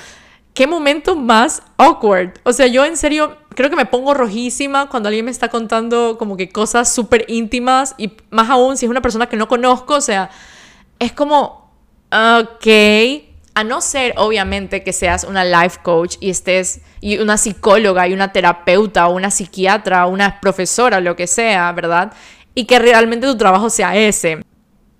qué 0.53 0.67
momento 0.67 1.15
más 1.15 1.63
awkward. 1.77 2.33
O 2.43 2.53
sea, 2.53 2.67
yo 2.67 2.85
en 2.85 2.97
serio 2.97 3.37
creo 3.55 3.69
que 3.69 3.75
me 3.75 3.85
pongo 3.85 4.13
rojísima 4.13 4.89
cuando 4.89 5.09
alguien 5.09 5.25
me 5.25 5.31
está 5.31 5.49
contando 5.49 6.17
como 6.17 6.37
que 6.37 6.49
cosas 6.49 6.93
súper 6.93 7.25
íntimas 7.27 7.95
y 7.97 8.11
más 8.29 8.49
aún 8.49 8.77
si 8.77 8.85
es 8.85 8.89
una 8.89 9.01
persona 9.01 9.27
que 9.27 9.37
no 9.37 9.47
conozco, 9.47 9.95
o 9.95 10.01
sea, 10.01 10.29
es 10.99 11.11
como, 11.11 11.71
ok, 12.11 13.28
a 13.59 13.63
no 13.65 13.81
ser 13.81 14.13
obviamente 14.15 14.83
que 14.83 14.93
seas 14.93 15.25
una 15.25 15.43
life 15.43 15.79
coach 15.83 16.15
y 16.21 16.29
estés 16.29 16.79
y 17.01 17.17
una 17.17 17.37
psicóloga 17.37 18.07
y 18.07 18.13
una 18.13 18.31
terapeuta 18.31 19.07
o 19.07 19.13
una 19.13 19.31
psiquiatra 19.31 20.05
o 20.05 20.11
una 20.11 20.39
profesora, 20.39 21.01
lo 21.01 21.17
que 21.17 21.27
sea, 21.27 21.71
¿verdad? 21.73 22.13
Y 22.55 22.65
que 22.65 22.79
realmente 22.79 23.27
tu 23.27 23.37
trabajo 23.37 23.69
sea 23.69 23.97
ese. 23.97 24.41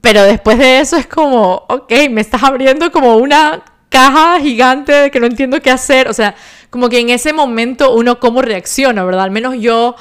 Pero 0.01 0.23
después 0.23 0.57
de 0.57 0.79
eso 0.79 0.97
es 0.97 1.07
como, 1.07 1.63
ok, 1.69 1.91
me 2.09 2.19
estás 2.19 2.43
abriendo 2.43 2.91
como 2.91 3.15
una 3.15 3.63
caja 3.87 4.39
gigante 4.41 4.91
de 4.91 5.11
que 5.11 5.21
no 5.21 5.27
entiendo 5.27 5.61
qué 5.61 5.71
hacer. 5.71 6.09
O 6.09 6.13
sea, 6.13 6.35
como 6.69 6.89
que 6.89 6.99
en 6.99 7.09
ese 7.09 7.31
momento 7.31 7.93
uno 7.93 8.19
cómo 8.19 8.41
reacciona, 8.41 9.05
¿verdad? 9.05 9.23
Al 9.23 9.31
menos 9.31 9.55
yo 9.59 9.95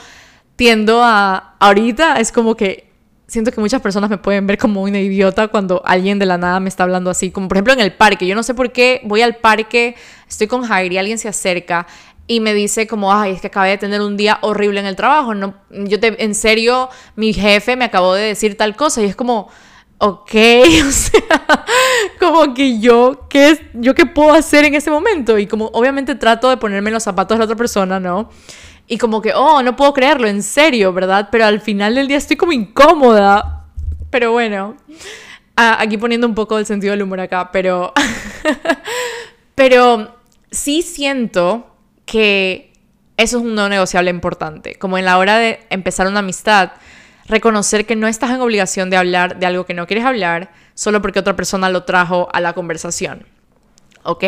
tiendo 0.57 1.03
a, 1.05 1.55
ahorita 1.61 2.19
es 2.19 2.33
como 2.33 2.57
que 2.57 2.88
siento 3.29 3.53
que 3.53 3.61
muchas 3.61 3.81
personas 3.81 4.11
me 4.11 4.19
pueden 4.19 4.47
ver 4.47 4.59
como 4.59 4.83
una 4.83 4.99
idiota 4.99 5.49
cuando 5.49 5.83
alguien 5.85 6.19
de 6.19 6.27
la 6.27 6.39
nada 6.39 6.59
me 6.61 6.69
está 6.69 6.83
hablando 6.83 7.11
así, 7.11 7.31
como 7.31 7.47
por 7.47 7.59
ejemplo 7.59 7.75
en 7.75 7.81
el 7.81 7.93
parque. 7.93 8.27
Yo 8.27 8.35
no 8.35 8.43
sé 8.43 8.55
por 8.55 8.73
qué 8.73 9.03
voy 9.05 9.23
al 9.23 9.37
parque, 9.37 9.95
estoy 10.27 10.47
con 10.47 10.65
Jair 10.65 10.93
y 10.93 10.99
alguien 10.99 11.19
se 11.19 11.29
acerca 11.29 11.87
y 12.27 12.41
me 12.41 12.55
dice 12.55 12.87
como, 12.87 13.13
ay, 13.13 13.33
es 13.33 13.41
que 13.41 13.47
acabé 13.47 13.71
de 13.71 13.79
tener 13.79 14.01
un 14.01 14.17
día 14.17 14.39
horrible 14.41 14.81
en 14.81 14.87
el 14.87 14.97
trabajo. 14.97 15.35
No, 15.35 15.55
yo 15.71 16.01
te, 16.01 16.23
en 16.23 16.35
serio, 16.35 16.89
mi 17.17 17.33
jefe 17.33 17.77
me 17.77 17.85
acabó 17.85 18.15
de 18.15 18.23
decir 18.23 18.57
tal 18.57 18.77
cosa 18.77 19.03
y 19.03 19.05
es 19.05 19.17
como, 19.17 19.49
ok, 19.99 20.31
o 20.87 20.91
sea, 20.91 21.65
como 22.19 22.55
que 22.55 22.81
yo, 22.81 23.27
¿qué, 23.29 23.71
yo 23.75 23.95
qué 23.95 24.07
puedo 24.07 24.33
hacer 24.33 24.65
en 24.65 24.75
ese 24.75 24.91
momento? 24.91 25.39
Y 25.39 25.47
como 25.47 25.67
obviamente 25.67 26.15
trato 26.15 26.49
de 26.49 26.57
ponerme 26.57 26.91
en 26.91 26.95
los 26.95 27.03
zapatos 27.03 27.37
de 27.37 27.41
la 27.41 27.45
otra 27.45 27.57
persona, 27.57 28.01
¿no? 28.01 28.31
Y 28.89 28.97
como 28.97 29.21
que, 29.21 29.35
oh, 29.35 29.63
no 29.63 29.77
puedo 29.77 29.93
creerlo, 29.93 30.27
en 30.27 30.43
serio, 30.43 30.93
¿verdad? 30.95 31.29
Pero 31.31 31.45
al 31.45 31.61
final 31.61 31.95
del 31.95 32.09
día 32.09 32.17
estoy 32.17 32.37
como 32.37 32.53
incómoda. 32.53 33.67
Pero 34.11 34.33
bueno, 34.33 34.77
aquí 35.55 35.99
poniendo 35.99 36.27
un 36.27 36.35
poco 36.35 36.59
el 36.59 36.67
sentido 36.67 36.93
del 36.93 37.03
humor 37.03 37.21
acá, 37.21 37.53
pero... 37.53 37.93
pero 39.55 40.17
sí 40.51 40.83
siento 40.83 41.75
que 42.07 42.73
eso 43.19 43.39
es 43.39 43.45
un 43.45 43.55
no 43.55 43.69
negociable 43.69 44.11
importante. 44.11 44.77
Como 44.77 44.97
en 44.97 45.05
la 45.05 45.19
hora 45.19 45.37
de 45.37 45.61
empezar 45.69 46.07
una 46.07 46.21
amistad, 46.21 46.73
reconocer 47.27 47.85
que 47.85 47.97
no 47.97 48.09
estás 48.09 48.31
en 48.31 48.41
obligación 48.41 48.89
de 48.89 48.97
hablar 48.97 49.39
de 49.39 49.47
algo 49.47 49.67
que 49.67 49.75
no 49.75 49.87
quieres 49.87 50.07
hablar 50.07 50.51
solo 50.75 51.03
porque 51.03 51.19
otra 51.19 51.37
persona 51.37 51.69
lo 51.69 51.85
trajo 51.85 52.29
a 52.33 52.41
la 52.41 52.55
conversación. 52.55 53.27
¿Ok? 54.05 54.25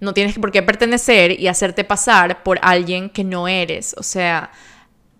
No 0.00 0.14
tienes 0.14 0.38
por 0.38 0.52
qué 0.52 0.62
pertenecer 0.62 1.40
y 1.40 1.48
hacerte 1.48 1.84
pasar 1.84 2.42
por 2.42 2.58
alguien 2.62 3.10
que 3.10 3.24
no 3.24 3.48
eres. 3.48 3.94
O 3.98 4.02
sea, 4.02 4.50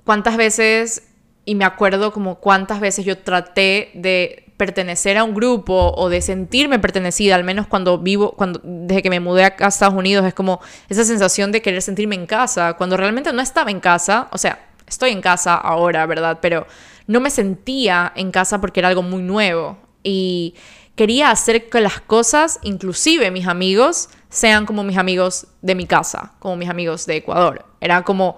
¿cuántas 0.04 0.36
veces, 0.36 1.08
y 1.44 1.54
me 1.54 1.64
acuerdo 1.64 2.12
como 2.12 2.36
cuántas 2.36 2.80
veces 2.80 3.04
yo 3.04 3.18
traté 3.18 3.90
de 3.94 4.46
pertenecer 4.56 5.18
a 5.18 5.24
un 5.24 5.34
grupo 5.34 5.92
o 5.96 6.08
de 6.08 6.22
sentirme 6.22 6.78
pertenecida, 6.78 7.34
al 7.34 7.44
menos 7.44 7.66
cuando 7.66 7.98
vivo, 7.98 8.32
cuando 8.32 8.60
desde 8.62 9.02
que 9.02 9.10
me 9.10 9.20
mudé 9.20 9.44
a 9.44 9.68
Estados 9.68 9.94
Unidos, 9.94 10.24
es 10.26 10.34
como 10.34 10.60
esa 10.88 11.04
sensación 11.04 11.52
de 11.52 11.62
querer 11.62 11.82
sentirme 11.82 12.14
en 12.14 12.26
casa, 12.26 12.74
cuando 12.74 12.96
realmente 12.96 13.32
no 13.32 13.42
estaba 13.42 13.70
en 13.70 13.80
casa, 13.80 14.28
o 14.32 14.38
sea, 14.38 14.66
estoy 14.86 15.10
en 15.10 15.20
casa 15.20 15.54
ahora, 15.54 16.06
¿verdad? 16.06 16.38
Pero 16.40 16.66
no 17.06 17.20
me 17.20 17.30
sentía 17.30 18.12
en 18.16 18.30
casa 18.30 18.60
porque 18.60 18.80
era 18.80 18.88
algo 18.88 19.02
muy 19.02 19.22
nuevo 19.22 19.78
y 20.02 20.54
quería 20.94 21.30
hacer 21.30 21.68
que 21.68 21.80
las 21.80 22.00
cosas, 22.00 22.58
inclusive 22.62 23.30
mis 23.30 23.46
amigos, 23.46 24.08
sean 24.28 24.66
como 24.66 24.84
mis 24.84 24.98
amigos 24.98 25.46
de 25.62 25.74
mi 25.74 25.86
casa, 25.86 26.32
como 26.38 26.56
mis 26.56 26.68
amigos 26.68 27.06
de 27.06 27.16
Ecuador. 27.16 27.64
Era 27.80 28.02
como 28.02 28.36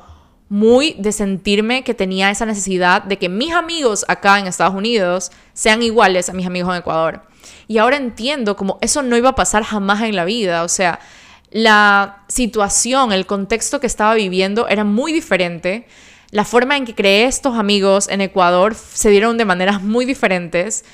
muy 0.49 0.95
de 0.99 1.13
sentirme 1.13 1.85
que 1.85 1.95
tenía 1.95 2.31
esa 2.31 2.47
necesidad 2.47 3.03
de 3.03 3.19
que 3.19 3.29
mis 3.29 3.53
amigos 3.53 4.05
acá 4.09 4.39
en 4.39 4.47
Estados 4.47 4.75
Unidos 4.75 5.31
sean 5.53 5.83
iguales 5.83 6.29
a 6.29 6.33
mis 6.33 6.47
amigos 6.47 6.71
en 6.73 6.81
Ecuador. 6.81 7.23
Y 7.67 7.79
ahora 7.79 7.97
entiendo 7.97 8.57
como 8.57 8.79
eso 8.81 9.03
no 9.03 9.17
iba 9.17 9.31
a 9.31 9.35
pasar 9.35 9.63
jamás 9.63 10.03
en 10.03 10.17
la 10.17 10.25
vida, 10.25 10.63
o 10.63 10.69
sea, 10.69 11.01
la 11.51 12.25
situación, 12.29 13.13
el 13.13 13.27
contexto 13.27 13.81
que 13.81 13.87
estaba 13.87 14.15
viviendo 14.15 14.69
era 14.69 14.85
muy 14.85 15.13
diferente. 15.13 15.87
La 16.31 16.45
forma 16.45 16.77
en 16.77 16.85
que 16.85 16.95
creé 16.95 17.25
estos 17.25 17.59
amigos 17.59 18.09
en 18.09 18.21
Ecuador 18.21 18.75
se 18.75 19.09
dieron 19.09 19.39
de 19.39 19.47
maneras 19.47 19.83
muy 19.83 20.05
diferentes 20.05 20.85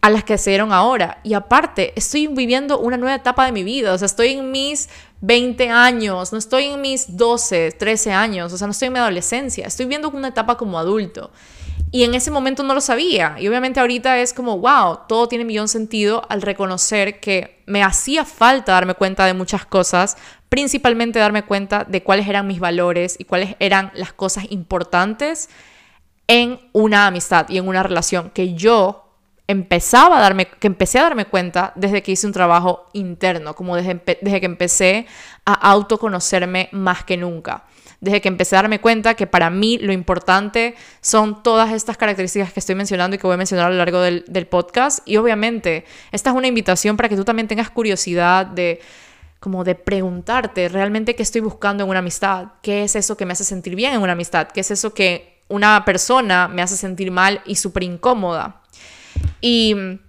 a 0.00 0.10
las 0.10 0.24
que 0.24 0.38
se 0.38 0.50
dieron 0.50 0.72
ahora. 0.72 1.20
Y 1.22 1.34
aparte, 1.34 1.92
estoy 1.96 2.26
viviendo 2.26 2.78
una 2.78 2.96
nueva 2.96 3.16
etapa 3.16 3.44
de 3.44 3.52
mi 3.52 3.62
vida. 3.62 3.92
O 3.92 3.98
sea, 3.98 4.06
estoy 4.06 4.32
en 4.32 4.50
mis 4.50 4.88
20 5.20 5.68
años, 5.68 6.32
no 6.32 6.38
estoy 6.38 6.64
en 6.64 6.80
mis 6.80 7.16
12, 7.16 7.72
13 7.72 8.12
años, 8.12 8.52
o 8.52 8.58
sea, 8.58 8.66
no 8.66 8.70
estoy 8.70 8.86
en 8.86 8.94
mi 8.94 8.98
adolescencia. 8.98 9.66
Estoy 9.66 9.86
viendo 9.86 10.08
una 10.10 10.28
etapa 10.28 10.56
como 10.56 10.78
adulto. 10.78 11.30
Y 11.92 12.04
en 12.04 12.14
ese 12.14 12.30
momento 12.30 12.62
no 12.62 12.72
lo 12.72 12.80
sabía. 12.80 13.36
Y 13.38 13.48
obviamente 13.48 13.80
ahorita 13.80 14.18
es 14.18 14.32
como, 14.32 14.58
wow, 14.58 15.00
todo 15.08 15.28
tiene 15.28 15.44
millón 15.44 15.68
sentido 15.68 16.22
al 16.28 16.40
reconocer 16.40 17.20
que 17.20 17.62
me 17.66 17.82
hacía 17.82 18.24
falta 18.24 18.72
darme 18.72 18.94
cuenta 18.94 19.26
de 19.26 19.34
muchas 19.34 19.66
cosas, 19.66 20.16
principalmente 20.48 21.18
darme 21.18 21.44
cuenta 21.44 21.84
de 21.84 22.02
cuáles 22.02 22.28
eran 22.28 22.46
mis 22.46 22.60
valores 22.60 23.16
y 23.18 23.24
cuáles 23.24 23.56
eran 23.58 23.90
las 23.94 24.12
cosas 24.12 24.46
importantes 24.50 25.50
en 26.28 26.60
una 26.72 27.08
amistad 27.08 27.48
y 27.48 27.58
en 27.58 27.66
una 27.66 27.82
relación 27.82 28.30
que 28.30 28.54
yo 28.54 29.09
empezaba 29.50 30.18
a 30.18 30.20
darme, 30.20 30.46
que 30.46 30.68
empecé 30.68 31.00
a 31.00 31.02
darme 31.02 31.24
cuenta 31.24 31.72
desde 31.74 32.02
que 32.02 32.12
hice 32.12 32.26
un 32.26 32.32
trabajo 32.32 32.88
interno, 32.92 33.54
como 33.54 33.74
desde, 33.74 34.00
desde 34.22 34.40
que 34.40 34.46
empecé 34.46 35.06
a 35.44 35.54
autoconocerme 35.54 36.68
más 36.70 37.02
que 37.02 37.16
nunca. 37.16 37.64
Desde 38.00 38.20
que 38.20 38.28
empecé 38.28 38.54
a 38.56 38.62
darme 38.62 38.80
cuenta 38.80 39.14
que 39.14 39.26
para 39.26 39.50
mí 39.50 39.76
lo 39.78 39.92
importante 39.92 40.76
son 41.00 41.42
todas 41.42 41.72
estas 41.72 41.96
características 41.96 42.52
que 42.52 42.60
estoy 42.60 42.76
mencionando 42.76 43.16
y 43.16 43.18
que 43.18 43.26
voy 43.26 43.34
a 43.34 43.38
mencionar 43.38 43.66
a 43.66 43.70
lo 43.70 43.76
largo 43.76 44.00
del, 44.00 44.24
del 44.28 44.46
podcast. 44.46 45.00
Y 45.06 45.16
obviamente, 45.16 45.84
esta 46.12 46.30
es 46.30 46.36
una 46.36 46.46
invitación 46.46 46.96
para 46.96 47.08
que 47.08 47.16
tú 47.16 47.24
también 47.24 47.48
tengas 47.48 47.70
curiosidad 47.70 48.46
de 48.46 48.80
como 49.40 49.64
de 49.64 49.74
preguntarte 49.74 50.68
realmente 50.68 51.16
qué 51.16 51.22
estoy 51.22 51.40
buscando 51.40 51.82
en 51.82 51.90
una 51.90 51.98
amistad, 51.98 52.48
qué 52.62 52.84
es 52.84 52.94
eso 52.94 53.16
que 53.16 53.26
me 53.26 53.32
hace 53.32 53.44
sentir 53.44 53.74
bien 53.74 53.94
en 53.94 54.02
una 54.02 54.12
amistad, 54.12 54.48
qué 54.48 54.60
es 54.60 54.70
eso 54.70 54.94
que 54.94 55.40
una 55.48 55.84
persona 55.84 56.46
me 56.46 56.62
hace 56.62 56.76
sentir 56.76 57.10
mal 57.10 57.40
y 57.46 57.56
súper 57.56 57.82
incómoda. 57.82 58.60
Y 59.40 59.74
um, 59.74 60.00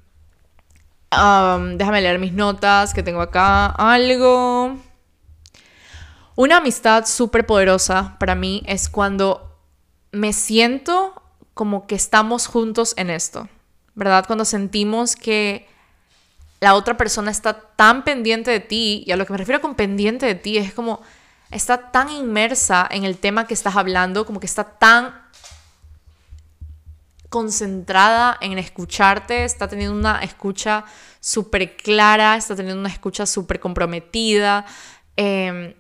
déjame 1.78 2.02
leer 2.02 2.20
mis 2.20 2.34
notas 2.34 2.94
que 2.94 3.04
tengo 3.04 3.22
acá. 3.22 3.68
Algo. 3.68 4.78
Una 6.36 6.58
amistad 6.58 7.06
súper 7.06 7.46
poderosa 7.46 8.16
para 8.20 8.36
mí 8.36 8.64
es 8.66 8.90
cuando 8.90 9.58
me 10.12 10.34
siento 10.34 11.22
como 11.54 11.88
que 11.88 11.96
estamos 11.96 12.48
juntos 12.48 12.94
en 12.98 13.10
esto. 13.10 13.48
¿verdad? 13.96 14.26
Cuando 14.26 14.46
sentimos 14.46 15.16
que 15.16 15.68
la 16.60 16.76
otra 16.76 16.98
persona 16.98 17.32
está 17.32 17.54
tan 17.54 18.04
pendiente 18.04 18.52
de 18.52 18.60
ti, 18.60 19.04
y 19.06 19.12
a 19.12 19.18
lo 19.18 19.26
que 19.26 19.34
me 19.34 19.38
refiero 19.38 19.62
con 19.62 19.76
pendiente 19.76 20.26
de 20.26 20.36
ti 20.36 20.58
es 20.58 20.74
como 20.74 21.02
está 21.50 21.92
tan 21.92 22.10
inmersa 22.10 22.88
en 22.90 23.04
el 23.04 23.18
tema 23.18 23.48
que 23.48 23.54
estás 23.54 23.76
hablando, 23.76 24.26
como 24.26 24.40
que 24.40 24.46
está 24.46 24.64
tan 24.64 25.21
concentrada 27.32 28.38
en 28.42 28.60
escucharte, 28.60 29.46
está 29.46 29.70
teniendo 29.70 29.96
una 29.96 30.20
escucha 30.22 30.84
súper 31.22 31.78
clara, 31.78 32.36
está 32.36 32.58
teniendo 32.58 32.82
una 32.82 32.90
escucha 32.90 33.26
súper 33.26 33.62
comprometida. 33.62 34.66
Em, 35.16 35.74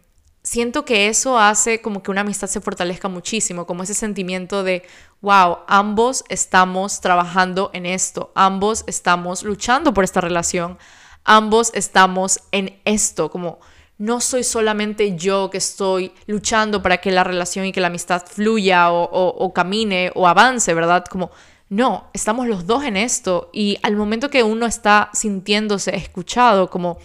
siento 0.44 0.86
que 0.86 1.08
eso 1.08 1.38
hace 1.38 1.82
como 1.82 2.02
que 2.02 2.10
una 2.10 2.22
amistad 2.22 2.48
se 2.48 2.62
fortalezca 2.62 3.10
muchísimo, 3.10 3.66
como 3.66 3.84
ese 3.84 3.94
sentimiento 3.94 4.64
de, 4.64 4.84
wow, 5.20 5.60
ambos 5.68 6.24
estamos 6.30 7.02
trabajando 7.02 7.70
en 7.74 7.86
esto, 7.86 8.32
ambos 8.34 8.86
estamos 8.88 9.44
luchando 9.44 9.94
por 9.94 10.06
esta 10.06 10.22
relación, 10.22 10.80
ambos 11.26 11.72
estamos 11.74 12.40
en 12.54 12.80
esto, 12.86 13.30
como 13.30 13.60
no 14.02 14.20
soy 14.20 14.44
solamente 14.44 15.16
yo 15.16 15.52
que 15.52 15.60
estoy 15.60 16.12
luchando 16.26 16.82
para 16.82 16.98
que 16.98 17.12
la 17.12 17.24
relación 17.24 17.68
y 17.68 17.72
que 17.72 17.82
la 17.82 17.88
amistad 17.88 18.24
fluya 18.26 18.92
o, 18.92 19.54
camine 19.54 20.12
o 20.16 20.28
avance, 20.28 20.74
¿verdad? 20.74 21.06
Como, 21.06 21.30
no, 21.70 22.10
estamos 22.12 22.48
los 22.48 22.66
dos 22.66 22.84
en 22.84 22.98
esto 22.98 23.52
y 23.54 23.78
al 23.84 23.96
momento 23.96 24.32
que 24.32 24.42
uno 24.42 24.66
está 24.66 25.12
sintiéndose 25.14 25.96
escuchado, 25.96 26.72
como 26.72 26.98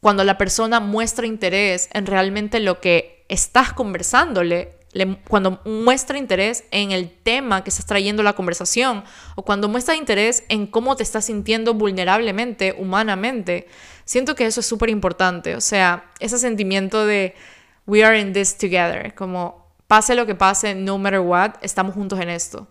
cuando 0.00 0.24
la 0.24 0.36
persona 0.36 0.78
muestra 0.78 1.26
interés 1.26 1.88
en 1.94 2.04
realmente 2.04 2.60
lo 2.60 2.82
que 2.82 3.24
estás 3.30 3.72
conversándole, 3.72 4.76
cuando 5.28 5.60
muestra 5.64 6.18
interés 6.18 6.64
en 6.70 6.92
el 6.92 7.10
tema 7.10 7.64
que 7.64 7.70
estás 7.70 7.86
trayendo 7.86 8.22
la 8.22 8.34
conversación 8.34 9.04
o 9.34 9.44
cuando 9.44 9.68
muestra 9.68 9.96
interés 9.96 10.44
en 10.48 10.66
cómo 10.66 10.96
te 10.96 11.02
estás 11.02 11.26
sintiendo 11.26 11.74
vulnerablemente, 11.74 12.74
humanamente, 12.78 13.66
siento 14.04 14.34
que 14.34 14.46
eso 14.46 14.60
es 14.60 14.66
súper 14.66 14.90
importante. 14.90 15.56
O 15.56 15.60
sea, 15.60 16.10
ese 16.20 16.38
sentimiento 16.38 17.06
de 17.06 17.34
we 17.86 18.04
are 18.04 18.18
in 18.18 18.32
this 18.32 18.56
together, 18.56 19.14
como 19.14 19.72
pase 19.86 20.14
lo 20.14 20.26
que 20.26 20.34
pase, 20.34 20.74
no 20.74 20.98
matter 20.98 21.20
what, 21.20 21.54
estamos 21.60 21.94
juntos 21.94 22.20
en 22.20 22.30
esto. 22.30 22.68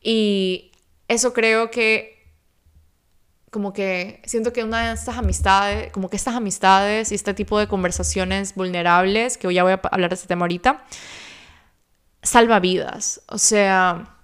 Y 0.00 0.72
eso 1.08 1.32
creo 1.32 1.70
que 1.70 2.16
como 3.50 3.72
que 3.72 4.20
siento 4.26 4.52
que 4.52 4.64
una 4.64 4.88
de 4.88 4.94
estas 4.94 5.16
amistades, 5.16 5.90
como 5.92 6.10
que 6.10 6.16
estas 6.16 6.34
amistades 6.34 7.10
y 7.12 7.14
este 7.14 7.32
tipo 7.32 7.58
de 7.58 7.68
conversaciones 7.68 8.54
vulnerables, 8.54 9.38
que 9.38 9.52
ya 9.54 9.62
voy 9.62 9.72
a 9.72 9.80
hablar 9.90 10.10
de 10.10 10.14
este 10.14 10.28
tema 10.28 10.42
ahorita, 10.42 10.84
salva 12.26 12.60
vidas. 12.60 13.22
O 13.28 13.38
sea, 13.38 14.16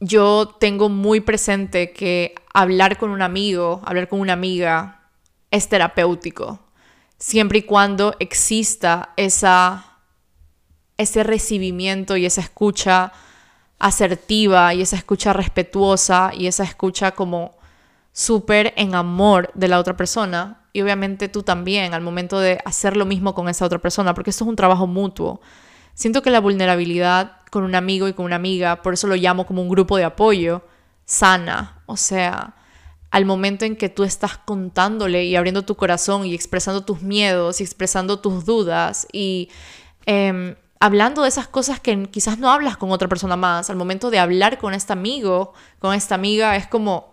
yo 0.00 0.56
tengo 0.58 0.88
muy 0.88 1.20
presente 1.20 1.92
que 1.92 2.34
hablar 2.52 2.98
con 2.98 3.10
un 3.10 3.22
amigo, 3.22 3.82
hablar 3.84 4.08
con 4.08 4.20
una 4.20 4.32
amiga, 4.32 5.02
es 5.50 5.68
terapéutico, 5.68 6.60
siempre 7.18 7.58
y 7.58 7.62
cuando 7.62 8.14
exista 8.18 9.10
esa, 9.16 9.98
ese 10.96 11.22
recibimiento 11.22 12.16
y 12.16 12.24
esa 12.24 12.40
escucha 12.40 13.12
asertiva 13.78 14.74
y 14.74 14.82
esa 14.82 14.96
escucha 14.96 15.32
respetuosa 15.32 16.32
y 16.36 16.46
esa 16.46 16.64
escucha 16.64 17.12
como 17.12 17.58
súper 18.12 18.74
en 18.76 18.94
amor 18.94 19.50
de 19.54 19.68
la 19.68 19.78
otra 19.78 19.96
persona 19.96 20.60
y 20.72 20.82
obviamente 20.82 21.28
tú 21.28 21.42
también 21.42 21.94
al 21.94 22.00
momento 22.00 22.38
de 22.38 22.58
hacer 22.64 22.96
lo 22.96 23.06
mismo 23.06 23.34
con 23.34 23.48
esa 23.48 23.64
otra 23.64 23.78
persona, 23.78 24.14
porque 24.14 24.30
esto 24.30 24.44
es 24.44 24.48
un 24.48 24.56
trabajo 24.56 24.86
mutuo. 24.86 25.40
Siento 25.94 26.22
que 26.22 26.30
la 26.30 26.40
vulnerabilidad 26.40 27.38
con 27.50 27.64
un 27.64 27.74
amigo 27.74 28.08
y 28.08 28.12
con 28.12 28.24
una 28.24 28.36
amiga, 28.36 28.82
por 28.82 28.94
eso 28.94 29.06
lo 29.06 29.16
llamo 29.16 29.46
como 29.46 29.62
un 29.62 29.68
grupo 29.68 29.96
de 29.96 30.04
apoyo, 30.04 30.62
sana. 31.04 31.82
O 31.86 31.96
sea, 31.96 32.54
al 33.10 33.24
momento 33.24 33.64
en 33.64 33.76
que 33.76 33.88
tú 33.88 34.04
estás 34.04 34.38
contándole 34.38 35.24
y 35.24 35.36
abriendo 35.36 35.62
tu 35.62 35.74
corazón 35.76 36.24
y 36.24 36.34
expresando 36.34 36.84
tus 36.84 37.02
miedos 37.02 37.60
y 37.60 37.64
expresando 37.64 38.20
tus 38.20 38.44
dudas 38.44 39.06
y 39.12 39.50
em, 40.06 40.54
hablando 40.78 41.22
de 41.22 41.28
esas 41.28 41.48
cosas 41.48 41.80
que 41.80 42.04
quizás 42.10 42.38
no 42.38 42.50
hablas 42.50 42.76
con 42.76 42.90
otra 42.92 43.08
persona 43.08 43.36
más, 43.36 43.68
al 43.68 43.76
momento 43.76 44.10
de 44.10 44.18
hablar 44.18 44.58
con 44.58 44.74
este 44.74 44.92
amigo, 44.92 45.52
con 45.78 45.94
esta 45.94 46.14
amiga, 46.14 46.56
es 46.56 46.66
como, 46.68 47.12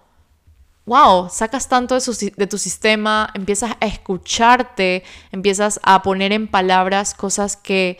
wow, 0.85 1.29
sacas 1.29 1.67
tanto 1.67 1.95
de, 1.95 2.33
de, 2.35 2.47
tu 2.47 2.57
sistema, 2.57 3.29
empiezas 3.33 3.71
a 3.81 3.85
escucharte, 3.85 5.03
empiezas 5.31 5.79
a 5.83 6.01
poner 6.01 6.31
en 6.31 6.47
palabras 6.47 7.13
cosas 7.13 7.57
que 7.57 7.97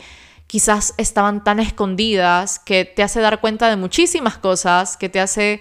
quizás 0.48 0.94
estaban 0.96 1.44
tan 1.44 1.60
escondidas, 1.60 2.58
que 2.58 2.84
te 2.84 3.04
hace 3.04 3.20
dar 3.20 3.40
cuenta 3.40 3.68
de 3.68 3.76
muchísimas 3.76 4.38
cosas, 4.38 4.96
que 4.96 5.08
te 5.08 5.20
hace 5.20 5.60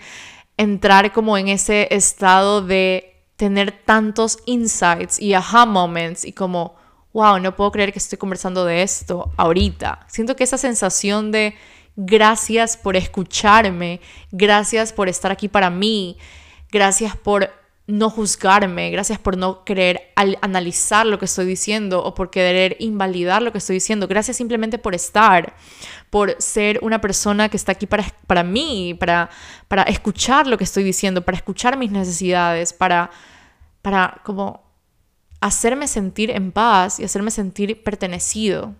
entrar 0.56 1.14
como 1.14 1.38
en 1.38 1.50
ese 1.50 1.88
estado 1.92 2.62
de 2.64 3.24
tener 3.36 3.72
tantos 3.72 4.40
insights 4.46 5.20
y 5.20 5.36
aha 5.36 5.68
moments 5.68 6.26
y 6.26 6.32
como, 6.32 6.76
wow, 7.14 7.38
no 7.38 7.56
puedo 7.56 7.72
creer 7.72 7.92
que 7.92 8.00
estoy 8.00 8.18
conversando 8.18 8.66
de 8.66 8.82
esto 8.82 9.32
ahorita. 9.38 10.06
Siento 10.08 10.36
que 10.36 10.46
esa 10.46 10.58
sensación 10.58 11.32
de 11.32 11.54
gracias 11.98 12.78
por 12.78 12.96
escucharme, 12.96 14.00
gracias 14.32 14.94
por 14.94 15.10
estar 15.10 15.32
aquí 15.32 15.50
para 15.50 15.70
mí, 15.70 16.18
gracias 16.72 17.16
por 17.18 17.52
no 17.88 18.10
juzgarme, 18.10 18.92
gracias 18.92 19.18
por 19.18 19.38
no 19.38 19.64
querer 19.64 20.12
analizar 20.42 21.06
lo 21.06 21.18
que 21.18 21.26
estoy 21.26 21.46
diciendo 21.46 22.04
o 22.04 22.14
por 22.14 22.30
querer 22.30 22.76
invalidar 22.80 23.42
lo 23.42 23.54
que 23.54 23.60
estoy 23.60 23.76
diciendo, 23.76 24.10
gracias 24.10 24.36
simplemente 24.36 24.78
por 24.78 24.94
estar, 24.94 25.56
por 26.10 26.36
ser 26.40 26.80
una 26.82 27.00
persona 27.00 27.48
que 27.48 27.56
está 27.56 27.72
aquí 27.72 27.88
para, 27.88 28.04
para 28.28 28.44
mí, 28.44 28.94
para, 28.94 29.30
para 29.70 29.84
escuchar 29.84 30.48
lo 30.48 30.58
que 30.58 30.66
estoy 30.66 30.84
diciendo, 30.84 31.24
para 31.24 31.38
escuchar 31.38 31.78
mis 31.78 31.90
necesidades, 31.90 32.74
para, 32.74 33.10
para 33.82 34.20
como 34.26 34.68
hacerme 35.40 35.88
sentir 35.88 36.30
en 36.32 36.52
paz 36.52 37.00
y 37.00 37.06
hacerme 37.06 37.32
sentir 37.32 37.84
pertenecido. 37.84 38.76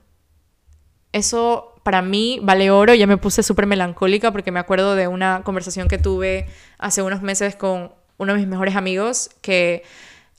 Eso 1.14 1.76
para 1.84 2.02
mí 2.02 2.42
vale 2.44 2.72
oro, 2.72 2.94
ya 2.94 3.08
me 3.08 3.16
puse 3.16 3.42
súper 3.42 3.68
melancólica 3.68 4.34
porque 4.34 4.52
me 4.52 4.60
acuerdo 4.60 4.96
de 4.96 5.08
una 5.08 5.44
conversación 5.46 5.88
que 5.88 5.98
tuve 5.98 6.46
hace 6.78 7.02
unos 7.02 7.22
meses 7.22 7.56
con 7.56 7.94
uno 8.18 8.34
de 8.34 8.40
mis 8.40 8.48
mejores 8.48 8.76
amigos, 8.76 9.30
que 9.42 9.84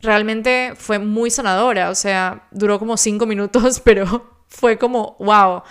realmente 0.00 0.74
fue 0.76 0.98
muy 0.98 1.30
sanadora, 1.30 1.90
o 1.90 1.94
sea, 1.94 2.46
duró 2.50 2.78
como 2.78 2.96
cinco 2.96 3.26
minutos, 3.26 3.80
pero 3.84 4.30
fue 4.48 4.78
como, 4.78 5.16
wow. 5.18 5.62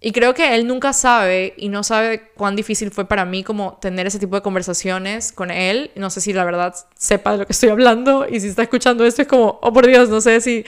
Y 0.00 0.12
creo 0.12 0.34
que 0.34 0.54
él 0.54 0.66
nunca 0.66 0.92
sabe 0.92 1.54
y 1.56 1.70
no 1.70 1.82
sabe 1.82 2.30
cuán 2.34 2.56
difícil 2.56 2.90
fue 2.90 3.06
para 3.06 3.24
mí 3.24 3.42
como 3.42 3.78
tener 3.80 4.06
ese 4.06 4.18
tipo 4.18 4.36
de 4.36 4.42
conversaciones 4.42 5.32
con 5.32 5.50
él. 5.50 5.92
No 5.96 6.10
sé 6.10 6.20
si 6.20 6.34
la 6.34 6.44
verdad 6.44 6.74
sepa 6.94 7.32
de 7.32 7.38
lo 7.38 7.46
que 7.46 7.54
estoy 7.54 7.70
hablando 7.70 8.26
y 8.28 8.38
si 8.38 8.48
está 8.48 8.62
escuchando 8.62 9.06
esto 9.06 9.22
es 9.22 9.28
como, 9.28 9.58
oh 9.62 9.72
por 9.72 9.86
Dios, 9.86 10.10
no 10.10 10.20
sé 10.20 10.42
si, 10.42 10.66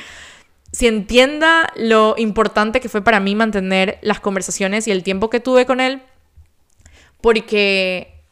si 0.73 0.87
entienda 0.87 1.71
lo 1.77 2.15
importante 2.17 2.81
que 2.81 2.89
fue 2.89 3.03
para 3.03 3.21
mí 3.21 3.35
mantener 3.35 3.99
las 4.01 4.21
conversaciones 4.21 4.89
y 4.89 4.91
el 4.91 5.03
tiempo 5.03 5.29
que 5.29 5.39
tuve 5.39 5.67
con 5.67 5.81
él. 5.81 6.01
Porque 7.21 8.23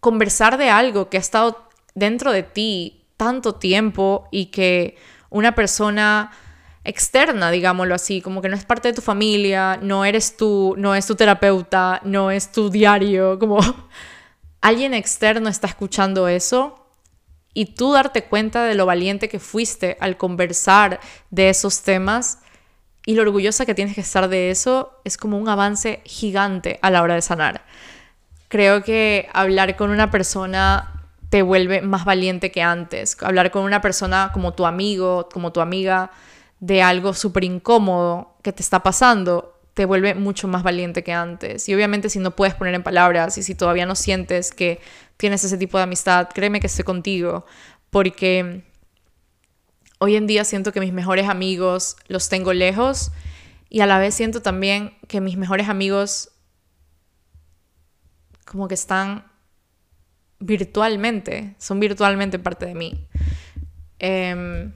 conversar 0.00 0.58
de 0.58 0.68
algo 0.68 1.08
que 1.08 1.16
ha 1.16 1.20
estado 1.20 1.65
dentro 1.96 2.30
de 2.30 2.44
ti 2.44 3.06
tanto 3.16 3.56
tiempo 3.56 4.28
y 4.30 4.46
que 4.46 4.96
una 5.30 5.56
persona 5.56 6.30
externa, 6.84 7.50
digámoslo 7.50 7.94
así, 7.96 8.20
como 8.20 8.40
que 8.40 8.48
no 8.48 8.54
es 8.54 8.64
parte 8.64 8.88
de 8.88 8.94
tu 8.94 9.02
familia, 9.02 9.78
no 9.82 10.04
eres 10.04 10.36
tú, 10.36 10.74
no 10.78 10.94
es 10.94 11.06
tu 11.06 11.16
terapeuta, 11.16 12.00
no 12.04 12.30
es 12.30 12.52
tu 12.52 12.70
diario, 12.70 13.38
como 13.40 13.58
alguien 14.60 14.94
externo 14.94 15.48
está 15.48 15.66
escuchando 15.66 16.28
eso 16.28 16.86
y 17.54 17.74
tú 17.74 17.92
darte 17.92 18.24
cuenta 18.24 18.64
de 18.64 18.74
lo 18.74 18.86
valiente 18.86 19.28
que 19.28 19.40
fuiste 19.40 19.96
al 19.98 20.16
conversar 20.16 21.00
de 21.30 21.48
esos 21.48 21.82
temas 21.82 22.40
y 23.06 23.14
lo 23.14 23.22
orgullosa 23.22 23.64
que 23.64 23.74
tienes 23.74 23.94
que 23.94 24.02
estar 24.02 24.28
de 24.28 24.50
eso 24.50 25.00
es 25.04 25.16
como 25.16 25.38
un 25.38 25.48
avance 25.48 26.02
gigante 26.04 26.78
a 26.82 26.90
la 26.90 27.02
hora 27.02 27.14
de 27.14 27.22
sanar. 27.22 27.64
Creo 28.48 28.82
que 28.84 29.28
hablar 29.32 29.76
con 29.76 29.90
una 29.90 30.10
persona 30.10 30.95
te 31.28 31.42
vuelve 31.42 31.82
más 31.82 32.04
valiente 32.04 32.50
que 32.50 32.62
antes. 32.62 33.16
Hablar 33.22 33.50
con 33.50 33.62
una 33.64 33.80
persona 33.80 34.30
como 34.32 34.54
tu 34.54 34.66
amigo, 34.66 35.28
como 35.32 35.52
tu 35.52 35.60
amiga, 35.60 36.10
de 36.60 36.82
algo 36.82 37.14
súper 37.14 37.44
incómodo 37.44 38.36
que 38.42 38.52
te 38.52 38.62
está 38.62 38.82
pasando, 38.82 39.58
te 39.74 39.84
vuelve 39.84 40.14
mucho 40.14 40.48
más 40.48 40.62
valiente 40.62 41.04
que 41.04 41.12
antes. 41.12 41.68
Y 41.68 41.74
obviamente 41.74 42.08
si 42.08 42.18
no 42.18 42.30
puedes 42.30 42.54
poner 42.54 42.74
en 42.74 42.82
palabras 42.82 43.36
y 43.38 43.42
si 43.42 43.54
todavía 43.54 43.86
no 43.86 43.94
sientes 43.94 44.52
que 44.52 44.80
tienes 45.16 45.44
ese 45.44 45.58
tipo 45.58 45.76
de 45.76 45.84
amistad, 45.84 46.28
créeme 46.32 46.60
que 46.60 46.66
estoy 46.66 46.84
contigo, 46.84 47.44
porque 47.90 48.64
hoy 49.98 50.16
en 50.16 50.26
día 50.26 50.44
siento 50.44 50.72
que 50.72 50.80
mis 50.80 50.92
mejores 50.92 51.28
amigos 51.28 51.96
los 52.08 52.28
tengo 52.28 52.52
lejos 52.52 53.12
y 53.68 53.80
a 53.80 53.86
la 53.86 53.98
vez 53.98 54.14
siento 54.14 54.40
también 54.40 54.96
que 55.08 55.20
mis 55.20 55.36
mejores 55.36 55.68
amigos 55.68 56.30
como 58.46 58.68
que 58.68 58.74
están 58.74 59.26
virtualmente, 60.46 61.54
son 61.58 61.80
virtualmente 61.80 62.38
parte 62.38 62.66
de 62.66 62.74
mí. 62.74 63.06
Em, 63.98 64.72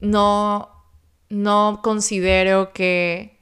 no, 0.00 0.68
no 1.30 1.80
considero 1.82 2.72
que 2.72 3.38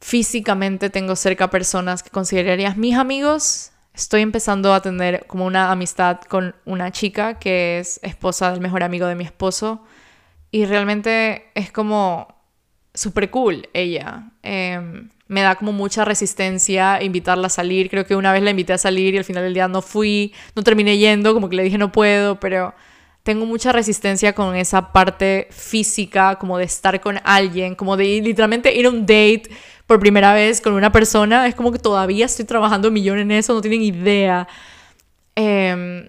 físicamente 0.00 0.90
tengo 0.90 1.16
cerca 1.16 1.50
personas 1.50 2.02
que 2.02 2.10
considerarías 2.10 2.76
mis 2.76 2.96
amigos. 2.96 3.72
estoy 3.94 4.20
empezando 4.22 4.72
a 4.72 4.80
tener 4.80 5.26
como 5.26 5.44
una 5.44 5.72
amistad 5.72 6.20
con 6.20 6.54
una 6.64 6.92
chica 6.92 7.38
que 7.40 7.80
es 7.80 7.98
esposa 8.02 8.52
del 8.52 8.60
mejor 8.60 8.84
amigo 8.84 9.06
de 9.06 9.16
mi 9.16 9.24
esposo 9.24 9.82
y 10.52 10.66
realmente 10.66 11.50
es 11.54 11.72
como 11.72 12.28
súper 12.94 13.30
cool 13.30 13.68
ella. 13.72 14.30
Em, 14.42 15.10
me 15.28 15.42
da 15.42 15.54
como 15.56 15.72
mucha 15.72 16.04
resistencia 16.04 17.02
invitarla 17.02 17.46
a 17.46 17.50
salir. 17.50 17.90
Creo 17.90 18.06
que 18.06 18.16
una 18.16 18.32
vez 18.32 18.42
la 18.42 18.50
invité 18.50 18.72
a 18.72 18.78
salir 18.78 19.14
y 19.14 19.18
al 19.18 19.24
final 19.24 19.44
del 19.44 19.54
día 19.54 19.68
no 19.68 19.82
fui, 19.82 20.32
no 20.56 20.62
terminé 20.62 20.98
yendo, 20.98 21.34
como 21.34 21.48
que 21.48 21.56
le 21.56 21.62
dije 21.62 21.78
no 21.78 21.92
puedo, 21.92 22.40
pero 22.40 22.74
tengo 23.22 23.44
mucha 23.44 23.72
resistencia 23.72 24.32
con 24.32 24.56
esa 24.56 24.90
parte 24.90 25.48
física, 25.50 26.36
como 26.36 26.56
de 26.56 26.64
estar 26.64 26.98
con 27.00 27.20
alguien, 27.24 27.74
como 27.74 27.96
de 27.96 28.22
literalmente 28.22 28.74
ir 28.74 28.86
a 28.86 28.88
un 28.88 29.02
date 29.02 29.42
por 29.86 30.00
primera 30.00 30.32
vez 30.32 30.62
con 30.62 30.72
una 30.72 30.90
persona. 30.90 31.46
Es 31.46 31.54
como 31.54 31.70
que 31.70 31.78
todavía 31.78 32.24
estoy 32.24 32.46
trabajando 32.46 32.88
un 32.88 32.94
millón 32.94 33.18
en 33.18 33.30
eso, 33.30 33.52
no 33.52 33.60
tienen 33.60 33.82
idea. 33.82 34.48
Em, 35.34 36.08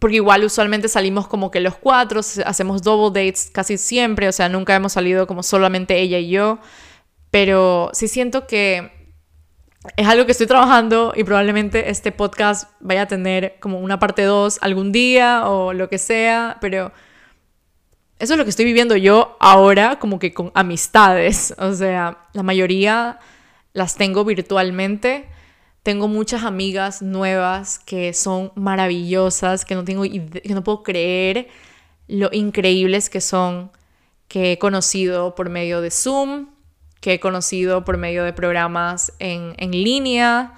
porque 0.00 0.16
igual 0.16 0.44
usualmente 0.44 0.88
salimos 0.88 1.28
como 1.28 1.50
que 1.50 1.60
los 1.60 1.76
cuatro, 1.76 2.20
hacemos 2.20 2.82
double 2.82 3.08
dates 3.08 3.50
casi 3.52 3.78
siempre, 3.78 4.28
o 4.28 4.32
sea, 4.32 4.48
nunca 4.48 4.74
hemos 4.74 4.92
salido 4.92 5.26
como 5.26 5.42
solamente 5.42 6.00
ella 6.00 6.18
y 6.18 6.30
yo, 6.30 6.58
pero 7.30 7.90
sí 7.92 8.08
siento 8.08 8.46
que 8.46 8.92
es 9.96 10.06
algo 10.06 10.26
que 10.26 10.32
estoy 10.32 10.46
trabajando 10.46 11.12
y 11.16 11.24
probablemente 11.24 11.90
este 11.90 12.12
podcast 12.12 12.70
vaya 12.80 13.02
a 13.02 13.06
tener 13.06 13.56
como 13.60 13.78
una 13.78 13.98
parte 13.98 14.22
2 14.22 14.58
algún 14.60 14.92
día 14.92 15.48
o 15.48 15.72
lo 15.72 15.88
que 15.88 15.98
sea, 15.98 16.58
pero 16.60 16.92
eso 18.18 18.34
es 18.34 18.38
lo 18.38 18.44
que 18.44 18.50
estoy 18.50 18.64
viviendo 18.64 18.96
yo 18.96 19.36
ahora 19.40 19.98
como 19.98 20.18
que 20.18 20.34
con 20.34 20.50
amistades, 20.54 21.54
o 21.58 21.72
sea, 21.72 22.18
la 22.32 22.42
mayoría 22.42 23.18
las 23.72 23.94
tengo 23.96 24.24
virtualmente. 24.24 25.28
Tengo 25.84 26.08
muchas 26.08 26.42
amigas 26.42 27.00
nuevas 27.00 27.78
que 27.78 28.12
son 28.12 28.52
maravillosas, 28.56 29.64
que 29.64 29.74
no 29.74 29.84
tengo 29.84 30.02
que 30.02 30.52
no 30.52 30.64
puedo 30.64 30.82
creer 30.82 31.48
lo 32.08 32.28
increíbles 32.32 33.08
que 33.08 33.20
son 33.20 33.70
que 34.26 34.52
he 34.52 34.58
conocido 34.58 35.34
por 35.34 35.48
medio 35.48 35.80
de 35.80 35.90
Zoom, 35.90 36.48
que 37.00 37.14
he 37.14 37.20
conocido 37.20 37.84
por 37.84 37.96
medio 37.96 38.24
de 38.24 38.32
programas 38.32 39.12
en, 39.18 39.54
en 39.58 39.70
línea, 39.70 40.54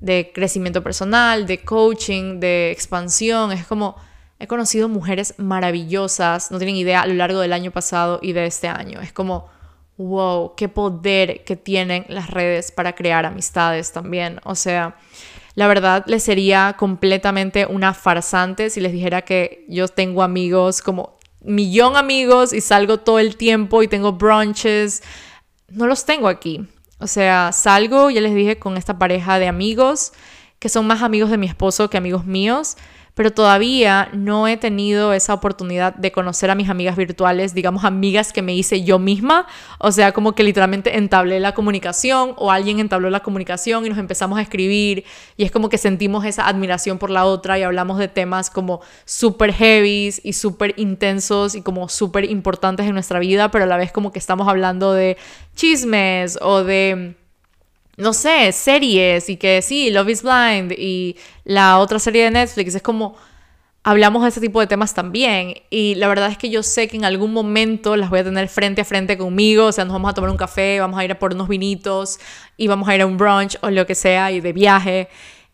de 0.00 0.32
crecimiento 0.34 0.82
personal, 0.82 1.46
de 1.46 1.64
coaching, 1.64 2.40
de 2.40 2.70
expansión. 2.70 3.52
Es 3.52 3.66
como, 3.66 3.96
he 4.38 4.46
conocido 4.46 4.88
mujeres 4.88 5.34
maravillosas, 5.38 6.50
no 6.50 6.58
tienen 6.58 6.76
idea, 6.76 7.02
a 7.02 7.06
lo 7.06 7.14
largo 7.14 7.40
del 7.40 7.52
año 7.52 7.70
pasado 7.70 8.18
y 8.22 8.32
de 8.32 8.46
este 8.46 8.68
año. 8.68 9.00
Es 9.00 9.12
como, 9.12 9.48
wow, 9.96 10.54
qué 10.56 10.68
poder 10.68 11.44
que 11.44 11.56
tienen 11.56 12.04
las 12.08 12.30
redes 12.30 12.70
para 12.70 12.94
crear 12.94 13.24
amistades 13.24 13.92
también. 13.92 14.40
O 14.44 14.54
sea, 14.54 14.96
la 15.54 15.68
verdad 15.68 16.04
les 16.06 16.22
sería 16.22 16.74
completamente 16.78 17.66
una 17.66 17.94
farsante 17.94 18.70
si 18.70 18.80
les 18.80 18.92
dijera 18.92 19.22
que 19.22 19.64
yo 19.68 19.88
tengo 19.88 20.22
amigos 20.22 20.82
como 20.82 21.16
millón 21.40 21.96
amigos 21.96 22.52
y 22.52 22.60
salgo 22.60 22.98
todo 22.98 23.18
el 23.18 23.36
tiempo 23.36 23.82
y 23.82 23.88
tengo 23.88 24.12
brunches 24.12 25.02
no 25.68 25.86
los 25.86 26.04
tengo 26.04 26.28
aquí. 26.28 26.66
O 26.98 27.06
sea, 27.06 27.52
salgo, 27.52 28.10
ya 28.10 28.20
les 28.20 28.34
dije, 28.34 28.58
con 28.58 28.76
esta 28.76 28.98
pareja 28.98 29.38
de 29.38 29.48
amigos, 29.48 30.12
que 30.58 30.68
son 30.68 30.86
más 30.86 31.02
amigos 31.02 31.30
de 31.30 31.38
mi 31.38 31.46
esposo 31.46 31.90
que 31.90 31.98
amigos 31.98 32.24
míos, 32.24 32.76
pero 33.14 33.32
todavía 33.32 34.08
no 34.12 34.48
he 34.48 34.56
tenido 34.56 35.12
esa 35.12 35.34
oportunidad 35.34 35.94
de 35.94 36.12
conocer 36.12 36.50
a 36.50 36.54
mis 36.54 36.68
amigas 36.68 36.96
virtuales, 36.96 37.54
digamos 37.54 37.84
amigas 37.84 38.32
que 38.32 38.42
me 38.42 38.54
hice 38.54 38.82
yo 38.82 38.98
misma, 38.98 39.46
o 39.78 39.92
sea, 39.92 40.12
como 40.12 40.34
que 40.34 40.42
literalmente 40.42 40.96
entablé 40.96 41.40
la 41.40 41.54
comunicación 41.54 42.34
o 42.36 42.50
alguien 42.50 42.80
entabló 42.80 43.10
la 43.10 43.20
comunicación 43.20 43.86
y 43.86 43.88
nos 43.88 43.98
empezamos 43.98 44.38
a 44.38 44.42
escribir 44.42 45.04
y 45.36 45.44
es 45.44 45.50
como 45.50 45.68
que 45.68 45.78
sentimos 45.78 46.24
esa 46.24 46.48
admiración 46.48 46.98
por 46.98 47.10
la 47.10 47.24
otra 47.24 47.58
y 47.58 47.62
hablamos 47.62 47.98
de 47.98 48.08
temas 48.08 48.50
como 48.50 48.80
súper 49.04 49.52
heavy 49.52 50.14
y 50.22 50.32
súper 50.32 50.74
intensos 50.76 51.54
y 51.54 51.62
como 51.62 51.88
súper 51.88 52.24
importantes 52.24 52.86
en 52.86 52.94
nuestra 52.94 53.20
vida, 53.20 53.50
pero 53.50 53.64
a 53.64 53.66
la 53.66 53.76
vez 53.76 53.92
como 53.92 54.12
que 54.12 54.18
estamos 54.18 54.48
hablando 54.48 54.92
de 54.92 55.16
chismes 55.54 56.38
o 56.42 56.64
de 56.64 57.14
no 57.96 58.12
sé, 58.12 58.52
series 58.52 59.28
y 59.28 59.36
que 59.36 59.62
sí, 59.62 59.90
Love 59.90 60.08
is 60.08 60.22
Blind 60.22 60.72
y 60.72 61.16
la 61.44 61.78
otra 61.78 61.98
serie 61.98 62.24
de 62.24 62.30
Netflix, 62.30 62.74
es 62.74 62.82
como 62.82 63.16
hablamos 63.84 64.22
de 64.22 64.30
ese 64.30 64.40
tipo 64.40 64.60
de 64.60 64.66
temas 64.66 64.94
también 64.94 65.54
y 65.68 65.94
la 65.96 66.08
verdad 66.08 66.30
es 66.30 66.38
que 66.38 66.48
yo 66.48 66.62
sé 66.62 66.88
que 66.88 66.96
en 66.96 67.04
algún 67.04 67.32
momento 67.32 67.96
las 67.96 68.08
voy 68.08 68.20
a 68.20 68.24
tener 68.24 68.48
frente 68.48 68.80
a 68.80 68.84
frente 68.84 69.18
conmigo, 69.18 69.66
o 69.66 69.72
sea, 69.72 69.84
nos 69.84 69.92
vamos 69.92 70.10
a 70.10 70.14
tomar 70.14 70.30
un 70.30 70.38
café, 70.38 70.80
vamos 70.80 70.98
a 70.98 71.04
ir 71.04 71.12
a 71.12 71.18
por 71.18 71.34
unos 71.34 71.48
vinitos 71.48 72.18
y 72.56 72.66
vamos 72.66 72.88
a 72.88 72.94
ir 72.94 73.02
a 73.02 73.06
un 73.06 73.18
brunch 73.18 73.58
o 73.60 73.70
lo 73.70 73.86
que 73.86 73.94
sea 73.94 74.32
y 74.32 74.40
de 74.40 74.52
viaje 74.52 75.08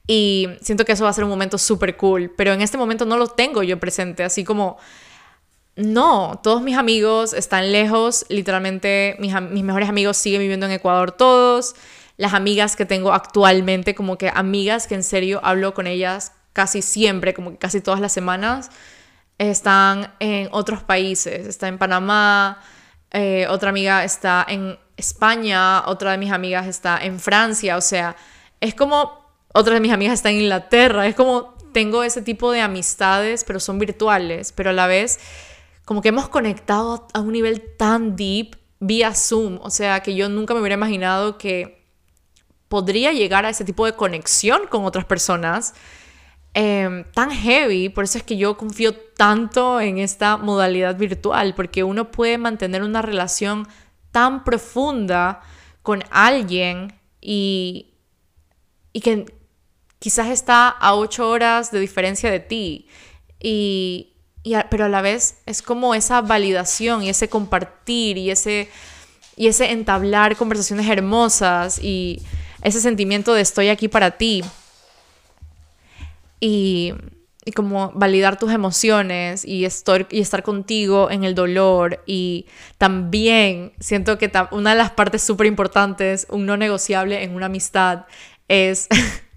y 0.07 0.49
siento 0.61 0.85
que 0.85 0.93
eso 0.93 1.05
va 1.05 1.11
a 1.11 1.13
ser 1.13 1.25
un 1.25 1.31
momento 1.31 1.59
súper 1.59 1.97
cool, 1.97 2.33
pero 2.37 2.53
en 2.53 2.63
este 2.63 2.79
momento 2.79 3.05
no 3.05 3.17
lo 3.17 3.27
tengo 3.29 3.63
yo 3.63 3.79
presente, 3.79 4.25
así 4.25 4.45
como... 4.45 4.79
No, 5.77 6.41
todos 6.43 6.61
mis 6.61 6.77
amigos 6.77 7.33
están 7.33 7.73
lejos, 7.73 8.27
literalmente 8.29 9.17
mis, 9.19 9.33
mis 9.41 9.63
mejores 9.63 9.89
amigos 9.89 10.17
siguen 10.17 10.41
viviendo 10.41 10.67
en 10.67 10.73
Ecuador 10.73 11.13
todos, 11.13 11.75
las 12.21 12.35
amigas 12.35 12.77
que 12.77 12.85
tengo 12.85 13.15
actualmente, 13.15 13.95
como 13.95 14.19
que 14.19 14.31
amigas 14.35 14.87
que 14.87 14.95
en 14.95 15.03
serio 15.03 15.41
hablo 15.43 15.73
con 15.73 15.87
ellas 15.87 16.33
casi 16.53 16.83
siempre, 16.83 17.33
como 17.33 17.53
que 17.53 17.57
casi 17.57 17.81
todas 17.81 17.99
las 17.99 18.13
semanas, 18.13 18.71
están 19.39 20.13
en 20.21 20.51
otros 20.53 20.83
países, 20.83 21.47
está 21.47 21.69
en 21.69 21.79
Panamá, 21.79 22.61
eh, 23.11 23.47
otra 23.49 23.71
amiga 23.71 24.05
está 24.05 24.45
en 24.47 24.79
España, 24.99 25.83
otra 25.87 26.11
de 26.11 26.19
mis 26.19 26.31
amigas 26.31 26.67
está 26.67 26.99
en 27.03 27.21
Francia, 27.21 27.79
o 27.79 27.81
sea, 27.81 28.17
es 28.61 28.75
como, 28.75 29.19
otra 29.55 29.73
de 29.73 29.81
mis 29.81 29.93
amigas 29.93 30.13
está 30.13 30.29
en 30.29 30.43
Inglaterra, 30.43 31.07
es 31.07 31.15
como 31.15 31.55
tengo 31.73 32.03
ese 32.03 32.21
tipo 32.21 32.53
de 32.53 32.61
amistades, 32.61 33.45
pero 33.45 33.61
son 33.61 33.79
virtuales, 33.79 34.53
pero 34.53 34.69
a 34.69 34.73
la 34.75 34.87
vez 34.87 35.21
como 35.87 36.03
que 36.03 36.11
hemos 36.11 36.29
conectado 36.29 37.09
a 37.15 37.21
un 37.21 37.33
nivel 37.33 37.63
tan 37.79 38.15
deep 38.15 38.59
vía 38.79 39.15
Zoom, 39.15 39.59
o 39.63 39.71
sea, 39.71 40.01
que 40.01 40.15
yo 40.15 40.29
nunca 40.29 40.53
me 40.53 40.61
hubiera 40.61 40.75
imaginado 40.75 41.39
que 41.39 41.80
podría 42.71 43.13
llegar 43.13 43.45
a 43.45 43.51
ese 43.51 43.65
tipo 43.65 43.85
de 43.85 43.95
conexión 43.95 44.61
con 44.69 44.85
otras 44.85 45.05
personas 45.05 45.75
em, 46.55 47.05
tan 47.13 47.33
heavy. 47.33 47.89
Por 47.89 48.05
eso 48.05 48.17
es 48.17 48.23
que 48.23 48.37
yo 48.37 48.57
confío 48.57 48.95
tanto 48.95 49.81
en 49.81 49.99
esta 49.99 50.37
modalidad 50.37 50.97
virtual, 50.97 51.57
porque 51.57 51.83
uno 51.83 52.13
puede 52.13 52.39
mantener 52.39 52.85
una 52.85 53.03
relación 53.03 53.67
tan 54.13 54.45
profunda 54.45 55.41
con 55.83 56.05
alguien 56.11 56.95
y, 57.21 57.95
y 58.93 59.01
que 59.01 59.27
quizás 59.99 60.29
está 60.29 60.69
a 60.69 60.95
ocho 60.95 61.29
horas 61.29 61.73
de 61.73 61.81
diferencia 61.81 62.31
de 62.31 62.39
ti. 62.39 62.87
Y, 63.41 64.13
pero 64.71 64.85
a 64.85 64.89
la 64.89 65.03
vez 65.03 65.39
es 65.45 65.61
como 65.61 65.97
esa 65.97 66.21
validación 66.21 67.03
y 67.03 67.09
ese 67.09 67.29
compartir 67.29 68.17
y 68.17 68.31
ese, 68.31 68.69
y 69.35 69.49
ese 69.49 69.73
entablar 69.73 70.37
conversaciones 70.37 70.89
hermosas 70.89 71.81
y 71.83 72.23
ese 72.63 72.81
sentimiento 72.81 73.35
de 73.35 73.43
estoy 73.43 73.69
aquí 73.69 73.89
para 73.89 74.13
ti. 74.13 74.43
Y, 76.41 76.95
y 77.45 77.53
como 77.53 77.91
validar 77.95 78.39
tus 78.39 78.53
emociones 78.53 79.45
y, 79.45 79.65
estar, 79.65 80.07
y 80.11 80.21
estar 80.21 80.43
contigo 80.43 81.11
en 81.11 81.25
el 81.25 81.35
dolor. 81.35 82.03
Y 82.07 82.47
también 82.79 83.73
siento 83.81 84.19
que 84.19 84.31
una 84.51 84.71
de 84.71 84.77
las 84.77 84.91
partes 84.91 85.23
súper 85.23 85.47
importantes, 85.47 86.27
un 86.31 86.47
no 86.47 86.57
negociable 86.57 87.23
en 87.23 87.35
una 87.35 87.47
amistad 87.47 88.07
es 88.49 88.89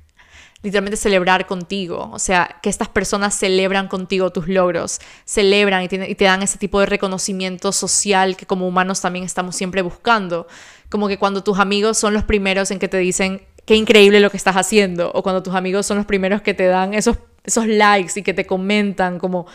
literalmente 0.63 0.97
celebrar 0.97 1.45
contigo, 1.45 2.09
o 2.13 2.19
sea, 2.19 2.59
que 2.63 2.69
estas 2.69 2.88
personas 2.88 3.36
celebran 3.36 3.89
contigo 3.89 4.31
tus 4.31 4.47
logros, 4.47 4.99
celebran 5.25 5.83
y 5.83 5.89
te, 5.89 6.09
y 6.09 6.15
te, 6.15 6.23
dan 6.23 6.41
ese 6.41 6.57
tipo 6.57 6.79
de 6.79 6.86
reconocimiento 6.86 7.73
social 7.73 8.38
que 8.38 8.45
como 8.45 8.65
humanos 8.65 9.01
también 9.01 9.25
estamos 9.25 9.57
siempre 9.57 9.81
buscando 9.81 10.47
como 10.93 11.08
que 11.08 11.17
cuando 11.17 11.43
tus 11.43 11.58
amigos 11.58 11.97
son 11.97 12.13
los 12.13 12.23
primeros 12.23 12.69
en 12.69 12.77
que 12.77 12.88
te 12.88 12.99
dicen 12.99 13.41
qué 13.65 13.73
increíble 13.73 14.19
lo 14.19 14.29
que 14.29 14.38
estás 14.38 14.56
haciendo, 14.58 15.12
o 15.12 15.23
cuando 15.23 15.41
tus 15.41 15.56
amigos 15.56 15.88
son 15.88 15.97
los 15.97 16.06
primeros 16.06 16.43
que 16.43 16.53
te 16.53 16.67
dan 16.67 16.93
esos, 16.93 17.17
esos 17.43 17.65
likes 17.65 18.12
y 18.19 18.21
que 18.21 18.36
te 18.36 18.45
comentan 18.45 19.17
como 19.17 19.47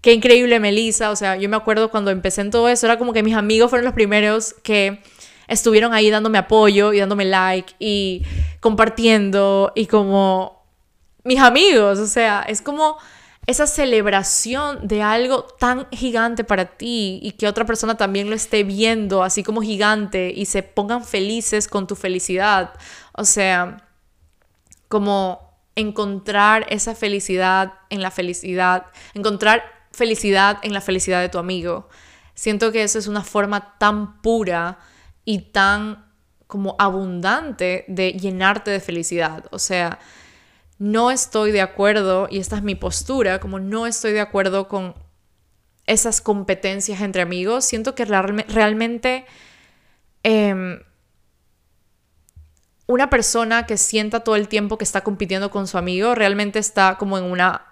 qué 0.00 0.12
increíble 0.12 0.58
Melissa, 0.58 1.12
o 1.12 1.16
sea, 1.16 1.36
yo 1.36 1.48
me 1.48 1.54
acuerdo 1.54 1.88
cuando 1.88 2.10
empecé 2.10 2.40
en 2.40 2.50
todo 2.50 2.68
eso, 2.68 2.84
era 2.86 2.98
como 2.98 3.12
que 3.12 3.22
mis 3.22 3.36
amigos 3.36 3.70
fueron 3.70 3.84
los 3.84 3.94
primeros 3.94 4.56
que 4.64 4.98
estuvieron 5.46 5.94
ahí 5.94 6.10
dándome 6.10 6.38
apoyo 6.38 6.92
y 6.92 6.98
dándome 6.98 7.26
like 7.26 7.74
y 7.78 8.24
compartiendo 8.58 9.70
y 9.76 9.86
como 9.86 10.64
mis 11.22 11.38
amigos, 11.38 12.00
o 12.00 12.06
sea, 12.08 12.42
es 12.48 12.60
como 12.60 12.96
esa 13.46 13.66
celebración 13.66 14.86
de 14.86 15.02
algo 15.02 15.44
tan 15.44 15.88
gigante 15.90 16.44
para 16.44 16.76
ti 16.76 17.18
y 17.22 17.32
que 17.32 17.48
otra 17.48 17.64
persona 17.64 17.96
también 17.96 18.30
lo 18.30 18.36
esté 18.36 18.62
viendo 18.62 19.22
así 19.24 19.42
como 19.42 19.62
gigante 19.62 20.32
y 20.34 20.46
se 20.46 20.62
pongan 20.62 21.04
felices 21.04 21.66
con 21.66 21.86
tu 21.88 21.96
felicidad. 21.96 22.72
O 23.12 23.24
sea, 23.24 23.88
como 24.88 25.58
encontrar 25.74 26.66
esa 26.68 26.94
felicidad 26.94 27.74
en 27.90 28.00
la 28.00 28.10
felicidad, 28.12 28.86
encontrar 29.14 29.64
felicidad 29.90 30.58
en 30.62 30.72
la 30.72 30.80
felicidad 30.80 31.20
de 31.20 31.28
tu 31.28 31.38
amigo. 31.38 31.88
Siento 32.34 32.70
que 32.70 32.84
eso 32.84 32.98
es 32.98 33.08
una 33.08 33.24
forma 33.24 33.76
tan 33.78 34.22
pura 34.22 34.78
y 35.24 35.50
tan 35.50 36.12
como 36.46 36.76
abundante 36.78 37.84
de 37.88 38.12
llenarte 38.12 38.70
de 38.70 38.80
felicidad. 38.80 39.46
O 39.50 39.58
sea, 39.58 39.98
no 40.82 41.12
estoy 41.12 41.52
de 41.52 41.60
acuerdo, 41.60 42.26
y 42.28 42.40
esta 42.40 42.56
es 42.56 42.64
mi 42.64 42.74
postura, 42.74 43.38
como 43.38 43.60
no 43.60 43.86
estoy 43.86 44.10
de 44.10 44.20
acuerdo 44.20 44.66
con 44.66 44.96
esas 45.86 46.20
competencias 46.20 47.00
entre 47.02 47.22
amigos, 47.22 47.64
siento 47.64 47.94
que 47.94 48.04
realmente 48.04 49.24
em, 50.24 50.80
una 52.88 53.08
persona 53.10 53.64
que 53.64 53.76
sienta 53.76 54.24
todo 54.24 54.34
el 54.34 54.48
tiempo 54.48 54.76
que 54.76 54.82
está 54.82 55.02
compitiendo 55.02 55.52
con 55.52 55.68
su 55.68 55.78
amigo 55.78 56.16
realmente 56.16 56.58
está 56.58 56.98
como 56.98 57.16
en 57.16 57.24
una 57.26 57.64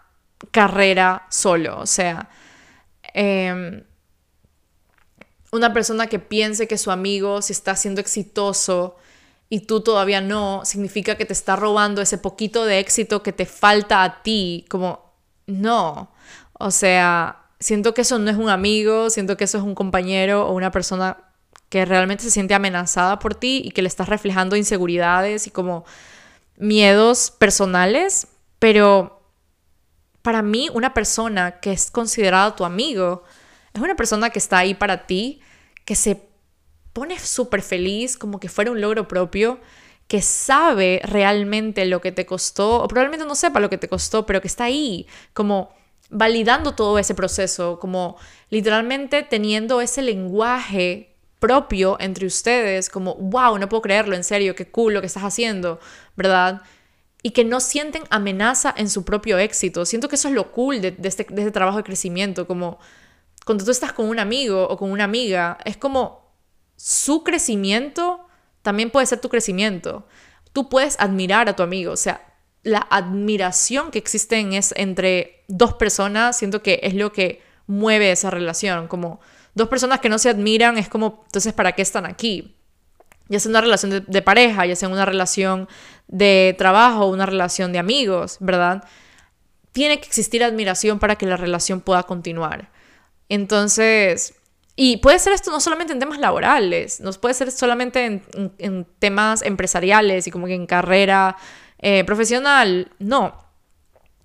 carrera 0.52 1.26
solo, 1.30 1.80
o 1.80 1.86
sea, 1.86 2.30
em, 3.12 3.82
una 5.50 5.72
persona 5.72 6.06
que 6.06 6.20
piense 6.20 6.68
que 6.68 6.78
su 6.78 6.92
amigo 6.92 7.42
si 7.42 7.54
está 7.54 7.74
siendo 7.74 8.00
exitoso 8.00 8.98
y 9.50 9.60
tú 9.60 9.82
todavía 9.82 10.20
no, 10.20 10.64
significa 10.64 11.16
que 11.16 11.26
te 11.26 11.32
está 11.32 11.56
robando 11.56 12.00
ese 12.00 12.18
poquito 12.18 12.64
de 12.64 12.78
éxito 12.78 13.22
que 13.22 13.32
te 13.32 13.46
falta 13.46 14.04
a 14.04 14.22
ti, 14.22 14.64
como 14.70 15.12
no, 15.46 16.12
o 16.52 16.70
sea, 16.70 17.48
siento 17.58 17.92
que 17.92 18.02
eso 18.02 18.18
no 18.20 18.30
es 18.30 18.36
un 18.36 18.48
amigo, 18.48 19.10
siento 19.10 19.36
que 19.36 19.44
eso 19.44 19.58
es 19.58 19.64
un 19.64 19.74
compañero 19.74 20.46
o 20.46 20.54
una 20.54 20.70
persona 20.70 21.18
que 21.68 21.84
realmente 21.84 22.22
se 22.22 22.30
siente 22.30 22.54
amenazada 22.54 23.18
por 23.18 23.34
ti 23.34 23.60
y 23.64 23.72
que 23.72 23.82
le 23.82 23.88
estás 23.88 24.08
reflejando 24.08 24.56
inseguridades 24.56 25.48
y 25.48 25.50
como 25.50 25.84
miedos 26.56 27.32
personales, 27.32 28.28
pero 28.60 29.20
para 30.22 30.42
mí 30.42 30.68
una 30.72 30.94
persona 30.94 31.58
que 31.60 31.72
es 31.72 31.90
considerada 31.90 32.54
tu 32.54 32.64
amigo 32.64 33.24
es 33.72 33.80
una 33.80 33.96
persona 33.96 34.30
que 34.30 34.38
está 34.38 34.58
ahí 34.58 34.74
para 34.74 35.06
ti, 35.06 35.40
que 35.84 35.96
se 35.96 36.29
pone 36.92 37.18
súper 37.18 37.62
feliz 37.62 38.16
como 38.16 38.40
que 38.40 38.48
fuera 38.48 38.70
un 38.70 38.80
logro 38.80 39.08
propio, 39.08 39.60
que 40.08 40.22
sabe 40.22 41.00
realmente 41.04 41.84
lo 41.84 42.00
que 42.00 42.10
te 42.10 42.26
costó, 42.26 42.82
o 42.82 42.88
probablemente 42.88 43.26
no 43.26 43.34
sepa 43.34 43.60
lo 43.60 43.70
que 43.70 43.78
te 43.78 43.88
costó, 43.88 44.26
pero 44.26 44.40
que 44.40 44.48
está 44.48 44.64
ahí, 44.64 45.06
como 45.32 45.70
validando 46.10 46.74
todo 46.74 46.98
ese 46.98 47.14
proceso, 47.14 47.78
como 47.78 48.16
literalmente 48.48 49.22
teniendo 49.22 49.80
ese 49.80 50.02
lenguaje 50.02 51.16
propio 51.38 51.96
entre 52.00 52.26
ustedes, 52.26 52.90
como, 52.90 53.14
wow, 53.14 53.56
no 53.58 53.68
puedo 53.68 53.82
creerlo, 53.82 54.16
en 54.16 54.24
serio, 54.24 54.54
qué 54.54 54.68
cool 54.68 54.94
lo 54.94 55.00
que 55.00 55.06
estás 55.06 55.22
haciendo, 55.22 55.78
¿verdad? 56.16 56.62
Y 57.22 57.30
que 57.30 57.44
no 57.44 57.60
sienten 57.60 58.02
amenaza 58.10 58.74
en 58.76 58.90
su 58.90 59.04
propio 59.04 59.38
éxito. 59.38 59.84
Siento 59.86 60.08
que 60.08 60.16
eso 60.16 60.28
es 60.28 60.34
lo 60.34 60.52
cool 60.52 60.80
de, 60.80 60.96
este, 61.02 61.24
de 61.30 61.42
este 61.42 61.52
trabajo 61.52 61.78
de 61.78 61.84
crecimiento, 61.84 62.46
como 62.46 62.78
cuando 63.46 63.64
tú 63.64 63.70
estás 63.70 63.92
con 63.92 64.08
un 64.08 64.18
amigo 64.18 64.68
o 64.68 64.76
con 64.76 64.90
una 64.90 65.04
amiga, 65.04 65.58
es 65.64 65.76
como 65.76 66.19
su 66.82 67.24
crecimiento 67.24 68.26
también 68.62 68.90
puede 68.90 69.04
ser 69.04 69.20
tu 69.20 69.28
crecimiento. 69.28 70.06
Tú 70.54 70.70
puedes 70.70 70.98
admirar 70.98 71.46
a 71.50 71.54
tu 71.54 71.62
amigo, 71.62 71.92
o 71.92 71.96
sea, 71.96 72.26
la 72.62 72.78
admiración 72.78 73.90
que 73.90 73.98
existe 73.98 74.38
en 74.38 74.54
es, 74.54 74.72
entre 74.78 75.44
dos 75.46 75.74
personas, 75.74 76.38
siento 76.38 76.62
que 76.62 76.80
es 76.82 76.94
lo 76.94 77.12
que 77.12 77.42
mueve 77.66 78.10
esa 78.10 78.30
relación, 78.30 78.88
como 78.88 79.20
dos 79.54 79.68
personas 79.68 80.00
que 80.00 80.08
no 80.08 80.18
se 80.18 80.30
admiran, 80.30 80.78
es 80.78 80.88
como, 80.88 81.22
entonces, 81.26 81.52
¿para 81.52 81.72
qué 81.72 81.82
están 81.82 82.06
aquí? 82.06 82.56
Ya 83.28 83.38
sea 83.40 83.50
una 83.50 83.60
relación 83.60 84.02
de, 84.06 84.22
pareja, 84.22 84.64
ya 84.64 84.74
sea 84.74 84.88
una 84.88 85.04
relación 85.04 85.68
de 86.08 86.54
trabajo, 86.56 87.08
una 87.08 87.26
relación 87.26 87.74
de 87.74 87.78
amigos, 87.78 88.38
¿verdad? 88.40 88.84
Tiene 89.72 90.00
que 90.00 90.06
existir 90.06 90.42
admiración 90.42 90.98
para 90.98 91.16
que 91.16 91.26
la 91.26 91.36
relación 91.36 91.82
pueda 91.82 92.04
continuar. 92.04 92.70
Entonces, 93.28 94.39
y 94.82 94.96
puede 94.96 95.18
ser 95.18 95.34
esto 95.34 95.50
no 95.50 95.60
solamente 95.60 95.92
en 95.92 95.98
temas 95.98 96.18
laborales, 96.18 97.00
no 97.00 97.12
puede 97.12 97.34
ser 97.34 97.52
solamente 97.52 98.06
en, 98.06 98.22
en 98.56 98.86
temas 98.98 99.42
empresariales 99.42 100.26
y 100.26 100.30
como 100.30 100.46
que 100.46 100.54
en 100.54 100.64
carrera 100.64 101.36
eh, 101.80 102.02
profesional, 102.04 102.90
no. 102.98 103.44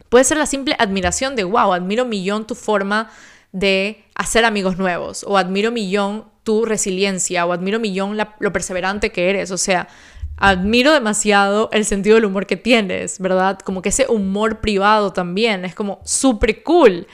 Puede 0.07 0.23
ser 0.23 0.37
la 0.37 0.45
simple 0.45 0.73
admiración 0.79 1.35
de, 1.35 1.43
wow, 1.43 1.73
admiro 1.73 2.05
millón 2.05 2.47
tu 2.47 2.55
forma 2.55 3.11
de 3.51 4.05
hacer 4.15 4.45
amigos 4.45 4.77
nuevos, 4.77 5.25
o 5.27 5.37
admiro 5.37 5.73
millón 5.73 6.23
tu 6.43 6.63
resiliencia, 6.63 7.45
o 7.45 7.51
admiro 7.51 7.81
millón 7.81 8.17
lo 8.39 8.53
perseverante 8.53 9.11
que 9.11 9.29
eres, 9.29 9.51
o 9.51 9.57
sea, 9.57 9.89
admiro 10.37 10.93
demasiado 10.93 11.67
el 11.73 11.83
sentido 11.83 12.15
del 12.15 12.23
humor 12.23 12.47
que 12.47 12.55
tienes, 12.55 13.19
¿verdad? 13.19 13.59
Como 13.59 13.81
que 13.81 13.89
ese 13.89 14.05
humor 14.07 14.61
privado 14.61 15.11
también 15.11 15.65
es 15.65 15.75
como 15.75 15.99
súper 16.05 16.63
cool. 16.63 17.07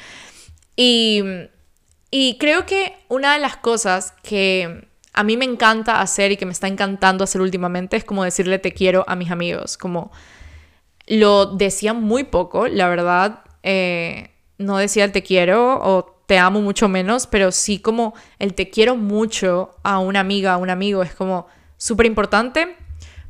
Y, 0.76 1.24
y 2.12 2.38
creo 2.38 2.66
que 2.66 2.94
una 3.08 3.34
de 3.34 3.40
las 3.40 3.58
cosas 3.58 4.14
que 4.22 4.88
a 5.14 5.24
mí 5.24 5.38
me 5.38 5.46
encanta 5.46 6.02
hacer 6.02 6.32
y 6.32 6.38
que 6.38 6.46
me 6.46 6.52
está 6.52 6.68
encantando 6.68 7.24
hacer 7.24 7.42
últimamente 7.42 7.98
es 7.98 8.04
como 8.04 8.24
decirle 8.24 8.60
te 8.60 8.74
quiero 8.74 9.06
a 9.08 9.16
mis 9.16 9.32
amigos, 9.32 9.78
como 9.78 10.12
lo 11.08 11.46
decía 11.46 11.94
muy 11.94 12.26
poco, 12.26 12.68
la 12.68 12.88
verdad, 12.88 13.40
eh, 13.64 14.32
no 14.58 14.78
decía 14.78 15.04
el 15.04 15.12
te 15.12 15.24
quiero 15.24 15.80
o 15.82 16.22
te 16.26 16.38
amo 16.38 16.62
mucho 16.62 16.88
menos, 16.88 17.28
pero 17.28 17.52
sí 17.52 17.80
como 17.80 18.14
el 18.40 18.54
te 18.54 18.70
quiero 18.70 18.96
mucho 18.96 19.76
a 19.84 20.00
una 20.00 20.22
amiga, 20.22 20.54
a 20.54 20.58
un 20.58 20.70
amigo, 20.70 21.04
es 21.04 21.14
como 21.14 21.48
súper 21.78 22.06
importante. 22.06 22.78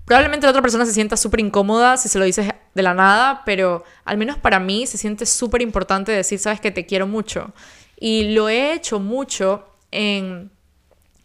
Probablemente 0.06 0.46
la 0.46 0.52
otra 0.52 0.62
persona 0.62 0.86
se 0.86 0.94
sienta 0.94 1.18
súper 1.18 1.40
incómoda 1.40 1.98
si 1.98 2.10
se 2.10 2.20
lo 2.20 2.26
dices 2.26 2.50
de 2.74 2.84
la 2.84 2.94
nada, 2.94 3.44
pero 3.46 3.84
al 4.06 4.18
menos 4.18 4.38
para 4.38 4.60
mí 4.60 4.86
se 4.86 4.98
siente 4.98 5.26
súper 5.26 5.62
importante 5.62 6.12
decir, 6.12 6.38
sabes 6.38 6.60
que 6.60 6.70
te 6.70 6.86
quiero 6.86 7.08
mucho. 7.08 7.54
Y 8.04 8.34
lo 8.34 8.50
he 8.50 8.74
hecho 8.74 9.00
mucho 9.00 9.64
en 9.92 10.50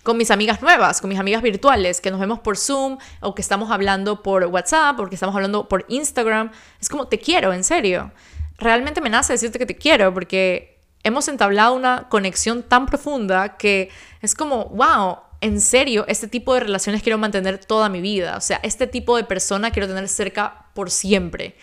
con 0.02 0.18
mis 0.18 0.30
amigas 0.30 0.62
nuevas, 0.62 1.00
con 1.00 1.08
mis 1.08 1.18
amigas 1.18 1.42
virtuales, 1.42 2.00
que 2.00 2.12
nos 2.12 2.20
vemos 2.20 2.38
por 2.38 2.56
Zoom 2.56 2.98
o 3.20 3.34
que 3.34 3.42
estamos 3.42 3.72
hablando 3.72 4.22
por 4.22 4.44
WhatsApp 4.44 5.00
o 5.00 5.08
que 5.08 5.16
estamos 5.16 5.34
hablando 5.34 5.68
por 5.68 5.84
Instagram. 5.88 6.52
Es 6.80 6.88
como, 6.88 7.08
te 7.08 7.18
quiero, 7.18 7.52
en 7.52 7.64
serio. 7.64 8.12
Realmente 8.58 9.00
me 9.00 9.08
nace 9.08 9.32
decirte 9.32 9.58
que 9.58 9.66
te 9.66 9.74
quiero 9.74 10.14
porque 10.14 10.78
hemos 11.02 11.26
entablado 11.28 11.74
una 11.74 12.08
conexión 12.08 12.62
tan 12.62 12.86
profunda 12.86 13.56
que 13.56 13.88
es 14.20 14.34
como, 14.34 14.66
wow, 14.66 15.16
en 15.40 15.60
serio, 15.60 16.04
este 16.08 16.28
tipo 16.28 16.54
de 16.54 16.60
relaciones 16.60 17.02
quiero 17.02 17.18
mantener 17.18 17.64
toda 17.64 17.88
mi 17.88 18.00
vida. 18.00 18.36
O 18.36 18.40
sea, 18.40 18.60
este 18.62 18.86
tipo 18.86 19.16
de 19.16 19.24
persona 19.24 19.70
quiero 19.70 19.88
tener 19.88 20.08
cerca 20.08 20.66
por 20.74 20.90
siempre. 20.90 21.56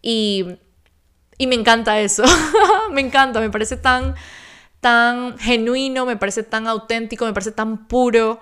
Y, 0.00 0.46
y 1.36 1.46
me 1.46 1.56
encanta 1.56 2.00
eso. 2.00 2.22
me 2.92 3.02
encanta, 3.02 3.40
me 3.40 3.50
parece 3.50 3.76
tan 3.76 4.14
tan 4.82 5.38
genuino, 5.38 6.04
me 6.04 6.16
parece 6.16 6.42
tan 6.42 6.66
auténtico, 6.66 7.24
me 7.24 7.32
parece 7.32 7.52
tan 7.52 7.86
puro, 7.86 8.40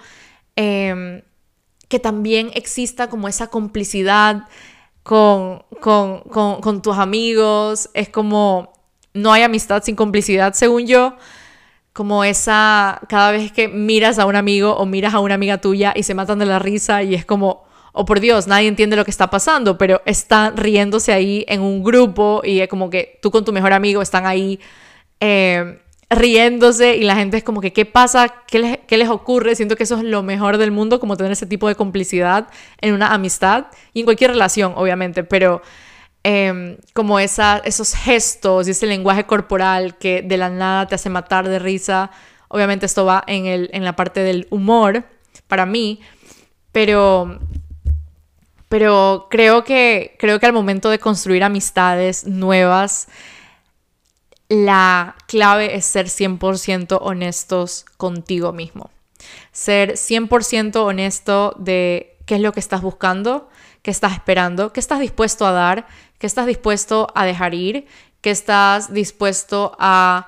em, 0.57 1.21
que 1.89 1.99
también 1.99 2.51
exista 2.55 3.11
como 3.11 3.29
esa 3.29 3.49
complicidad 3.49 4.45
con, 5.03 5.63
con, 5.81 6.83
tus 6.83 6.97
amigos, 6.97 7.91
es 7.93 8.09
como, 8.09 8.73
no 9.13 9.33
hay 9.35 9.43
amistad 9.43 9.83
sin 9.83 9.97
complicidad, 9.97 10.55
según 10.55 10.87
yo, 10.87 11.17
como 11.93 12.25
esa, 12.25 13.01
cada 13.09 13.33
vez 13.33 13.53
que 13.53 13.69
miras 13.69 14.19
a 14.19 14.25
un 14.25 14.37
amigo 14.37 14.75
o 14.77 14.87
miras 14.87 15.13
a 15.13 15.21
una 15.21 15.35
amiga 15.35 15.59
tuya 15.59 15.93
y 15.95 16.05
se 16.05 16.15
matan 16.15 16.39
de 16.39 16.47
la 16.47 16.59
risa 16.59 17.03
y 17.03 17.15
es 17.15 17.27
como, 17.27 17.65
oh 17.93 18.07
por 18.07 18.21
Dios, 18.21 18.47
nadie 18.47 18.69
entiende 18.69 18.97
lo 18.97 19.05
que 19.05 19.11
está 19.11 19.29
pasando, 19.29 19.77
pero 19.77 20.01
están 20.07 20.57
riéndose 20.57 21.13
ahí 21.13 21.45
en 21.49 21.61
un 21.61 21.83
grupo 21.83 22.41
y 22.45 22.61
es 22.61 22.69
como 22.69 22.89
que 22.89 23.19
tú 23.21 23.31
con 23.31 23.45
tu 23.45 23.53
mejor 23.53 23.75
amigo 23.75 24.01
están 24.01 24.25
ahí. 24.25 24.59
Em, 25.21 25.81
riéndose 26.11 26.97
y 26.97 27.05
la 27.05 27.15
gente 27.15 27.37
es 27.37 27.45
como 27.45 27.61
que, 27.61 27.73
¿qué 27.73 27.87
pasa? 27.87 28.29
¿Qué 28.49 28.59
les, 28.59 28.79
¿Qué 28.87 28.99
les, 28.99 29.09
ocurre? 29.09 29.55
Siento 29.55 29.77
que 29.77 29.85
eso 29.85 29.97
es 29.97 30.03
lo 30.03 30.25
mejor 30.25 30.59
del 30.59 30.73
mundo, 30.73 30.99
como 30.99 31.17
tener 31.17 31.33
ese 31.33 31.47
tipo 31.47 31.69
de 31.69 31.77
complicidad 31.77 32.49
en 32.81 32.95
una 32.95 33.15
amistad 33.15 33.67
y 33.95 34.01
en 34.01 34.07
cualquier 34.07 34.33
relación, 34.33 34.73
obviamente, 34.77 35.23
pero 35.23 35.63
em, 36.25 36.77
como 36.95 37.21
esa, 37.21 37.63
esos 37.65 37.95
gestos 37.95 38.67
y 38.67 38.73
ese 38.73 38.87
lenguaje 38.87 39.25
corporal 39.25 39.97
que 39.99 40.23
de 40.23 40.37
la 40.37 40.51
nada 40.51 40.89
te 40.89 40.97
hace 40.97 41.09
matar 41.09 41.49
de 41.49 41.61
risa. 41.61 42.11
Obviamente 42.49 42.87
esto 42.87 43.05
va 43.05 43.23
en, 43.29 43.47
el, 43.47 43.71
en 43.73 43.85
la 43.85 43.95
parte 43.95 44.21
del 44.21 44.49
humor, 44.51 45.05
para 45.47 45.65
mí, 45.65 46.01
pero... 46.73 47.39
Pero 48.69 49.27
creo 49.29 49.65
que, 49.65 50.15
creo 50.17 50.39
que 50.39 50.47
al 50.47 50.53
momento 50.53 50.91
de 50.91 51.01
construir 51.01 51.43
amistades 51.43 52.25
nuevas, 52.25 53.09
la 54.51 55.15
clave 55.29 55.77
es 55.77 55.87
ser 55.87 56.07
100% 56.07 56.99
honestos 57.01 57.87
contigo 57.97 58.53
mismo. 58.53 58.91
Ser 59.53 59.93
100% 59.93 60.75
honesto 60.77 61.55
de 61.57 62.17
qué 62.27 62.35
es 62.35 62.41
lo 62.41 62.53
que 62.53 62.59
estás 62.59 62.83
buscando, 62.83 63.49
qué 63.83 63.93
estás 63.93 64.13
esperando, 64.13 64.73
qué 64.73 64.81
estás 64.81 64.99
dispuesto 64.99 65.47
a 65.47 65.53
dar, 65.53 65.87
qué 66.19 66.27
estás 66.27 66.47
dispuesto 66.47 67.07
a 67.15 67.25
dejar 67.25 67.55
ir, 67.55 67.87
qué 68.21 68.31
estás 68.31 68.93
dispuesto 68.93 69.77
a 69.79 70.27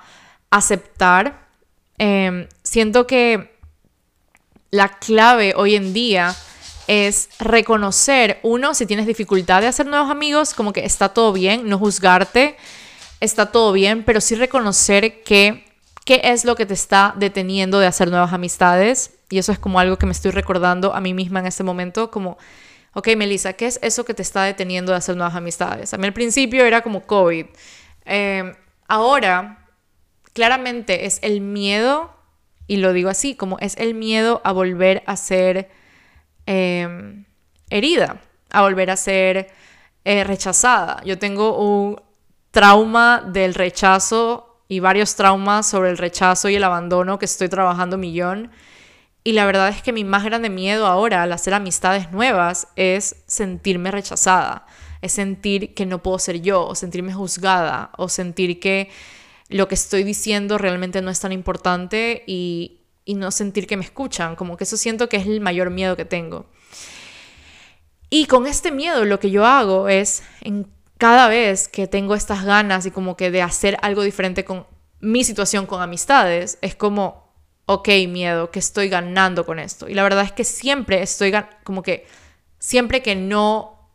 aceptar. 0.51 1.49
Em, 1.99 2.47
siento 2.62 3.09
que 3.09 3.59
la 4.70 4.89
clave 5.01 5.53
hoy 5.57 5.75
en 5.75 5.93
día 5.93 6.33
es 6.87 7.29
reconocer, 7.41 8.39
uno, 8.45 8.75
si 8.75 8.87
tienes 8.87 9.07
dificultad 9.07 9.62
de 9.62 9.66
hacer 9.66 9.87
nuevos 9.87 10.11
amigos, 10.11 10.55
como 10.55 10.73
que 10.73 10.85
está 10.85 11.09
todo 11.09 11.33
bien, 11.33 11.68
no 11.68 11.77
juzgarte 11.77 12.57
está 13.25 13.47
todo 13.47 13.73
bien, 13.73 14.03
pero 14.03 14.20
sí 14.20 14.35
reconocer 14.35 15.23
que 15.23 15.64
qué 16.05 16.20
es 16.25 16.45
lo 16.45 16.57
que 16.57 16.66
te 16.66 16.75
está 16.75 17.14
deteniendo 17.16 17.79
de 17.79 17.87
hacer 17.87 18.11
nuevas 18.11 18.33
amistades. 18.33 19.12
Y 19.31 19.39
eso 19.39 19.53
es 19.53 19.59
como 19.59 19.79
algo 19.79 19.97
que 19.97 20.07
me 20.07 20.12
estoy 20.12 20.33
recordando 20.33 20.95
a 20.95 21.01
mí 21.01 21.14
misma 21.14 21.41
en 21.41 21.47
este 21.47 21.62
momento, 21.62 22.11
como, 22.11 22.37
ok, 22.95 23.09
Melissa, 23.16 23.53
¿qué 23.53 23.66
es 23.66 23.79
eso 23.83 24.05
que 24.05 24.12
te 24.12 24.23
está 24.23 24.43
deteniendo 24.43 24.93
de 24.93 24.99
hacer 24.99 25.16
nuevas 25.16 25.37
amistades? 25.37 25.95
A 25.95 25.99
mí 25.99 26.07
al 26.07 26.12
principio 26.12 26.64
era 26.64 26.83
como 26.83 27.03
COVID. 27.03 27.47
Em, 28.05 28.55
ahora, 28.89 29.68
claramente 30.33 31.07
es 31.07 31.20
el 31.23 31.41
miedo, 31.41 32.12
y 32.66 32.79
lo 32.79 32.93
digo 32.93 33.09
así, 33.09 33.37
como 33.37 33.59
es 33.61 33.77
el 33.77 33.95
miedo 33.95 34.41
a 34.45 34.53
volver 34.53 35.03
a 35.07 35.16
ser 35.16 35.70
em, 36.47 37.25
herida, 37.70 38.20
a 38.51 38.62
volver 38.62 38.91
a 38.91 38.97
ser 38.97 39.51
eh, 40.05 40.25
rechazada. 40.25 41.01
Yo 41.05 41.18
tengo 41.18 41.57
un 41.59 42.01
trauma 42.53 43.24
del 43.26 43.55
rechazo 43.55 44.61
y 44.68 44.78
varios 44.78 45.16
traumas 45.16 45.66
sobre 45.66 45.90
el 45.90 45.98
rechazo 45.98 46.48
y 46.48 46.55
el 46.55 46.64
abandono 46.64 47.18
que 47.18 47.24
estoy 47.24 47.48
trabajando 47.48 47.98
millón. 47.98 48.50
Y 49.24 49.32
la 49.32 49.46
verdad 49.46 49.68
es 49.68 49.82
que 49.82 49.92
mi 49.92 50.05
más 50.05 50.22
grande 50.24 50.50
miedo 50.50 50.86
ahora 50.86 51.22
al 51.22 51.32
hacer 51.32 51.55
amistades 51.55 52.12
nuevas 52.12 52.68
es 52.76 53.16
sentirme 53.26 53.90
rechazada, 53.90 54.66
es 55.00 55.12
sentir 55.12 55.74
que 55.74 55.86
no 55.86 56.03
puedo 56.03 56.18
ser 56.18 56.40
yo, 56.42 56.66
o 56.66 56.74
sentirme 56.74 57.12
juzgada, 57.12 57.90
o 57.96 58.09
sentir 58.09 58.61
que 58.61 58.90
lo 59.48 59.68
que 59.68 59.74
estoy 59.74 60.03
diciendo 60.05 60.59
realmente 60.59 61.03
no 61.03 61.11
es 61.11 61.20
tan 61.20 61.32
importante 61.32 62.24
y, 62.26 62.80
y 63.05 63.14
no 63.14 63.30
sentir 63.30 63.66
que 63.66 63.76
me 63.76 63.84
escuchan, 63.84 64.36
como 64.36 64.57
que 64.57 64.64
eso 64.64 64.76
siento 64.76 65.09
que 65.09 65.18
es 65.18 65.26
el 65.26 65.40
mayor 65.40 65.70
miedo 65.70 65.96
que 65.96 66.05
tengo. 66.05 66.46
Y 68.11 68.26
con 68.26 68.46
este 68.46 68.72
miedo 68.72 69.05
lo 69.05 69.20
que 69.20 69.30
yo 69.30 69.46
hago 69.46 69.88
es, 69.88 70.22
en 70.40 70.66
cada 71.03 71.26
vez 71.26 71.66
que 71.66 71.88
tengo 71.88 72.14
estas 72.14 72.44
ganas 72.44 72.86
y 72.86 72.92
como 72.92 73.16
que 73.16 73.32
de 73.32 73.42
hacer 73.42 73.76
algo 73.82 74.03
diferente 74.03 74.44
con 74.44 74.68
mi 75.00 75.24
situación 75.24 75.66
con 75.66 75.82
amistades, 75.82 76.59
es 76.61 76.76
como, 76.76 77.34
ok, 77.66 77.88
miedo, 78.09 78.53
que 78.53 78.61
estoy 78.61 78.88
ganando 78.88 79.44
con 79.44 79.59
esto. 79.59 79.88
Y 79.88 79.94
la 79.94 80.05
verdad 80.05 80.22
es 80.22 80.30
que 80.30 80.44
siempre 80.44 81.03
estoy 81.03 81.34
como 81.64 81.82
que, 81.82 82.07
siempre 82.61 83.03
que 83.03 83.16
no, 83.16 83.90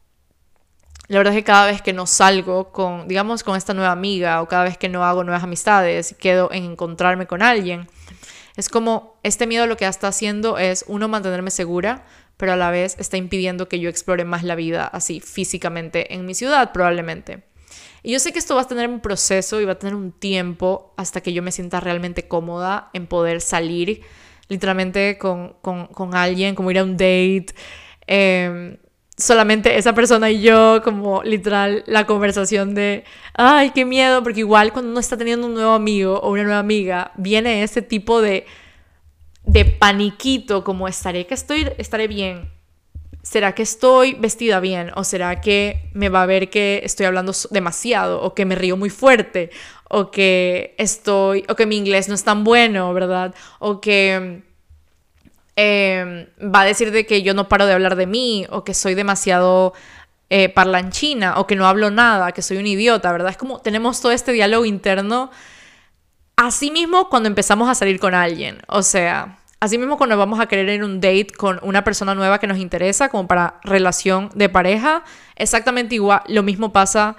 la 1.08 1.20
verdad 1.20 1.34
es 1.34 1.40
que 1.40 1.46
cada 1.46 1.68
vez 1.68 1.82
que 1.82 1.94
no 1.94 2.08
salgo 2.08 2.74
con, 2.74 3.08
digamos, 3.08 3.42
con 3.42 3.56
esta 3.56 3.74
nueva 3.74 3.94
amiga 3.94 4.42
o 4.42 4.50
cada 4.50 4.66
vez 4.66 4.78
que 4.78 4.90
no 4.90 5.06
hago 5.06 5.24
nuevas 5.24 5.46
amistades 5.46 6.12
y 6.12 6.16
quedo 6.16 6.52
en 6.52 6.66
encontrarme 6.66 7.26
con 7.26 7.42
alguien, 7.42 7.88
es 8.58 8.68
como 8.68 9.18
este 9.24 9.48
miedo 9.48 9.66
lo 9.66 9.78
que 9.78 9.88
está 9.88 10.10
haciendo 10.10 10.58
es, 10.58 10.84
uno, 10.90 11.08
mantenerme 11.08 11.52
segura, 11.52 12.04
pero 12.38 12.54
a 12.54 12.56
la 12.56 12.72
vez 12.72 12.96
está 13.00 13.18
impidiendo 13.18 13.68
que 13.68 13.80
yo 13.80 13.90
explore 13.90 14.24
más 14.24 14.44
la 14.44 14.56
vida 14.56 14.86
así 14.86 15.20
físicamente 15.20 16.14
en 16.14 16.26
mi 16.26 16.34
ciudad 16.34 16.72
probablemente. 16.72 17.44
Y 18.04 18.14
yo 18.14 18.20
sé 18.20 18.32
que 18.32 18.40
esto 18.40 18.56
va 18.56 18.62
a 18.62 18.68
tener 18.68 18.88
un 18.88 19.02
proceso 19.02 19.60
y 19.60 19.66
va 19.66 19.74
a 19.74 19.80
tener 19.80 19.96
un 19.96 20.12
tiempo 20.12 20.94
hasta 20.98 21.22
que 21.22 21.34
yo 21.34 21.44
me 21.44 21.52
sienta 21.52 21.80
realmente 21.80 22.28
cómoda 22.28 22.90
en 22.94 23.08
poder 23.08 23.42
salir 23.42 24.02
literalmente 24.48 25.18
con, 25.18 25.56
con, 25.62 26.16
alguien, 26.16 26.56
como 26.56 26.72
ir 26.72 26.80
a 26.80 26.84
un 26.84 26.94
date. 26.94 27.48
Em, 28.06 28.78
solamente 29.18 29.78
esa 29.78 29.94
persona 29.94 30.30
y 30.30 30.42
yo, 30.42 30.82
como 30.84 31.24
literal 31.24 31.84
la 31.88 32.06
conversación 32.06 32.76
de, 32.76 33.04
ay, 33.34 33.72
qué 33.72 33.84
miedo, 33.84 34.24
porque 34.24 34.42
igual 34.42 34.72
cuando 34.72 34.92
uno 34.92 35.00
está 35.00 35.18
teniendo 35.18 35.48
un 35.48 35.56
nuevo 35.56 35.74
amigo 35.74 36.20
o 36.20 36.32
una 36.32 36.44
nueva 36.44 36.60
amiga, 36.60 37.12
viene 37.18 37.64
ese 37.64 37.82
tipo 37.82 38.22
de, 38.22 38.46
de 39.48 39.66
paniquito, 39.66 40.64
como 40.64 40.88
estaré 40.88 41.26
que 41.26 41.34
estoy, 41.34 41.72
estaré 41.78 42.08
bien, 42.08 42.52
¿será 43.24 43.56
que 43.56 43.64
estoy 43.64 44.14
vestida 44.14 44.60
bien? 44.60 44.92
¿O 44.96 45.04
será 45.04 45.42
que 45.42 45.90
me 45.94 46.10
va 46.10 46.24
a 46.24 46.26
ver 46.26 46.50
que 46.50 46.82
estoy 46.84 47.06
hablando 47.06 47.34
demasiado? 47.50 48.22
¿O 48.22 48.36
que 48.36 48.46
me 48.46 48.56
río 48.56 48.78
muy 48.78 48.90
fuerte? 48.90 49.50
¿O 49.90 50.12
que 50.12 50.76
estoy, 50.78 51.46
o 51.50 51.56
que 51.56 51.66
mi 51.66 51.78
inglés 51.78 52.10
no 52.10 52.16
es 52.16 52.26
tan 52.26 52.44
bueno, 52.44 52.94
¿verdad? 52.94 53.34
¿O 53.60 53.80
que 53.80 54.44
em, 55.56 56.28
va 56.42 56.62
a 56.62 56.66
decir 56.66 56.92
de 56.92 57.06
que 57.06 57.24
yo 57.24 57.34
no 57.34 57.48
paro 57.48 57.66
de 57.66 57.74
hablar 57.74 57.96
de 57.96 58.06
mí? 58.06 58.46
¿O 58.50 58.64
que 58.66 58.74
soy 58.74 58.96
demasiado 58.96 59.74
eh, 60.30 60.50
parlanchina? 60.50 61.40
¿O 61.40 61.48
que 61.48 61.56
no 61.56 61.68
hablo 61.68 61.90
nada? 61.90 62.34
¿Que 62.34 62.42
soy 62.42 62.58
un 62.58 62.68
idiota, 62.68 63.12
¿verdad? 63.14 63.32
Es 63.32 63.38
como 63.38 63.60
tenemos 63.62 64.02
todo 64.02 64.12
este 64.12 64.34
diálogo 64.34 64.66
interno. 64.66 65.32
Así 66.38 66.70
mismo 66.72 67.10
cuando 67.10 67.28
empezamos 67.28 67.70
a 67.70 67.76
salir 67.76 68.00
con 68.00 68.14
alguien. 68.14 68.60
O 68.68 68.84
sea, 68.84 69.37
Asimismo, 69.60 69.98
cuando 69.98 70.18
vamos 70.18 70.40
a 70.40 70.46
querer 70.46 70.70
ir 70.70 70.84
un 70.84 71.02
date 71.02 71.30
con 71.36 71.60
una 71.64 71.84
persona 71.84 72.14
nueva 72.14 72.40
que 72.40 72.46
nos 72.46 72.60
interesa, 72.60 73.10
como 73.10 73.28
para 73.28 73.60
relación 73.64 74.30
de 74.36 74.50
pareja, 74.50 75.04
exactamente 75.36 75.96
igual, 75.96 76.22
lo 76.28 76.44
mismo 76.44 76.72
pasa, 76.72 77.16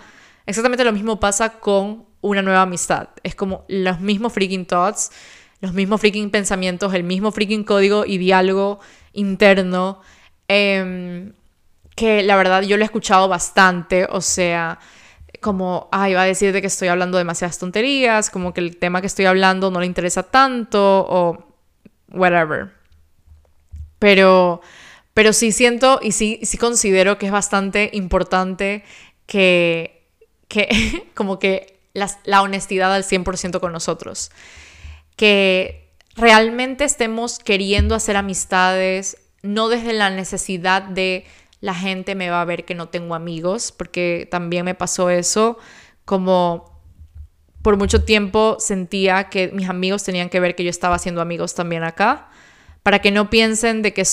exactamente 0.47 0.84
lo 0.84 0.93
mismo 0.93 1.18
pasa 1.18 1.59
con 1.59 2.07
una 2.20 2.43
nueva 2.43 2.62
amistad. 2.62 3.09
Es 3.24 3.34
como 3.34 3.64
los 3.66 3.99
mismos 3.99 4.32
freaking 4.32 4.66
thoughts, 4.66 5.11
los 5.61 5.72
mismos 5.72 6.01
freaking 6.01 6.30
pensamientos, 6.30 6.95
el 6.95 7.03
mismo 7.03 7.32
freaking 7.32 7.64
código 7.64 8.05
y 8.07 8.18
diálogo 8.18 8.78
interno, 9.12 10.01
em, 10.47 11.32
que 11.97 12.22
la 12.22 12.36
verdad 12.36 12.62
yo 12.62 12.76
lo 12.76 12.84
he 12.84 12.86
escuchado 12.86 13.26
bastante, 13.26 14.07
o 14.09 14.20
sea, 14.20 14.78
como, 15.41 15.89
ay, 15.91 16.14
va 16.14 16.22
a 16.22 16.24
decir 16.26 16.53
de 16.53 16.61
que 16.61 16.68
estoy 16.68 16.86
hablando 16.86 17.18
demasiadas 17.18 17.59
tonterías, 17.59 18.30
como 18.30 18.55
que 18.55 18.61
el 18.61 18.76
tema 18.76 19.01
que 19.01 19.09
estoy 19.09 19.24
hablando 19.24 19.72
no 19.72 19.80
le 19.80 19.86
interesa 19.86 20.22
tanto, 20.22 21.07
o 21.09 21.48
whatever. 22.11 22.73
Pero, 23.99 24.61
pero 25.15 25.33
sí 25.33 25.53
siento 25.53 25.99
y 26.03 26.13
sí, 26.13 26.41
sí 26.43 26.59
considero 26.59 27.19
que 27.19 27.27
es 27.27 27.33
bastante 27.33 27.91
importante 27.93 28.85
que, 29.27 30.07
que 30.49 31.09
como 31.15 31.39
que 31.39 31.81
la, 31.93 32.11
la 32.25 32.43
honestidad 32.43 32.95
al 32.95 33.05
100% 33.05 33.61
con 33.61 33.73
nosotros. 33.73 34.31
Que 35.17 35.93
realmente 36.15 36.85
estemos 36.85 37.39
queriendo 37.39 37.95
hacer 37.95 38.17
amistades, 38.17 39.17
no 39.43 39.69
desde 39.69 39.93
la 39.93 40.11
necesidad 40.11 40.83
de 40.83 41.25
la 41.61 41.75
gente 41.75 42.15
me 42.15 42.31
va 42.31 42.41
a 42.41 42.45
ver 42.45 42.65
que 42.65 42.75
no 42.75 42.89
tengo 42.89 43.15
amigos, 43.15 43.73
porque 43.73 44.29
también 44.31 44.65
me 44.65 44.75
pasó 44.75 45.11
eso, 45.11 45.59
como 46.05 46.78
por 47.63 47.77
mucho 47.77 48.05
tiempo 48.05 48.57
sentía 48.59 49.25
que 49.25 49.49
mis 49.49 49.69
amigos 49.69 50.05
tenían 50.05 50.29
que 50.29 50.41
ver 50.41 50.55
que 50.55 50.65
yo 50.65 50.71
estaba 50.71 50.97
haciendo 50.97 51.21
amigos 51.21 51.55
también 51.55 51.83
acá, 51.83 52.29
para 52.83 53.01
que 53.01 53.11
no 53.11 53.29
piensen 53.29 53.83
de 53.83 53.93
que, 53.93 54.05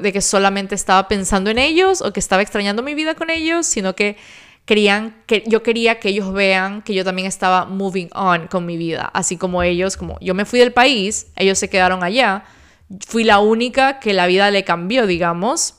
de 0.00 0.12
que 0.12 0.20
solamente 0.20 0.74
estaba 0.74 1.08
pensando 1.08 1.50
en 1.50 1.58
ellos 1.58 2.00
o 2.00 2.12
que 2.12 2.20
estaba 2.20 2.42
extrañando 2.42 2.82
mi 2.82 2.94
vida 2.94 3.14
con 3.14 3.30
ellos, 3.30 3.66
sino 3.66 3.94
que 3.94 4.16
querían 4.64 5.22
que 5.26 5.42
yo 5.46 5.62
quería 5.62 5.98
que 5.98 6.10
ellos 6.10 6.32
vean 6.32 6.82
que 6.82 6.94
yo 6.94 7.04
también 7.04 7.26
estaba 7.26 7.64
moving 7.64 8.08
on 8.14 8.46
con 8.46 8.64
mi 8.64 8.76
vida, 8.76 9.10
así 9.12 9.36
como 9.36 9.62
ellos, 9.62 9.96
como 9.96 10.18
yo 10.20 10.34
me 10.34 10.44
fui 10.44 10.60
del 10.60 10.72
país, 10.72 11.26
ellos 11.36 11.58
se 11.58 11.68
quedaron 11.68 12.04
allá, 12.04 12.44
fui 13.06 13.24
la 13.24 13.40
única 13.40 13.98
que 13.98 14.14
la 14.14 14.26
vida 14.26 14.50
le 14.50 14.64
cambió, 14.64 15.06
digamos. 15.06 15.76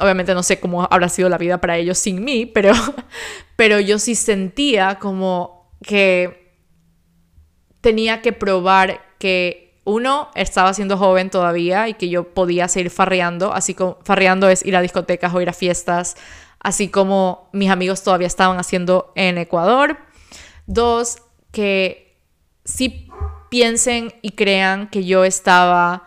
Obviamente 0.00 0.34
no 0.34 0.42
sé 0.42 0.58
cómo 0.58 0.88
habrá 0.90 1.08
sido 1.08 1.28
la 1.28 1.38
vida 1.38 1.60
para 1.60 1.78
ellos 1.78 1.98
sin 1.98 2.24
mí, 2.24 2.46
pero, 2.46 2.72
pero 3.56 3.78
yo 3.78 3.98
sí 3.98 4.16
sentía 4.16 4.98
como 4.98 5.70
que 5.82 6.43
tenía 7.84 8.22
que 8.22 8.32
probar 8.32 9.04
que 9.18 9.74
uno 9.84 10.30
estaba 10.34 10.72
siendo 10.72 10.96
joven 10.96 11.28
todavía 11.28 11.86
y 11.86 11.92
que 11.92 12.08
yo 12.08 12.32
podía 12.32 12.66
seguir 12.66 12.90
farreando, 12.90 13.52
así 13.52 13.74
como 13.74 13.98
farreando 14.04 14.48
es 14.48 14.64
ir 14.64 14.74
a 14.74 14.80
discotecas 14.80 15.34
o 15.34 15.42
ir 15.42 15.50
a 15.50 15.52
fiestas, 15.52 16.16
así 16.60 16.88
como 16.88 17.50
mis 17.52 17.68
amigos 17.68 18.02
todavía 18.02 18.26
estaban 18.26 18.58
haciendo 18.58 19.12
en 19.16 19.36
Ecuador. 19.36 19.98
Dos, 20.66 21.18
que 21.52 22.16
sí 22.64 23.06
piensen 23.50 24.14
y 24.22 24.30
crean 24.30 24.88
que 24.88 25.04
yo 25.04 25.26
estaba 25.26 26.04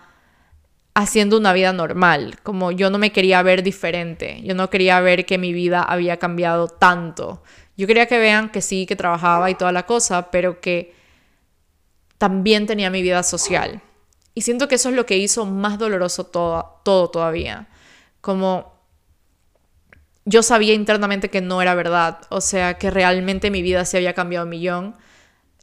haciendo 0.95 1.37
una 1.37 1.53
vida 1.53 1.73
normal, 1.73 2.39
como 2.41 2.71
yo 2.71 2.89
no 2.89 2.97
me 2.97 3.11
quería 3.11 3.43
ver 3.43 3.61
diferente, 3.61 4.41
yo 4.41 4.55
no 4.55 4.71
quería 4.71 4.99
ver 4.99 5.27
que 5.27 5.37
mi 5.37 5.53
vida 5.53 5.83
había 5.83 6.17
cambiado 6.17 6.69
tanto. 6.69 7.43
Yo 7.77 7.85
quería 7.85 8.07
que 8.07 8.17
vean 8.17 8.49
que 8.49 8.63
sí, 8.63 8.87
que 8.87 8.95
trabajaba 8.95 9.51
y 9.51 9.53
toda 9.53 9.71
la 9.71 9.85
cosa, 9.85 10.31
pero 10.31 10.59
que 10.59 10.97
también 12.17 12.65
tenía 12.65 12.89
mi 12.89 13.01
vida 13.01 13.23
social. 13.23 13.81
Y 14.33 14.41
siento 14.41 14.67
que 14.67 14.75
eso 14.75 14.89
es 14.89 14.95
lo 14.95 15.05
que 15.05 15.17
hizo 15.17 15.45
más 15.45 15.79
doloroso 15.79 16.25
todo, 16.25 16.81
todo 16.83 17.09
todavía. 17.09 17.67
Como 18.21 18.77
yo 20.25 20.43
sabía 20.43 20.73
internamente 20.73 21.29
que 21.29 21.41
no 21.41 21.61
era 21.61 21.73
verdad, 21.73 22.19
o 22.29 22.41
sea, 22.41 22.77
que 22.77 22.91
realmente 22.91 23.49
mi 23.49 23.61
vida 23.61 23.85
se 23.85 23.97
había 23.97 24.13
cambiado 24.13 24.45
un 24.45 24.49
millón. 24.49 24.95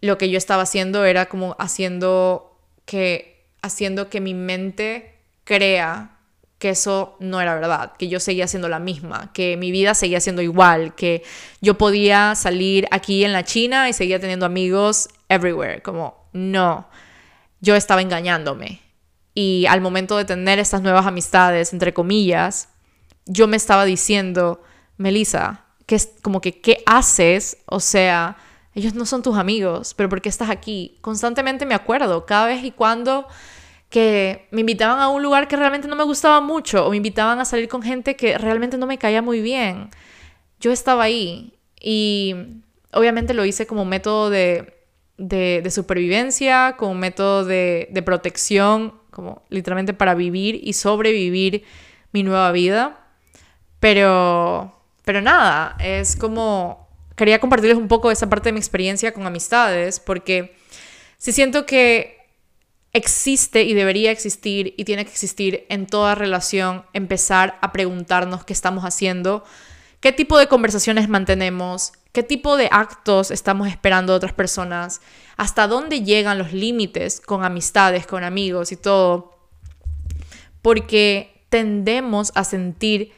Lo 0.01 0.19
que 0.19 0.31
yo 0.31 0.39
estaba 0.39 0.63
haciendo 0.63 1.05
era 1.05 1.27
como 1.27 1.55
haciendo 1.59 2.59
que 2.85 3.47
haciendo 3.63 4.11
que 4.11 4.21
mi 4.21 4.35
mente 4.35 5.19
crea 5.45 6.19
que 6.59 6.71
eso 6.71 7.17
no 7.21 7.41
era 7.41 7.55
verdad, 7.55 7.93
que 7.99 8.09
yo 8.09 8.21
seguía 8.21 8.47
siendo 8.47 8.69
la 8.69 8.79
misma, 8.79 9.31
que 9.35 9.57
mi 9.57 9.71
vida 9.71 9.95
seguía 9.95 10.21
siendo 10.21 10.41
igual, 10.41 10.95
que 10.95 11.23
yo 11.61 11.77
podía 11.77 12.35
salir 12.35 12.87
aquí 12.91 13.25
en 13.25 13.33
la 13.33 13.45
China 13.45 13.89
y 13.89 13.93
seguía 13.93 14.19
teniendo 14.19 14.47
amigos 14.47 15.09
everywhere, 15.35 15.83
como 15.83 16.29
no, 16.33 16.89
yo 17.61 17.75
estaba 17.75 18.03
engañándome. 18.03 18.81
Y 19.35 19.67
al 19.67 19.81
momento 19.81 20.17
de 20.17 20.25
tener 20.25 20.59
estas 20.59 20.83
nuevas 20.83 21.07
amistades, 21.07 21.73
entre 21.73 21.93
comillas, 21.93 22.69
yo 23.27 23.49
me 23.49 23.57
estaba 23.57 23.85
diciendo, 23.85 24.63
Melissa, 24.97 25.65
que 25.87 25.97
es 25.97 26.13
como 26.23 26.41
que, 26.41 26.61
¿qué 26.61 26.83
haces? 26.87 27.59
O 27.67 27.81
sea, 27.81 28.37
ellos 28.75 28.95
no 28.95 29.07
son 29.07 29.23
tus 29.23 29.37
amigos, 29.37 29.95
pero 29.95 30.09
¿por 30.09 30.23
qué 30.23 30.29
estás 30.29 30.51
aquí? 30.51 30.99
Constantemente 31.01 31.67
me 31.67 31.75
acuerdo, 31.75 32.27
cada 32.27 32.47
vez 32.47 32.65
y 32.65 32.71
cuando 32.71 33.27
que 33.89 34.49
me 34.51 34.63
invitaban 34.63 34.99
a 34.99 35.09
un 35.09 35.23
lugar 35.23 35.47
que 35.47 35.57
realmente 35.57 35.87
no 35.87 35.95
me 35.95 36.03
gustaba 36.03 36.41
mucho 36.41 36.85
o 36.85 36.91
me 36.91 36.97
invitaban 36.97 37.39
a 37.39 37.45
salir 37.45 37.69
con 37.69 37.81
gente 37.81 38.17
que 38.17 38.37
realmente 38.39 38.77
no 38.77 38.87
me 38.87 38.99
caía 38.99 39.23
muy 39.23 39.41
bien. 39.41 39.91
Yo 40.59 40.73
estaba 40.73 41.05
ahí 41.05 41.55
y 41.81 42.35
obviamente 42.93 43.35
lo 43.35 43.45
hice 43.45 43.67
como 43.67 43.85
método 43.85 44.31
de, 44.31 44.84
de, 45.17 45.69
supervivencia, 45.71 46.77
como 46.79 46.95
método 46.95 47.45
de, 47.45 47.89
de 47.91 48.03
protección, 48.03 48.95
como 49.11 49.43
literalmente 49.49 49.95
para 49.95 50.15
vivir 50.15 50.61
y 50.63 50.73
sobrevivir 50.73 51.65
mi 52.13 52.23
nueva 52.23 52.51
vida. 52.53 53.01
Pero, 53.81 54.75
pero 55.05 55.21
nada, 55.21 55.77
es 55.79 56.17
como, 56.17 56.89
quería 57.17 57.39
compartirles 57.39 57.79
un 57.79 57.89
poco 57.89 58.11
esa 58.11 58.29
parte 58.29 58.49
de 58.49 58.55
mi 58.55 58.59
experiencia 58.59 59.13
con 59.13 59.27
amistades, 59.27 60.01
porque 60.01 60.57
si 61.19 61.33
siento 61.33 61.67
que 61.67 62.19
existe 62.93 63.65
y 63.65 63.75
debería 63.75 64.11
existir 64.11 64.73
y 64.77 64.85
tiene 64.85 65.05
que 65.05 65.11
existir 65.11 65.67
en 65.69 65.87
toda 65.87 66.15
relación 66.15 66.85
empezar 66.93 67.59
a 67.61 67.73
preguntarnos 67.73 68.45
qué 68.45 68.53
estamos 68.53 68.85
haciendo, 68.85 69.45
qué 70.01 70.13
tipo 70.13 70.39
de 70.39 70.47
conversaciones 70.47 71.09
mantenemos, 71.09 71.93
qué 72.15 72.23
tipo 72.23 72.57
de 72.57 72.69
actos 72.71 73.33
estamos 73.33 73.67
esperando 73.67 74.13
de 74.13 74.19
otras 74.19 74.33
personas, 74.33 75.01
hasta 75.37 75.67
dónde 75.67 76.05
llegan 76.05 76.39
los 76.39 76.53
límites 76.53 77.21
con 77.21 77.45
amistades, 77.45 78.07
con 78.07 78.23
amigos 78.23 78.71
y 78.71 78.77
todo. 78.77 79.37
Porque 80.63 81.45
tendemos 81.49 82.31
a 82.37 82.45
sentir 82.45 83.13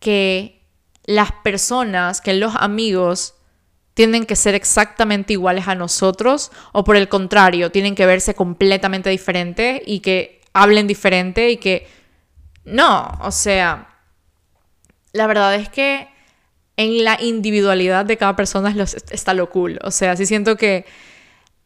que 0.00 0.60
las 1.04 1.32
personas, 1.32 2.20
que 2.20 2.34
los 2.34 2.54
amigos 2.54 3.34
tienen 3.94 4.26
que 4.26 4.36
ser 4.36 4.54
exactamente 4.54 5.32
iguales 5.32 5.66
a 5.66 5.74
nosotros 5.74 6.52
o 6.72 6.84
por 6.84 6.96
el 6.96 7.08
contrario, 7.08 7.72
tienen 7.72 7.94
que 7.94 8.04
verse 8.04 8.34
completamente 8.34 9.08
diferentes 9.08 9.80
y 9.86 10.00
que 10.00 10.42
hablen 10.52 10.86
diferente 10.86 11.50
y 11.50 11.56
que 11.56 11.88
no, 12.66 13.18
o 13.22 13.30
sea, 13.30 13.98
la 15.12 15.26
verdad 15.26 15.54
es 15.54 15.70
que 15.70 16.11
en 16.76 17.04
la 17.04 17.20
individualidad 17.20 18.04
de 18.04 18.16
cada 18.16 18.36
persona 18.36 18.74
está 19.10 19.34
lo 19.34 19.50
cool, 19.50 19.78
o 19.82 19.90
sea, 19.90 20.16
sí 20.16 20.26
siento 20.26 20.56
que 20.56 20.84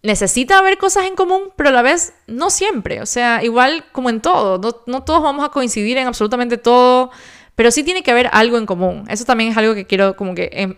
necesita 0.03 0.59
haber 0.59 0.79
cosas 0.79 1.07
en 1.07 1.15
común, 1.15 1.51
pero 1.57 1.71
a 1.71 1.73
la 1.73 1.83
vez 1.83 2.13
no 2.27 2.51
siempre, 2.51 3.01
o 3.01 3.07
sea, 3.07 3.43
igual 3.43 3.85
como 3.93 4.11
en 4.11 4.21
todo, 4.21 4.83
no, 4.87 5.03
todos 5.03 5.23
vamos 5.23 5.45
a 5.45 5.51
coincidir 5.51 5.99
en 5.99 6.07
absolutamente 6.07 6.59
todo, 6.59 7.11
pero 7.55 7.71
sí 7.71 7.83
tiene 7.83 8.03
que 8.03 8.11
haber 8.11 8.29
algo 8.33 8.59
en 8.59 8.67
común, 8.67 9.05
eso 9.09 9.25
también 9.25 9.51
es 9.51 9.57
algo 9.57 9.75
que 9.75 9.87
quiero 9.87 10.17
como 10.17 10.35
que 10.35 10.51
em, 10.53 10.77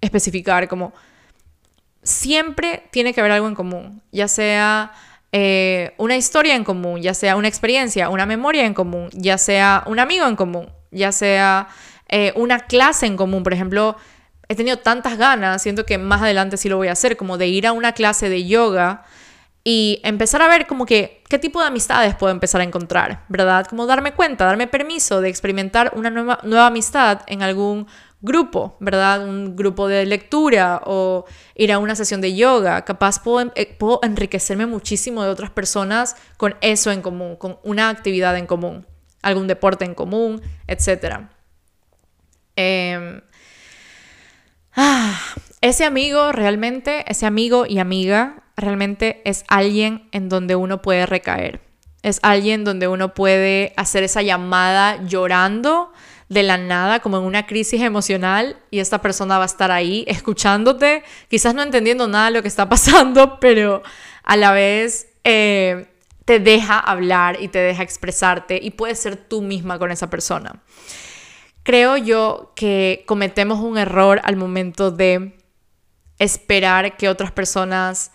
especificar 0.00 0.68
como 0.68 0.92
siempre 2.02 2.84
tiene 2.90 3.12
que 3.12 3.20
haber 3.20 3.32
algo 3.32 3.48
en 3.48 3.54
común, 3.54 4.02
ya 4.10 4.28
sea 4.28 4.92
eh, 5.32 5.92
una 5.96 6.16
historia 6.16 6.56
en 6.56 6.64
común, 6.64 7.00
ya 7.00 7.14
sea 7.14 7.36
una 7.36 7.48
experiencia, 7.48 8.08
una 8.08 8.26
memoria 8.26 8.64
en 8.64 8.74
común, 8.74 9.10
ya 9.12 9.38
sea 9.38 9.84
un 9.86 9.98
amigo 9.98 10.26
en 10.26 10.34
común, 10.34 10.70
ya 10.90 11.12
sea 11.12 11.68
eh, 12.10 12.32
una 12.36 12.60
clase 12.60 13.06
en 13.06 13.16
común. 13.16 13.42
Por 13.42 13.54
ejemplo, 13.54 13.96
he 14.48 14.54
tenido 14.54 14.78
tantas 14.78 15.16
ganas, 15.16 15.62
siento 15.62 15.86
que 15.86 15.96
más 15.96 16.20
adelante 16.22 16.56
sí 16.56 16.68
lo 16.68 16.76
voy 16.76 16.88
a 16.88 16.92
hacer, 16.92 17.16
como 17.16 17.38
de 17.38 17.46
ir 17.46 17.66
a 17.66 17.72
una 17.72 17.92
clase 17.92 18.28
de 18.28 18.46
yoga 18.46 19.04
y 19.62 20.00
empezar 20.04 20.40
a 20.42 20.48
ver 20.48 20.66
como 20.66 20.86
que 20.86 21.22
qué 21.28 21.38
tipo 21.38 21.60
de 21.60 21.66
amistades 21.66 22.14
puedo 22.14 22.32
empezar 22.32 22.60
a 22.60 22.64
encontrar, 22.64 23.24
¿verdad? 23.28 23.66
Como 23.66 23.86
darme 23.86 24.12
cuenta, 24.12 24.46
darme 24.46 24.66
permiso 24.66 25.20
de 25.20 25.28
experimentar 25.28 25.92
una 25.94 26.10
nueva, 26.10 26.40
nueva 26.42 26.66
amistad 26.66 27.20
en 27.26 27.42
algún 27.42 27.86
grupo, 28.22 28.76
¿verdad? 28.80 29.22
Un 29.26 29.56
grupo 29.56 29.86
de 29.86 30.06
lectura 30.06 30.82
o 30.84 31.26
ir 31.54 31.72
a 31.72 31.78
una 31.78 31.94
sesión 31.94 32.20
de 32.20 32.34
yoga. 32.34 32.84
Capaz 32.84 33.22
puedo, 33.22 33.52
eh, 33.54 33.76
puedo 33.78 34.00
enriquecerme 34.02 34.66
muchísimo 34.66 35.22
de 35.22 35.30
otras 35.30 35.50
personas 35.50 36.16
con 36.36 36.56
eso 36.60 36.90
en 36.90 37.02
común, 37.02 37.36
con 37.36 37.58
una 37.62 37.88
actividad 37.88 38.36
en 38.36 38.46
común, 38.46 38.86
algún 39.22 39.46
deporte 39.46 39.84
en 39.84 39.94
común, 39.94 40.40
etc. 40.66 41.28
Em, 42.62 43.22
ah, 44.76 45.18
ese 45.62 45.84
amigo 45.84 46.30
realmente, 46.30 47.04
ese 47.10 47.24
amigo 47.24 47.64
y 47.66 47.78
amiga 47.78 48.42
realmente 48.54 49.22
es 49.24 49.44
alguien 49.48 50.08
en 50.12 50.28
donde 50.28 50.56
uno 50.56 50.82
puede 50.82 51.06
recaer. 51.06 51.62
Es 52.02 52.20
alguien 52.22 52.64
donde 52.64 52.86
uno 52.86 53.14
puede 53.14 53.72
hacer 53.78 54.02
esa 54.02 54.20
llamada 54.20 55.02
llorando 55.06 55.90
de 56.28 56.42
la 56.42 56.58
nada, 56.58 57.00
como 57.00 57.16
en 57.16 57.24
una 57.24 57.46
crisis 57.46 57.80
emocional, 57.80 58.58
y 58.70 58.80
esta 58.80 59.00
persona 59.00 59.38
va 59.38 59.44
a 59.44 59.46
estar 59.46 59.70
ahí 59.70 60.04
escuchándote, 60.06 61.02
quizás 61.28 61.54
no 61.54 61.62
entendiendo 61.62 62.08
nada 62.08 62.26
de 62.26 62.32
lo 62.32 62.42
que 62.42 62.48
está 62.48 62.68
pasando, 62.68 63.38
pero 63.40 63.82
a 64.22 64.36
la 64.36 64.52
vez 64.52 65.08
eh, 65.24 65.88
te 66.26 66.38
deja 66.38 66.78
hablar 66.78 67.38
y 67.40 67.48
te 67.48 67.58
deja 67.58 67.82
expresarte 67.82 68.60
y 68.62 68.70
puedes 68.72 69.00
ser 69.00 69.16
tú 69.16 69.40
misma 69.40 69.78
con 69.78 69.90
esa 69.90 70.10
persona. 70.10 70.60
Creo 71.62 71.96
yo 71.96 72.52
que 72.56 73.04
cometemos 73.06 73.60
un 73.60 73.78
error 73.78 74.20
al 74.24 74.36
momento 74.36 74.90
de 74.90 75.36
esperar 76.18 76.96
que 76.96 77.08
otras 77.08 77.32
personas 77.32 78.12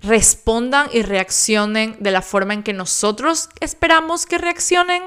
respondan 0.00 0.88
y 0.92 1.02
reaccionen 1.02 1.96
de 1.98 2.10
la 2.10 2.22
forma 2.22 2.54
en 2.54 2.62
que 2.62 2.72
nosotros 2.72 3.48
esperamos 3.60 4.26
que 4.26 4.38
reaccionen 4.38 5.02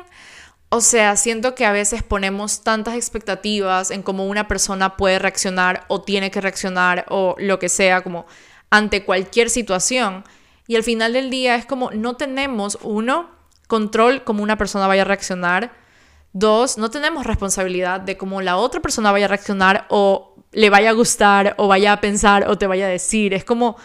o 0.74 0.80
sea, 0.80 1.18
siento 1.18 1.54
que 1.54 1.66
a 1.66 1.74
veces 1.74 2.02
ponemos 2.02 2.64
tantas 2.64 2.96
expectativas 2.96 3.92
en 3.92 4.04
cómo 4.04 4.26
una 4.26 4.48
persona 4.48 4.96
puede 4.96 5.20
reaccionar 5.20 5.84
o 5.90 6.02
tiene 6.02 6.32
que 6.32 6.40
reaccionar 6.40 7.06
o 7.10 7.36
lo 7.38 7.60
que 7.60 7.68
sea, 7.68 8.00
como 8.00 8.26
ante 8.70 9.04
cualquier 9.04 9.50
situación. 9.50 10.24
Y 10.68 10.78
al 10.78 10.84
final 10.84 11.12
del 11.12 11.30
día 11.30 11.56
es 11.56 11.66
como 11.66 11.92
no 11.92 12.16
tenemos, 12.16 12.78
uno, 12.84 13.30
control 13.68 14.24
cómo 14.24 14.44
una 14.44 14.58
persona 14.58 14.88
vaya 14.88 15.02
a 15.02 15.06
reaccionar. 15.06 15.74
Dos, 16.34 16.78
no 16.78 16.90
tenemos 16.90 17.26
responsabilidad 17.26 18.02
de 18.02 18.18
cómo 18.18 18.42
la 18.42 18.58
otra 18.58 18.82
persona 18.82 19.12
vaya 19.12 19.26
a 19.26 19.30
reaccionar 19.30 19.86
o 19.90 20.36
le 20.52 20.70
vaya 20.70 20.90
a 20.92 20.94
gustar 20.94 21.56
o 21.58 21.68
vaya 21.68 21.94
a 21.94 22.02
pensar 22.02 22.50
o 22.50 22.58
te 22.58 22.68
vaya 22.68 22.86
a 22.86 22.90
decir. 22.90 23.34
Es 23.34 23.44
como 23.44 23.78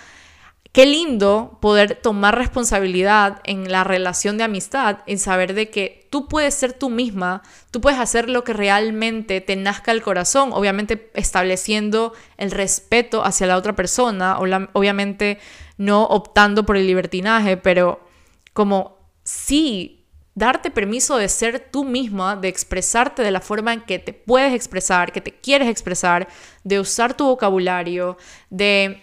Qué 0.76 0.84
lindo 0.84 1.56
poder 1.62 1.94
tomar 2.02 2.36
responsabilidad 2.36 3.40
en 3.44 3.72
la 3.72 3.82
relación 3.82 4.36
de 4.36 4.44
amistad, 4.44 4.98
en 5.06 5.18
saber 5.18 5.54
de 5.54 5.70
que 5.70 6.06
tú 6.10 6.28
puedes 6.28 6.52
ser 6.52 6.74
tú 6.74 6.90
misma, 6.90 7.42
tú 7.70 7.80
puedes 7.80 7.98
hacer 7.98 8.28
lo 8.28 8.44
que 8.44 8.52
realmente 8.52 9.40
te 9.40 9.56
nazca 9.56 9.90
el 9.90 10.02
corazón, 10.02 10.50
obviamente 10.52 11.10
estableciendo 11.14 12.12
el 12.36 12.50
respeto 12.50 13.24
hacia 13.24 13.46
la 13.46 13.56
otra 13.56 13.74
persona, 13.74 14.36
obviamente 14.38 15.38
no 15.78 16.04
optando 16.04 16.66
por 16.66 16.76
el 16.76 16.86
libertinaje, 16.86 17.56
pero 17.56 18.06
como 18.52 18.98
sí 19.24 19.95
darte 20.36 20.70
permiso 20.70 21.16
de 21.16 21.30
ser 21.30 21.70
tú 21.72 21.82
misma, 21.82 22.36
de 22.36 22.48
expresarte 22.48 23.22
de 23.22 23.30
la 23.30 23.40
forma 23.40 23.72
en 23.72 23.80
que 23.80 23.98
te 23.98 24.12
puedes 24.12 24.52
expresar, 24.52 25.10
que 25.10 25.22
te 25.22 25.32
quieres 25.32 25.66
expresar, 25.66 26.28
de 26.62 26.78
usar 26.78 27.14
tu 27.14 27.24
vocabulario, 27.24 28.18
de 28.50 29.02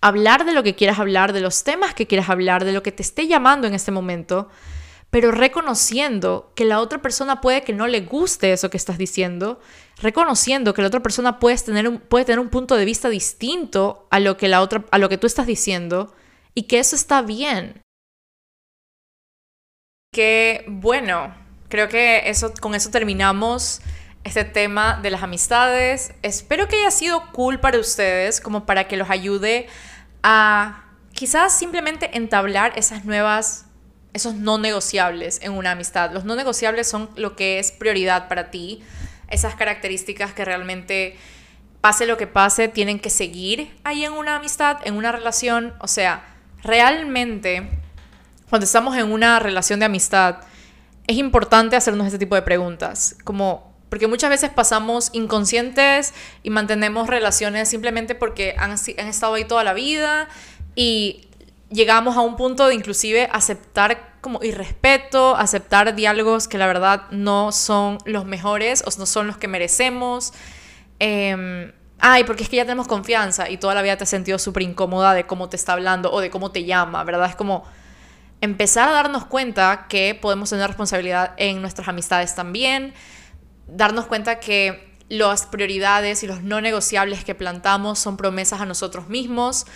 hablar 0.00 0.44
de 0.44 0.52
lo 0.52 0.62
que 0.62 0.76
quieras 0.76 1.00
hablar, 1.00 1.32
de 1.32 1.40
los 1.40 1.64
temas 1.64 1.92
que 1.92 2.06
quieras 2.06 2.30
hablar, 2.30 2.64
de 2.64 2.72
lo 2.72 2.84
que 2.84 2.92
te 2.92 3.02
esté 3.02 3.26
llamando 3.26 3.66
en 3.66 3.74
este 3.74 3.90
momento, 3.90 4.48
pero 5.10 5.32
reconociendo 5.32 6.52
que 6.54 6.64
la 6.64 6.78
otra 6.78 7.02
persona 7.02 7.40
puede 7.40 7.64
que 7.64 7.72
no 7.72 7.88
le 7.88 8.02
guste 8.02 8.52
eso 8.52 8.70
que 8.70 8.76
estás 8.76 8.96
diciendo, 8.96 9.58
reconociendo 10.00 10.72
que 10.72 10.82
la 10.82 10.88
otra 10.88 11.02
persona 11.02 11.40
puede 11.40 11.58
tener 11.58 11.88
un, 11.88 11.98
puede 11.98 12.26
tener 12.26 12.38
un 12.38 12.48
punto 12.48 12.76
de 12.76 12.84
vista 12.84 13.08
distinto 13.08 14.06
a 14.12 14.20
lo 14.20 14.36
que 14.36 14.46
la 14.46 14.60
otra 14.60 14.84
a 14.92 14.98
lo 14.98 15.08
que 15.08 15.18
tú 15.18 15.26
estás 15.26 15.48
diciendo 15.48 16.14
y 16.54 16.64
que 16.64 16.78
eso 16.78 16.94
está 16.94 17.22
bien. 17.22 17.83
Que 20.14 20.64
bueno, 20.68 21.34
creo 21.68 21.88
que 21.88 22.30
eso 22.30 22.54
con 22.60 22.76
eso 22.76 22.90
terminamos 22.90 23.80
este 24.22 24.44
tema 24.44 25.00
de 25.02 25.10
las 25.10 25.24
amistades. 25.24 26.14
Espero 26.22 26.68
que 26.68 26.76
haya 26.76 26.92
sido 26.92 27.32
cool 27.32 27.58
para 27.58 27.80
ustedes, 27.80 28.40
como 28.40 28.64
para 28.64 28.86
que 28.86 28.96
los 28.96 29.10
ayude 29.10 29.66
a 30.22 30.84
quizás 31.14 31.58
simplemente 31.58 32.16
entablar 32.16 32.72
esas 32.76 33.04
nuevas, 33.04 33.66
esos 34.12 34.36
no 34.36 34.56
negociables 34.56 35.40
en 35.42 35.50
una 35.50 35.72
amistad. 35.72 36.12
Los 36.12 36.24
no 36.24 36.36
negociables 36.36 36.88
son 36.88 37.10
lo 37.16 37.34
que 37.34 37.58
es 37.58 37.72
prioridad 37.72 38.28
para 38.28 38.52
ti, 38.52 38.84
esas 39.28 39.56
características 39.56 40.32
que 40.32 40.44
realmente, 40.44 41.16
pase 41.80 42.06
lo 42.06 42.16
que 42.16 42.28
pase, 42.28 42.68
tienen 42.68 43.00
que 43.00 43.10
seguir 43.10 43.76
ahí 43.82 44.04
en 44.04 44.12
una 44.12 44.36
amistad, 44.36 44.78
en 44.84 44.94
una 44.94 45.10
relación. 45.10 45.74
O 45.80 45.88
sea, 45.88 46.24
realmente, 46.62 47.68
cuando 48.54 48.66
estamos 48.66 48.96
en 48.96 49.10
una 49.10 49.40
relación 49.40 49.80
de 49.80 49.86
amistad, 49.86 50.36
es 51.08 51.16
importante 51.16 51.74
hacernos 51.74 52.06
este 52.06 52.20
tipo 52.20 52.36
de 52.36 52.42
preguntas, 52.42 53.16
como 53.24 53.74
porque 53.88 54.06
muchas 54.06 54.30
veces 54.30 54.48
pasamos 54.48 55.10
inconscientes 55.12 56.14
y 56.44 56.50
mantenemos 56.50 57.08
relaciones 57.08 57.68
simplemente 57.68 58.14
porque 58.14 58.54
han, 58.56 58.70
han 58.70 59.08
estado 59.08 59.34
ahí 59.34 59.44
toda 59.44 59.64
la 59.64 59.74
vida 59.74 60.28
y 60.76 61.26
llegamos 61.68 62.16
a 62.16 62.20
un 62.20 62.36
punto 62.36 62.68
de 62.68 62.76
inclusive 62.76 63.28
aceptar 63.32 64.20
como 64.20 64.40
irrespeto, 64.40 65.34
aceptar 65.34 65.96
diálogos 65.96 66.46
que 66.46 66.56
la 66.56 66.68
verdad 66.68 67.10
no 67.10 67.50
son 67.50 67.98
los 68.04 68.24
mejores 68.24 68.84
o 68.86 68.90
no 69.00 69.06
son 69.06 69.26
los 69.26 69.36
que 69.36 69.48
merecemos. 69.48 70.32
Eh, 71.00 71.72
ay, 71.98 72.22
porque 72.22 72.44
es 72.44 72.48
que 72.48 72.54
ya 72.54 72.62
tenemos 72.62 72.86
confianza 72.86 73.50
y 73.50 73.56
toda 73.56 73.74
la 73.74 73.82
vida 73.82 73.96
te 73.96 74.04
has 74.04 74.10
sentido 74.10 74.38
súper 74.38 74.62
incómoda 74.62 75.12
de 75.12 75.26
cómo 75.26 75.48
te 75.48 75.56
está 75.56 75.72
hablando 75.72 76.12
o 76.12 76.20
de 76.20 76.30
cómo 76.30 76.52
te 76.52 76.64
llama, 76.64 77.02
¿verdad? 77.02 77.30
Es 77.30 77.34
como 77.34 77.64
empezar 78.44 78.88
a 78.88 78.92
darnos 78.92 79.24
cuenta 79.26 79.86
que 79.88 80.18
podemos 80.20 80.50
tener 80.50 80.66
responsabilidad 80.66 81.34
en 81.36 81.60
nuestras 81.60 81.88
amistades 81.88 82.34
también, 82.34 82.94
darnos 83.66 84.06
cuenta 84.06 84.40
que 84.40 84.94
las 85.08 85.46
prioridades 85.46 86.22
y 86.22 86.26
los 86.26 86.42
no 86.42 86.60
negociables 86.60 87.24
que 87.24 87.34
plantamos 87.34 87.98
son 87.98 88.16
promesas 88.16 88.60
a 88.60 88.66
nosotros 88.66 89.08
mismos, 89.08 89.66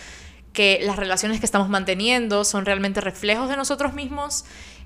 que 0.53 0.79
las 0.81 0.95
relaciones 0.95 1.39
que 1.39 1.45
estamos 1.45 1.69
manteniendo 1.69 2.43
son 2.43 2.65
realmente 2.65 3.01
reflejos 3.01 3.49
de 3.49 3.57
nosotros 3.57 3.93
mismos, 3.93 4.45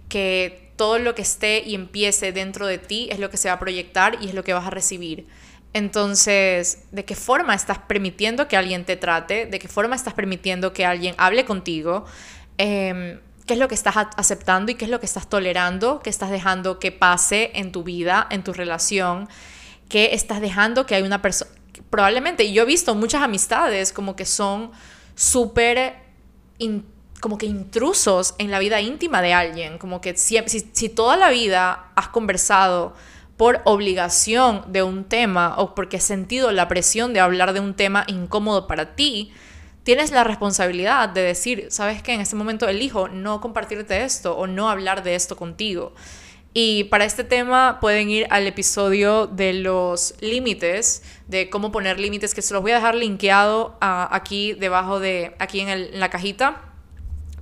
que 0.10 0.72
todo 0.76 1.00
lo 1.00 1.16
que 1.16 1.22
esté 1.22 1.64
y 1.66 1.76
empiece 1.76 2.32
dentro 2.32 2.68
de 2.68 2.78
ti 2.78 3.08
es 3.12 3.20
lo 3.20 3.30
que 3.30 3.38
se 3.38 3.48
va 3.48 3.56
a 3.56 3.60
proyectar 3.60 4.18
y 4.22 4.28
es 4.28 4.34
lo 4.34 4.44
que 4.44 4.54
vas 4.54 4.66
a 4.66 4.70
recibir. 4.70 5.28
Entonces, 5.74 6.84
¿de 6.92 7.04
qué 7.06 7.16
forma 7.16 7.56
estás 7.56 7.80
permitiendo 7.80 8.48
que 8.48 8.58
alguien 8.58 8.86
te 8.86 8.96
trate? 8.96 9.46
¿De 9.48 9.60
qué 9.60 9.68
forma 9.68 9.96
estás 9.96 10.14
permitiendo 10.14 10.72
que 10.72 10.86
alguien 10.86 11.16
hable 11.18 11.46
contigo? 11.46 12.06
Em, 12.58 13.20
¿Qué 13.46 13.54
es 13.54 13.60
lo 13.60 13.68
que 13.68 13.76
estás 13.76 13.96
aceptando 14.16 14.72
y 14.72 14.76
qué 14.76 14.86
es 14.86 14.92
lo 14.92 15.00
que 15.00 15.06
estás 15.06 15.28
tolerando? 15.28 16.00
¿Qué 16.00 16.10
estás 16.10 16.30
dejando 16.30 16.80
que 16.80 16.92
pase 16.92 17.52
en 17.56 17.72
tu 17.72 17.84
vida, 17.84 18.26
en 18.30 18.44
tu 18.44 18.54
relación? 18.54 19.28
¿Qué 19.90 20.14
estás 20.14 20.40
dejando 20.40 20.86
que 20.86 20.96
hay 20.96 21.04
una 21.04 21.22
persona? 21.22 21.52
Probablemente, 21.90 22.52
yo 22.52 22.64
he 22.64 22.66
visto 22.66 22.96
muchas 22.96 23.22
amistades 23.22 23.92
como 23.92 24.16
que 24.16 24.26
son 24.26 24.72
súper 25.16 26.02
como 27.20 27.38
que 27.38 27.46
intrusos 27.46 28.36
en 28.38 28.52
la 28.52 28.60
vida 28.60 28.82
íntima 28.82 29.22
de 29.22 29.34
alguien, 29.34 29.78
como 29.78 30.02
que 30.02 30.16
si, 30.16 30.38
si, 30.48 30.90
toda 30.90 31.18
la 31.18 31.30
vida 31.30 31.92
has 31.96 32.10
conversado 32.10 32.94
por 33.38 33.62
obligación 33.66 34.66
de 34.68 34.84
un 34.84 35.06
tema 35.06 35.56
o 35.58 35.74
porque 35.74 35.98
has 35.98 36.04
sentido 36.04 36.52
la 36.52 36.68
presión 36.68 37.14
de 37.14 37.20
hablar 37.20 37.54
de 37.54 37.60
un 37.60 37.74
tema 37.74 38.04
incómodo 38.08 38.68
para 38.68 38.96
ti, 38.96 39.34
tienes 39.84 40.12
la 40.12 40.24
responsabilidad 40.24 41.10
de 41.10 41.22
decir, 41.22 41.68
sabes 41.70 42.02
que 42.02 42.14
en 42.14 42.22
este 42.22 42.36
momento 42.36 42.68
elijo 42.68 43.08
no 43.08 43.42
compartirte 43.42 44.04
esto 44.04 44.36
o 44.36 44.48
no 44.48 44.70
hablar 44.70 45.04
de 45.04 45.16
esto 45.16 45.36
contigo. 45.36 45.94
Y 46.56 46.86
para 46.86 47.06
este 47.06 47.24
tema 47.24 47.80
pueden 47.82 48.10
ir 48.10 48.28
al 48.30 48.46
episodio 48.46 49.26
de 49.26 49.54
los 49.54 50.14
límites, 50.22 51.02
de 51.28 51.50
cómo 51.50 51.72
poner 51.72 52.00
límites, 52.00 52.36
que 52.36 52.44
se 52.44 52.54
los 52.54 52.62
voy 52.62 52.74
a 52.74 52.76
dejar 52.76 52.94
linkeado 52.94 53.76
aquí 53.82 54.54
debajo 54.54 55.00
de, 55.00 55.36
aquí 55.40 55.62
en, 55.62 55.70
en 55.70 56.00
la 56.00 56.10
cajita 56.10 56.74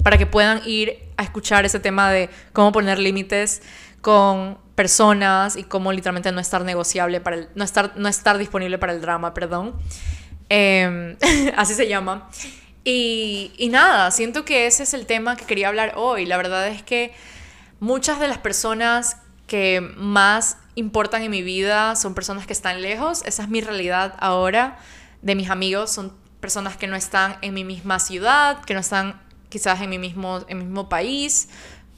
para 0.03 0.17
que 0.17 0.25
puedan 0.25 0.61
ir 0.65 0.97
a 1.17 1.23
escuchar 1.23 1.65
ese 1.65 1.79
tema 1.79 2.11
de 2.11 2.29
cómo 2.53 2.71
poner 2.71 2.99
límites 2.99 3.61
con 4.01 4.57
personas 4.75 5.55
y 5.55 5.63
cómo 5.63 5.91
literalmente 5.91 6.31
no 6.31 6.39
estar 6.39 6.63
negociable 6.63 7.21
para 7.21 7.35
el, 7.35 7.49
no 7.53 7.63
estar 7.63 7.93
no 7.97 8.09
estar 8.09 8.37
disponible 8.37 8.77
para 8.77 8.93
el 8.93 9.01
drama, 9.01 9.33
perdón. 9.33 9.73
Em, 10.53 11.15
así 11.55 11.73
se 11.73 11.87
llama. 11.87 12.29
Y, 12.83 13.69
nada, 13.71 14.11
siento 14.11 14.43
que 14.43 14.67
ese 14.67 14.83
es 14.83 14.93
el 14.93 15.05
tema 15.05 15.37
que 15.37 15.45
quería 15.45 15.69
hablar 15.69 15.93
hoy. 15.95 16.25
La 16.25 16.35
verdad 16.35 16.67
es 16.67 16.83
que 16.83 17.13
muchas 17.79 18.19
de 18.19 18.27
las 18.27 18.37
personas 18.37 19.17
que 19.47 19.79
más 19.95 20.57
importan 20.75 21.21
en 21.21 21.31
mi 21.31 21.41
vida 21.41 21.95
son 21.95 22.13
personas 22.13 22.45
que 22.45 22.53
están 22.53 22.81
lejos. 22.81 23.23
Esa 23.25 23.43
es 23.43 23.49
mi 23.49 23.61
realidad 23.61 24.15
ahora 24.19 24.77
de 25.21 25.35
mis 25.35 25.49
amigos. 25.49 25.91
Son 25.91 26.13
personas 26.41 26.75
que 26.75 26.87
no 26.87 26.97
están 26.97 27.37
en 27.41 27.53
mi 27.53 27.63
misma 27.63 27.99
ciudad, 27.99 28.61
que 28.65 28.73
no 28.73 28.81
están 28.81 29.21
quizás 29.47 29.79
en 29.81 29.89
mi 29.89 29.99
mismo, 29.99 30.43
en 30.47 30.57
mi 30.57 30.63
mismo 30.65 30.89
país, 30.89 31.49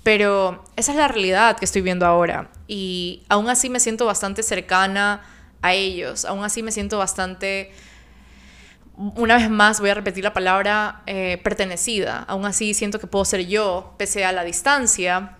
pero 0.04 0.66
esa 0.76 0.92
es 0.92 0.98
la 0.98 1.08
realidad 1.08 1.58
que 1.58 1.66
estoy 1.66 1.82
viendo 1.82 2.06
ahora. 2.06 2.52
Y 2.68 3.24
aún 3.30 3.50
así 3.50 3.70
me 3.70 3.80
siento 3.80 4.06
bastante 4.06 4.44
cercana 4.44 5.24
a 5.62 5.74
ellos, 5.74 6.26
aún 6.26 6.44
así 6.44 6.62
me 6.62 6.74
siento 6.74 6.98
bastante, 6.98 7.72
una 8.98 9.38
vez 9.38 9.50
más 9.50 9.80
voy 9.80 9.90
a 9.90 9.94
repetir 9.96 10.24
la 10.24 10.34
palabra, 10.34 11.02
eh, 11.08 11.40
pertenecida. 11.44 12.20
Aún 12.28 12.46
así 12.46 12.74
siento 12.74 13.00
que 13.00 13.08
puedo 13.08 13.26
ser 13.26 13.48
yo, 13.48 13.96
pese 13.98 14.26
a 14.26 14.32
la 14.32 14.44
distancia. 14.44 15.38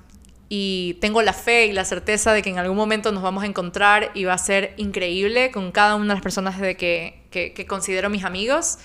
Y 0.50 0.98
tengo 1.02 1.22
la 1.22 1.34
fe 1.34 1.66
y 1.68 1.72
la 1.72 1.86
certeza 1.86 2.34
de 2.34 2.42
que 2.42 2.50
en 2.50 2.60
algún 2.60 2.78
momento 2.78 3.12
nos 3.12 3.24
vamos 3.24 3.44
a 3.44 3.48
encontrar 3.48 4.12
y 4.14 4.26
va 4.26 4.34
a 4.34 4.38
ser 4.38 4.74
increíble 4.78 5.52
con 5.52 5.72
cada 5.72 5.96
una 5.96 6.10
de 6.10 6.14
las 6.16 6.22
personas 6.22 6.60
de 6.60 6.78
que, 6.78 7.24
que, 7.32 7.54
que 7.54 7.66
considero 7.66 8.10
mis 8.10 8.24
amigos. 8.24 8.78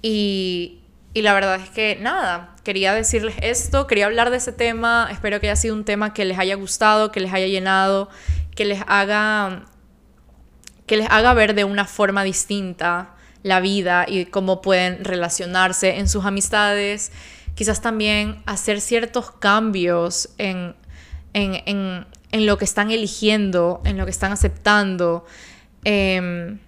Y, 0.00 0.80
y 1.14 1.22
la 1.22 1.34
verdad 1.34 1.56
es 1.56 1.70
que 1.70 1.96
nada, 2.00 2.54
quería 2.64 2.94
decirles 2.94 3.34
esto, 3.40 3.86
quería 3.86 4.06
hablar 4.06 4.30
de 4.30 4.36
ese 4.36 4.52
tema, 4.52 5.08
espero 5.10 5.40
que 5.40 5.48
haya 5.48 5.56
sido 5.56 5.74
un 5.74 5.84
tema 5.84 6.14
que 6.14 6.24
les 6.24 6.38
haya 6.38 6.54
gustado, 6.54 7.10
que 7.12 7.20
les 7.20 7.32
haya 7.32 7.46
llenado, 7.46 8.08
que 8.54 8.64
les 8.64 8.82
haga 8.86 9.66
que 10.86 10.96
les 10.96 11.08
haga 11.10 11.32
ver 11.34 11.54
de 11.54 11.64
una 11.64 11.84
forma 11.84 12.22
distinta 12.24 13.11
la 13.42 13.60
vida 13.60 14.06
y 14.08 14.26
cómo 14.26 14.62
pueden 14.62 15.04
relacionarse 15.04 15.98
en 15.98 16.08
sus 16.08 16.24
amistades, 16.24 17.12
quizás 17.54 17.80
también 17.80 18.42
hacer 18.46 18.80
ciertos 18.80 19.30
cambios 19.30 20.30
en, 20.38 20.74
en, 21.34 22.06
en, 22.30 22.46
lo 22.46 22.58
que 22.58 22.64
están 22.64 22.90
eligiendo, 22.90 23.82
en 23.84 23.98
lo 23.98 24.04
que 24.04 24.10
están 24.10 24.32
aceptando, 24.32 25.24
em, 25.84 26.58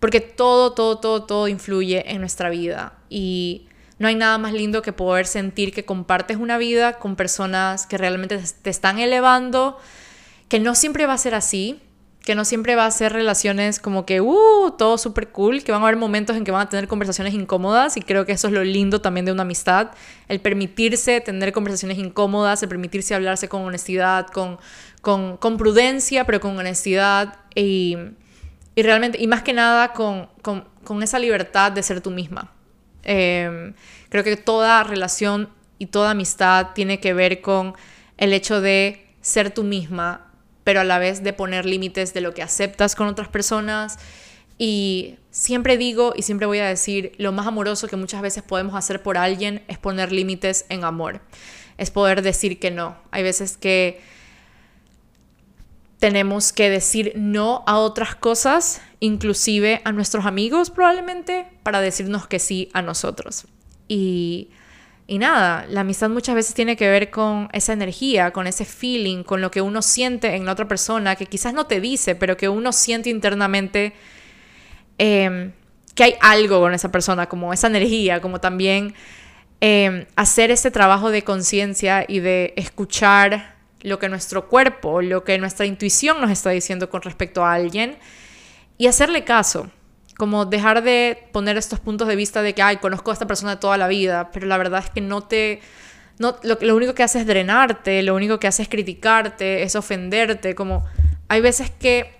porque 0.00 0.20
todo, 0.20 0.72
todo, 0.72 0.98
todo, 0.98 1.24
todo 1.24 1.48
influye 1.48 2.10
en 2.10 2.20
nuestra 2.20 2.50
vida. 2.50 2.94
Y 3.08 3.68
no 3.98 4.08
hay 4.08 4.16
nada 4.16 4.36
más 4.38 4.52
lindo 4.52 4.82
que 4.82 4.92
poder 4.92 5.26
sentir 5.26 5.72
que 5.72 5.84
compartes 5.84 6.38
una 6.38 6.58
vida 6.58 6.98
con 6.98 7.14
personas 7.14 7.86
que 7.86 7.98
realmente 7.98 8.40
te 8.62 8.70
están 8.70 8.98
elevando, 8.98 9.78
que 10.48 10.58
no 10.58 10.74
siempre 10.74 11.06
va 11.06 11.12
a 11.12 11.18
ser 11.18 11.34
así, 11.36 11.80
que 12.24 12.34
no 12.34 12.44
siempre 12.44 12.76
va 12.76 12.86
a 12.86 12.90
ser 12.90 13.12
relaciones 13.12 13.80
como 13.80 14.06
que, 14.06 14.20
uh, 14.20 14.74
todo 14.78 14.96
súper 14.96 15.28
cool, 15.30 15.64
que 15.64 15.72
van 15.72 15.82
a 15.82 15.84
haber 15.84 15.96
momentos 15.96 16.36
en 16.36 16.44
que 16.44 16.50
van 16.50 16.62
a 16.62 16.68
tener 16.68 16.86
conversaciones 16.86 17.34
incómodas 17.34 17.96
y 17.96 18.02
creo 18.02 18.24
que 18.24 18.32
eso 18.32 18.46
es 18.46 18.54
lo 18.54 18.62
lindo 18.62 19.00
también 19.00 19.26
de 19.26 19.32
una 19.32 19.42
amistad, 19.42 19.90
el 20.28 20.40
permitirse 20.40 21.20
tener 21.20 21.52
conversaciones 21.52 21.98
incómodas, 21.98 22.62
el 22.62 22.68
permitirse 22.68 23.14
hablarse 23.14 23.48
con 23.48 23.62
honestidad, 23.62 24.28
con, 24.28 24.58
con, 25.00 25.56
prudencia, 25.56 26.24
pero 26.24 26.40
con 26.40 26.56
honestidad 26.56 27.40
y, 27.54 27.96
y, 28.76 28.82
realmente, 28.82 29.20
y 29.20 29.26
más 29.26 29.42
que 29.42 29.52
nada 29.52 29.92
con, 29.92 30.28
con, 30.42 30.68
con 30.84 31.02
esa 31.02 31.18
libertad 31.18 31.72
de 31.72 31.82
ser 31.82 32.00
tú 32.00 32.10
misma. 32.10 32.52
Em, 33.02 33.74
creo 34.08 34.22
que 34.22 34.36
toda 34.36 34.84
relación 34.84 35.48
y 35.78 35.86
toda 35.86 36.12
amistad 36.12 36.68
tiene 36.74 37.00
que 37.00 37.14
ver 37.14 37.40
con 37.40 37.74
el 38.16 38.32
hecho 38.32 38.60
de 38.60 39.08
ser 39.20 39.50
tú 39.50 39.64
misma, 39.64 40.31
pero 40.64 40.80
a 40.80 40.84
la 40.84 40.98
vez 40.98 41.22
de 41.22 41.32
poner 41.32 41.66
límites 41.66 42.14
de 42.14 42.20
lo 42.20 42.34
que 42.34 42.42
aceptas 42.42 42.94
con 42.94 43.08
otras 43.08 43.28
personas. 43.28 43.98
Y 44.58 45.16
siempre 45.30 45.76
digo 45.76 46.12
y 46.16 46.22
siempre 46.22 46.46
voy 46.46 46.58
a 46.58 46.66
decir, 46.66 47.12
lo 47.18 47.32
más 47.32 47.46
amoroso 47.46 47.88
que 47.88 47.96
muchas 47.96 48.22
veces 48.22 48.42
podemos 48.42 48.74
hacer 48.74 49.02
por 49.02 49.18
alguien 49.18 49.62
es 49.68 49.78
poner 49.78 50.12
límites 50.12 50.66
en 50.68 50.84
amor. 50.84 51.20
Es 51.78 51.90
poder 51.90 52.22
decir 52.22 52.60
que 52.60 52.70
no. 52.70 52.96
Hay 53.10 53.22
veces 53.22 53.56
que 53.56 54.00
tenemos 55.98 56.52
que 56.52 56.68
decir 56.68 57.12
no 57.16 57.64
a 57.66 57.78
otras 57.78 58.14
cosas, 58.14 58.80
inclusive 59.00 59.80
a 59.84 59.92
nuestros 59.92 60.26
amigos 60.26 60.70
probablemente, 60.70 61.46
para 61.62 61.80
decirnos 61.80 62.26
que 62.26 62.38
sí 62.38 62.70
a 62.72 62.82
nosotros. 62.82 63.46
Y, 63.88 64.50
y 65.12 65.18
nada, 65.18 65.66
la 65.68 65.82
amistad 65.82 66.08
muchas 66.08 66.34
veces 66.34 66.54
tiene 66.54 66.74
que 66.74 66.88
ver 66.88 67.10
con 67.10 67.50
esa 67.52 67.74
energía, 67.74 68.30
con 68.30 68.46
ese 68.46 68.64
feeling, 68.64 69.24
con 69.24 69.42
lo 69.42 69.50
que 69.50 69.60
uno 69.60 69.82
siente 69.82 70.36
en 70.36 70.46
la 70.46 70.52
otra 70.52 70.66
persona, 70.66 71.16
que 71.16 71.26
quizás 71.26 71.52
no 71.52 71.66
te 71.66 71.82
dice, 71.82 72.14
pero 72.14 72.38
que 72.38 72.48
uno 72.48 72.72
siente 72.72 73.10
internamente 73.10 73.92
em, 74.96 75.52
que 75.94 76.04
hay 76.04 76.14
algo 76.22 76.60
con 76.60 76.72
esa 76.72 76.90
persona, 76.90 77.28
como 77.28 77.52
esa 77.52 77.66
energía, 77.66 78.22
como 78.22 78.40
también 78.40 78.94
em, 79.60 80.06
hacer 80.16 80.50
ese 80.50 80.70
trabajo 80.70 81.10
de 81.10 81.20
conciencia 81.20 82.06
y 82.08 82.20
de 82.20 82.54
escuchar 82.56 83.56
lo 83.82 83.98
que 83.98 84.08
nuestro 84.08 84.48
cuerpo, 84.48 85.02
lo 85.02 85.24
que 85.24 85.36
nuestra 85.36 85.66
intuición 85.66 86.22
nos 86.22 86.30
está 86.30 86.48
diciendo 86.48 86.88
con 86.88 87.02
respecto 87.02 87.44
a 87.44 87.52
alguien 87.52 87.98
y 88.78 88.86
hacerle 88.86 89.24
caso. 89.24 89.68
Como 90.16 90.44
dejar 90.44 90.82
de 90.82 91.28
poner 91.32 91.56
estos 91.56 91.80
puntos 91.80 92.08
de 92.08 92.16
vista 92.16 92.42
de 92.42 92.54
que, 92.54 92.62
ay, 92.62 92.76
conozco 92.76 93.10
a 93.10 93.14
esta 93.14 93.26
persona 93.26 93.58
toda 93.60 93.76
la 93.78 93.88
vida, 93.88 94.30
pero 94.32 94.46
la 94.46 94.58
verdad 94.58 94.82
es 94.84 94.90
que 94.90 95.00
no 95.00 95.22
te... 95.22 95.60
No, 96.18 96.36
lo, 96.42 96.58
lo 96.60 96.76
único 96.76 96.94
que 96.94 97.02
hace 97.02 97.20
es 97.20 97.26
drenarte, 97.26 98.02
lo 98.02 98.14
único 98.14 98.38
que 98.38 98.46
hace 98.46 98.62
es 98.62 98.68
criticarte, 98.68 99.62
es 99.62 99.74
ofenderte, 99.74 100.54
como 100.54 100.84
hay 101.28 101.40
veces 101.40 101.70
que 101.70 102.14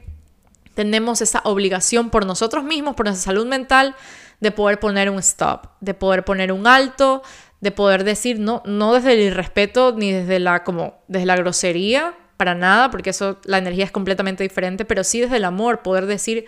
tenemos 0.74 1.20
esa 1.20 1.42
obligación 1.44 2.10
por 2.10 2.26
nosotros 2.26 2.64
mismos, 2.64 2.94
por 2.94 3.06
nuestra 3.06 3.24
salud 3.32 3.46
mental, 3.46 3.94
de 4.40 4.50
poder 4.50 4.80
poner 4.80 5.10
un 5.10 5.18
stop, 5.18 5.66
de 5.80 5.94
poder 5.94 6.24
poner 6.24 6.50
un 6.50 6.66
alto, 6.66 7.22
de 7.60 7.70
poder 7.70 8.02
decir, 8.04 8.40
no, 8.40 8.62
no 8.66 8.94
desde 8.94 9.12
el 9.12 9.20
irrespeto 9.20 9.94
ni 9.96 10.10
desde 10.10 10.40
la, 10.40 10.64
como, 10.64 10.94
desde 11.06 11.26
la 11.26 11.36
grosería, 11.36 12.14
para 12.36 12.54
nada, 12.56 12.90
porque 12.90 13.10
eso, 13.10 13.38
la 13.44 13.58
energía 13.58 13.84
es 13.84 13.92
completamente 13.92 14.42
diferente, 14.42 14.84
pero 14.84 15.04
sí 15.04 15.20
desde 15.20 15.36
el 15.36 15.44
amor, 15.44 15.82
poder 15.82 16.06
decir, 16.06 16.46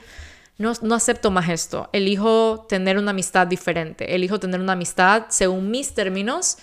no, 0.59 0.73
no 0.83 0.95
acepto 0.95 1.31
más 1.31 1.49
esto, 1.49 1.89
elijo 1.93 2.67
tener 2.69 2.99
una 2.99 3.11
amistad 3.11 3.47
diferente, 3.47 4.15
elijo 4.15 4.39
tener 4.39 4.61
una 4.61 4.73
amistad 4.73 5.25
según 5.29 5.71
mis 5.71 5.95
términos 5.95 6.59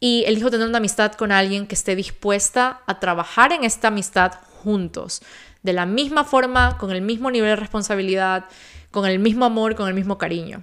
y 0.00 0.24
elijo 0.26 0.50
tener 0.50 0.68
una 0.68 0.78
amistad 0.78 1.12
con 1.12 1.32
alguien 1.32 1.66
que 1.66 1.74
esté 1.74 1.96
dispuesta 1.96 2.82
a 2.86 3.00
trabajar 3.00 3.52
en 3.52 3.64
esta 3.64 3.88
amistad 3.88 4.32
juntos, 4.62 5.22
de 5.62 5.72
la 5.72 5.86
misma 5.86 6.24
forma, 6.24 6.76
con 6.76 6.90
el 6.90 7.00
mismo 7.00 7.30
nivel 7.30 7.50
de 7.50 7.56
responsabilidad, 7.56 8.44
con 8.90 9.06
el 9.06 9.18
mismo 9.18 9.46
amor, 9.46 9.74
con 9.74 9.88
el 9.88 9.94
mismo 9.94 10.18
cariño. 10.18 10.62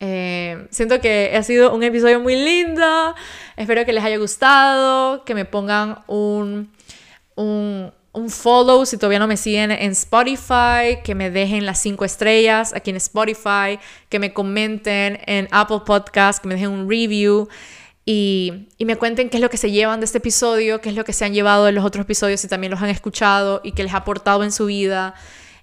Eh, 0.00 0.68
siento 0.70 1.00
que 1.00 1.34
ha 1.36 1.42
sido 1.42 1.74
un 1.74 1.82
episodio 1.82 2.20
muy 2.20 2.36
lindo. 2.36 3.14
Espero 3.56 3.84
que 3.84 3.92
les 3.92 4.04
haya 4.04 4.16
gustado, 4.16 5.24
que 5.24 5.34
me 5.34 5.44
pongan 5.44 5.98
un, 6.06 6.72
un, 7.34 7.92
un 8.12 8.30
follow 8.30 8.84
si 8.86 8.96
todavía 8.96 9.18
no 9.18 9.26
me 9.26 9.36
siguen 9.36 9.70
en 9.70 9.92
Spotify, 9.92 11.02
que 11.04 11.14
me 11.14 11.30
dejen 11.30 11.66
las 11.66 11.80
cinco 11.80 12.04
estrellas 12.04 12.72
aquí 12.74 12.90
en 12.90 12.96
Spotify, 12.96 13.78
que 14.08 14.18
me 14.18 14.32
comenten 14.32 15.20
en 15.26 15.48
Apple 15.50 15.80
Podcast, 15.84 16.40
que 16.40 16.48
me 16.48 16.54
dejen 16.54 16.70
un 16.70 16.88
review. 16.88 17.48
Y, 18.04 18.68
y, 18.78 18.86
me 18.86 18.96
cuenten 18.96 19.28
qué 19.28 19.36
es 19.36 19.42
lo 19.42 19.50
que 19.50 19.58
se 19.58 19.70
llevan 19.70 20.00
de 20.00 20.06
este 20.06 20.16
episodio, 20.16 20.80
qué 20.80 20.88
es 20.88 20.94
lo 20.94 21.04
que 21.04 21.12
se 21.12 21.26
han 21.26 21.34
llevado 21.34 21.66
de 21.66 21.72
los 21.72 21.84
otros 21.84 22.04
episodios 22.04 22.40
si 22.40 22.48
también 22.48 22.70
los 22.70 22.80
han 22.80 22.88
escuchado 22.88 23.60
y 23.62 23.72
qué 23.72 23.82
les 23.82 23.92
ha 23.92 23.98
aportado 23.98 24.44
en 24.44 24.50
su 24.50 24.64
vida 24.64 25.14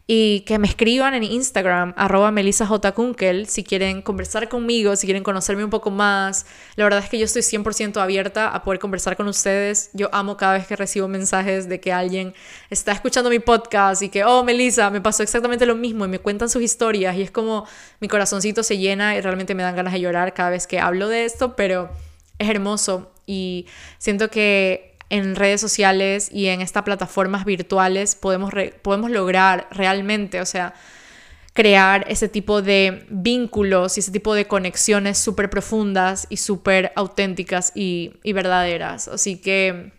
y 0.08 0.42
que 0.42 0.60
me 0.60 0.68
escriban 0.68 1.16
en 1.16 1.24
Instagram, 1.24 1.94
arroba 1.98 2.30
melisajkunkel, 2.30 3.48
si 3.48 3.64
quieren 3.64 4.04
conversar 4.04 4.50
conmigo, 4.50 4.96
si 4.96 5.08
quieren 5.08 5.24
conocerme 5.24 5.64
un 5.64 5.72
poco 5.72 5.90
más. 5.90 6.46
La 6.76 6.84
verdad 6.84 7.04
es 7.04 7.10
que 7.10 7.18
yo 7.18 7.26
estoy 7.26 7.42
100% 7.42 8.00
abierta 8.00 8.50
a 8.50 8.64
poder 8.64 8.80
conversar 8.80 9.18
con 9.18 9.28
ustedes. 9.28 9.90
Yo 9.94 10.10
amo 10.14 10.38
cada 10.38 10.54
vez 10.54 10.68
que 10.68 10.76
recibo 10.76 11.08
mensajes 11.08 11.68
de 11.68 11.80
que 11.80 11.92
alguien 11.92 12.36
está 12.70 12.92
escuchando 12.92 13.32
mi 13.32 13.40
podcast 13.40 14.04
y 14.04 14.10
que, 14.10 14.24
oh, 14.24 14.44
Melisa, 14.44 14.92
me 14.92 15.02
pasó 15.02 15.24
exactamente 15.24 15.66
lo 15.66 15.76
mismo 15.76 16.06
y 16.06 16.08
me 16.08 16.20
cuentan 16.20 16.50
sus 16.50 16.62
historias 16.62 17.16
y 17.16 17.24
es 17.24 17.32
como 17.32 17.66
mi 18.00 18.08
corazoncito 18.08 18.62
se 18.62 18.78
llena 18.78 19.16
y 19.16 19.22
realmente 19.22 19.56
me 19.56 19.64
dan 19.64 19.76
ganas 19.76 19.94
de 19.94 20.02
llorar 20.02 20.36
cada 20.36 20.52
vez 20.52 20.68
que 20.68 20.80
hablo 20.80 21.10
de 21.10 21.26
esto, 21.26 21.56
pero 21.56 21.90
es 22.38 22.48
hermoso 22.48 23.12
y 23.26 23.66
siento 23.98 24.30
que 24.30 24.95
en 25.10 25.36
redes 25.36 25.62
sociales 25.62 26.30
y 26.32 26.48
en 26.48 26.62
estas 26.62 26.84
plataformas 26.84 27.46
virtuales 27.46 28.16
podemos, 28.16 28.52
podemos 28.82 29.12
lograr 29.12 29.68
realmente, 29.72 30.42
o 30.42 30.46
sea, 30.46 30.74
crear 31.54 32.06
ese 32.10 32.28
tipo 32.28 32.62
de 32.62 33.06
vínculos 33.10 33.98
y 33.98 34.02
ese 34.02 34.12
tipo 34.12 34.34
de 34.34 34.46
conexiones 34.46 35.18
súper 35.18 35.50
profundas 35.50 36.28
y 36.30 36.38
súper 36.38 36.92
auténticas 36.96 37.72
y, 37.76 38.14
y 38.24 38.34
verdaderas. 38.34 39.08
Así 39.08 39.38
que 39.38 39.94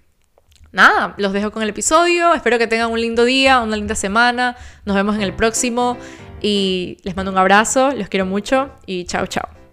nada, 0.72 1.14
los 1.16 1.32
dejo 1.32 1.50
con 1.50 1.62
el 1.62 1.70
episodio. 1.70 2.34
Espero 2.34 2.59
que 2.59 2.66
tengan 2.66 2.90
un 2.90 3.00
lindo 3.00 3.24
día, 3.24 3.61
una 3.61 3.76
linda 3.76 3.94
semana. 3.94 4.57
Nos 4.84 4.96
vemos 4.96 5.16
en 5.16 5.22
el 5.22 5.32
próximo 5.32 5.96
y 6.42 6.98
les 7.04 7.16
mando 7.16 7.32
un 7.32 7.38
abrazo, 7.38 7.90
los 7.92 8.09
quiero 8.09 8.26
mucho 8.26 8.70
y 8.84 9.04
chao, 9.04 9.26
chao. 9.26 9.65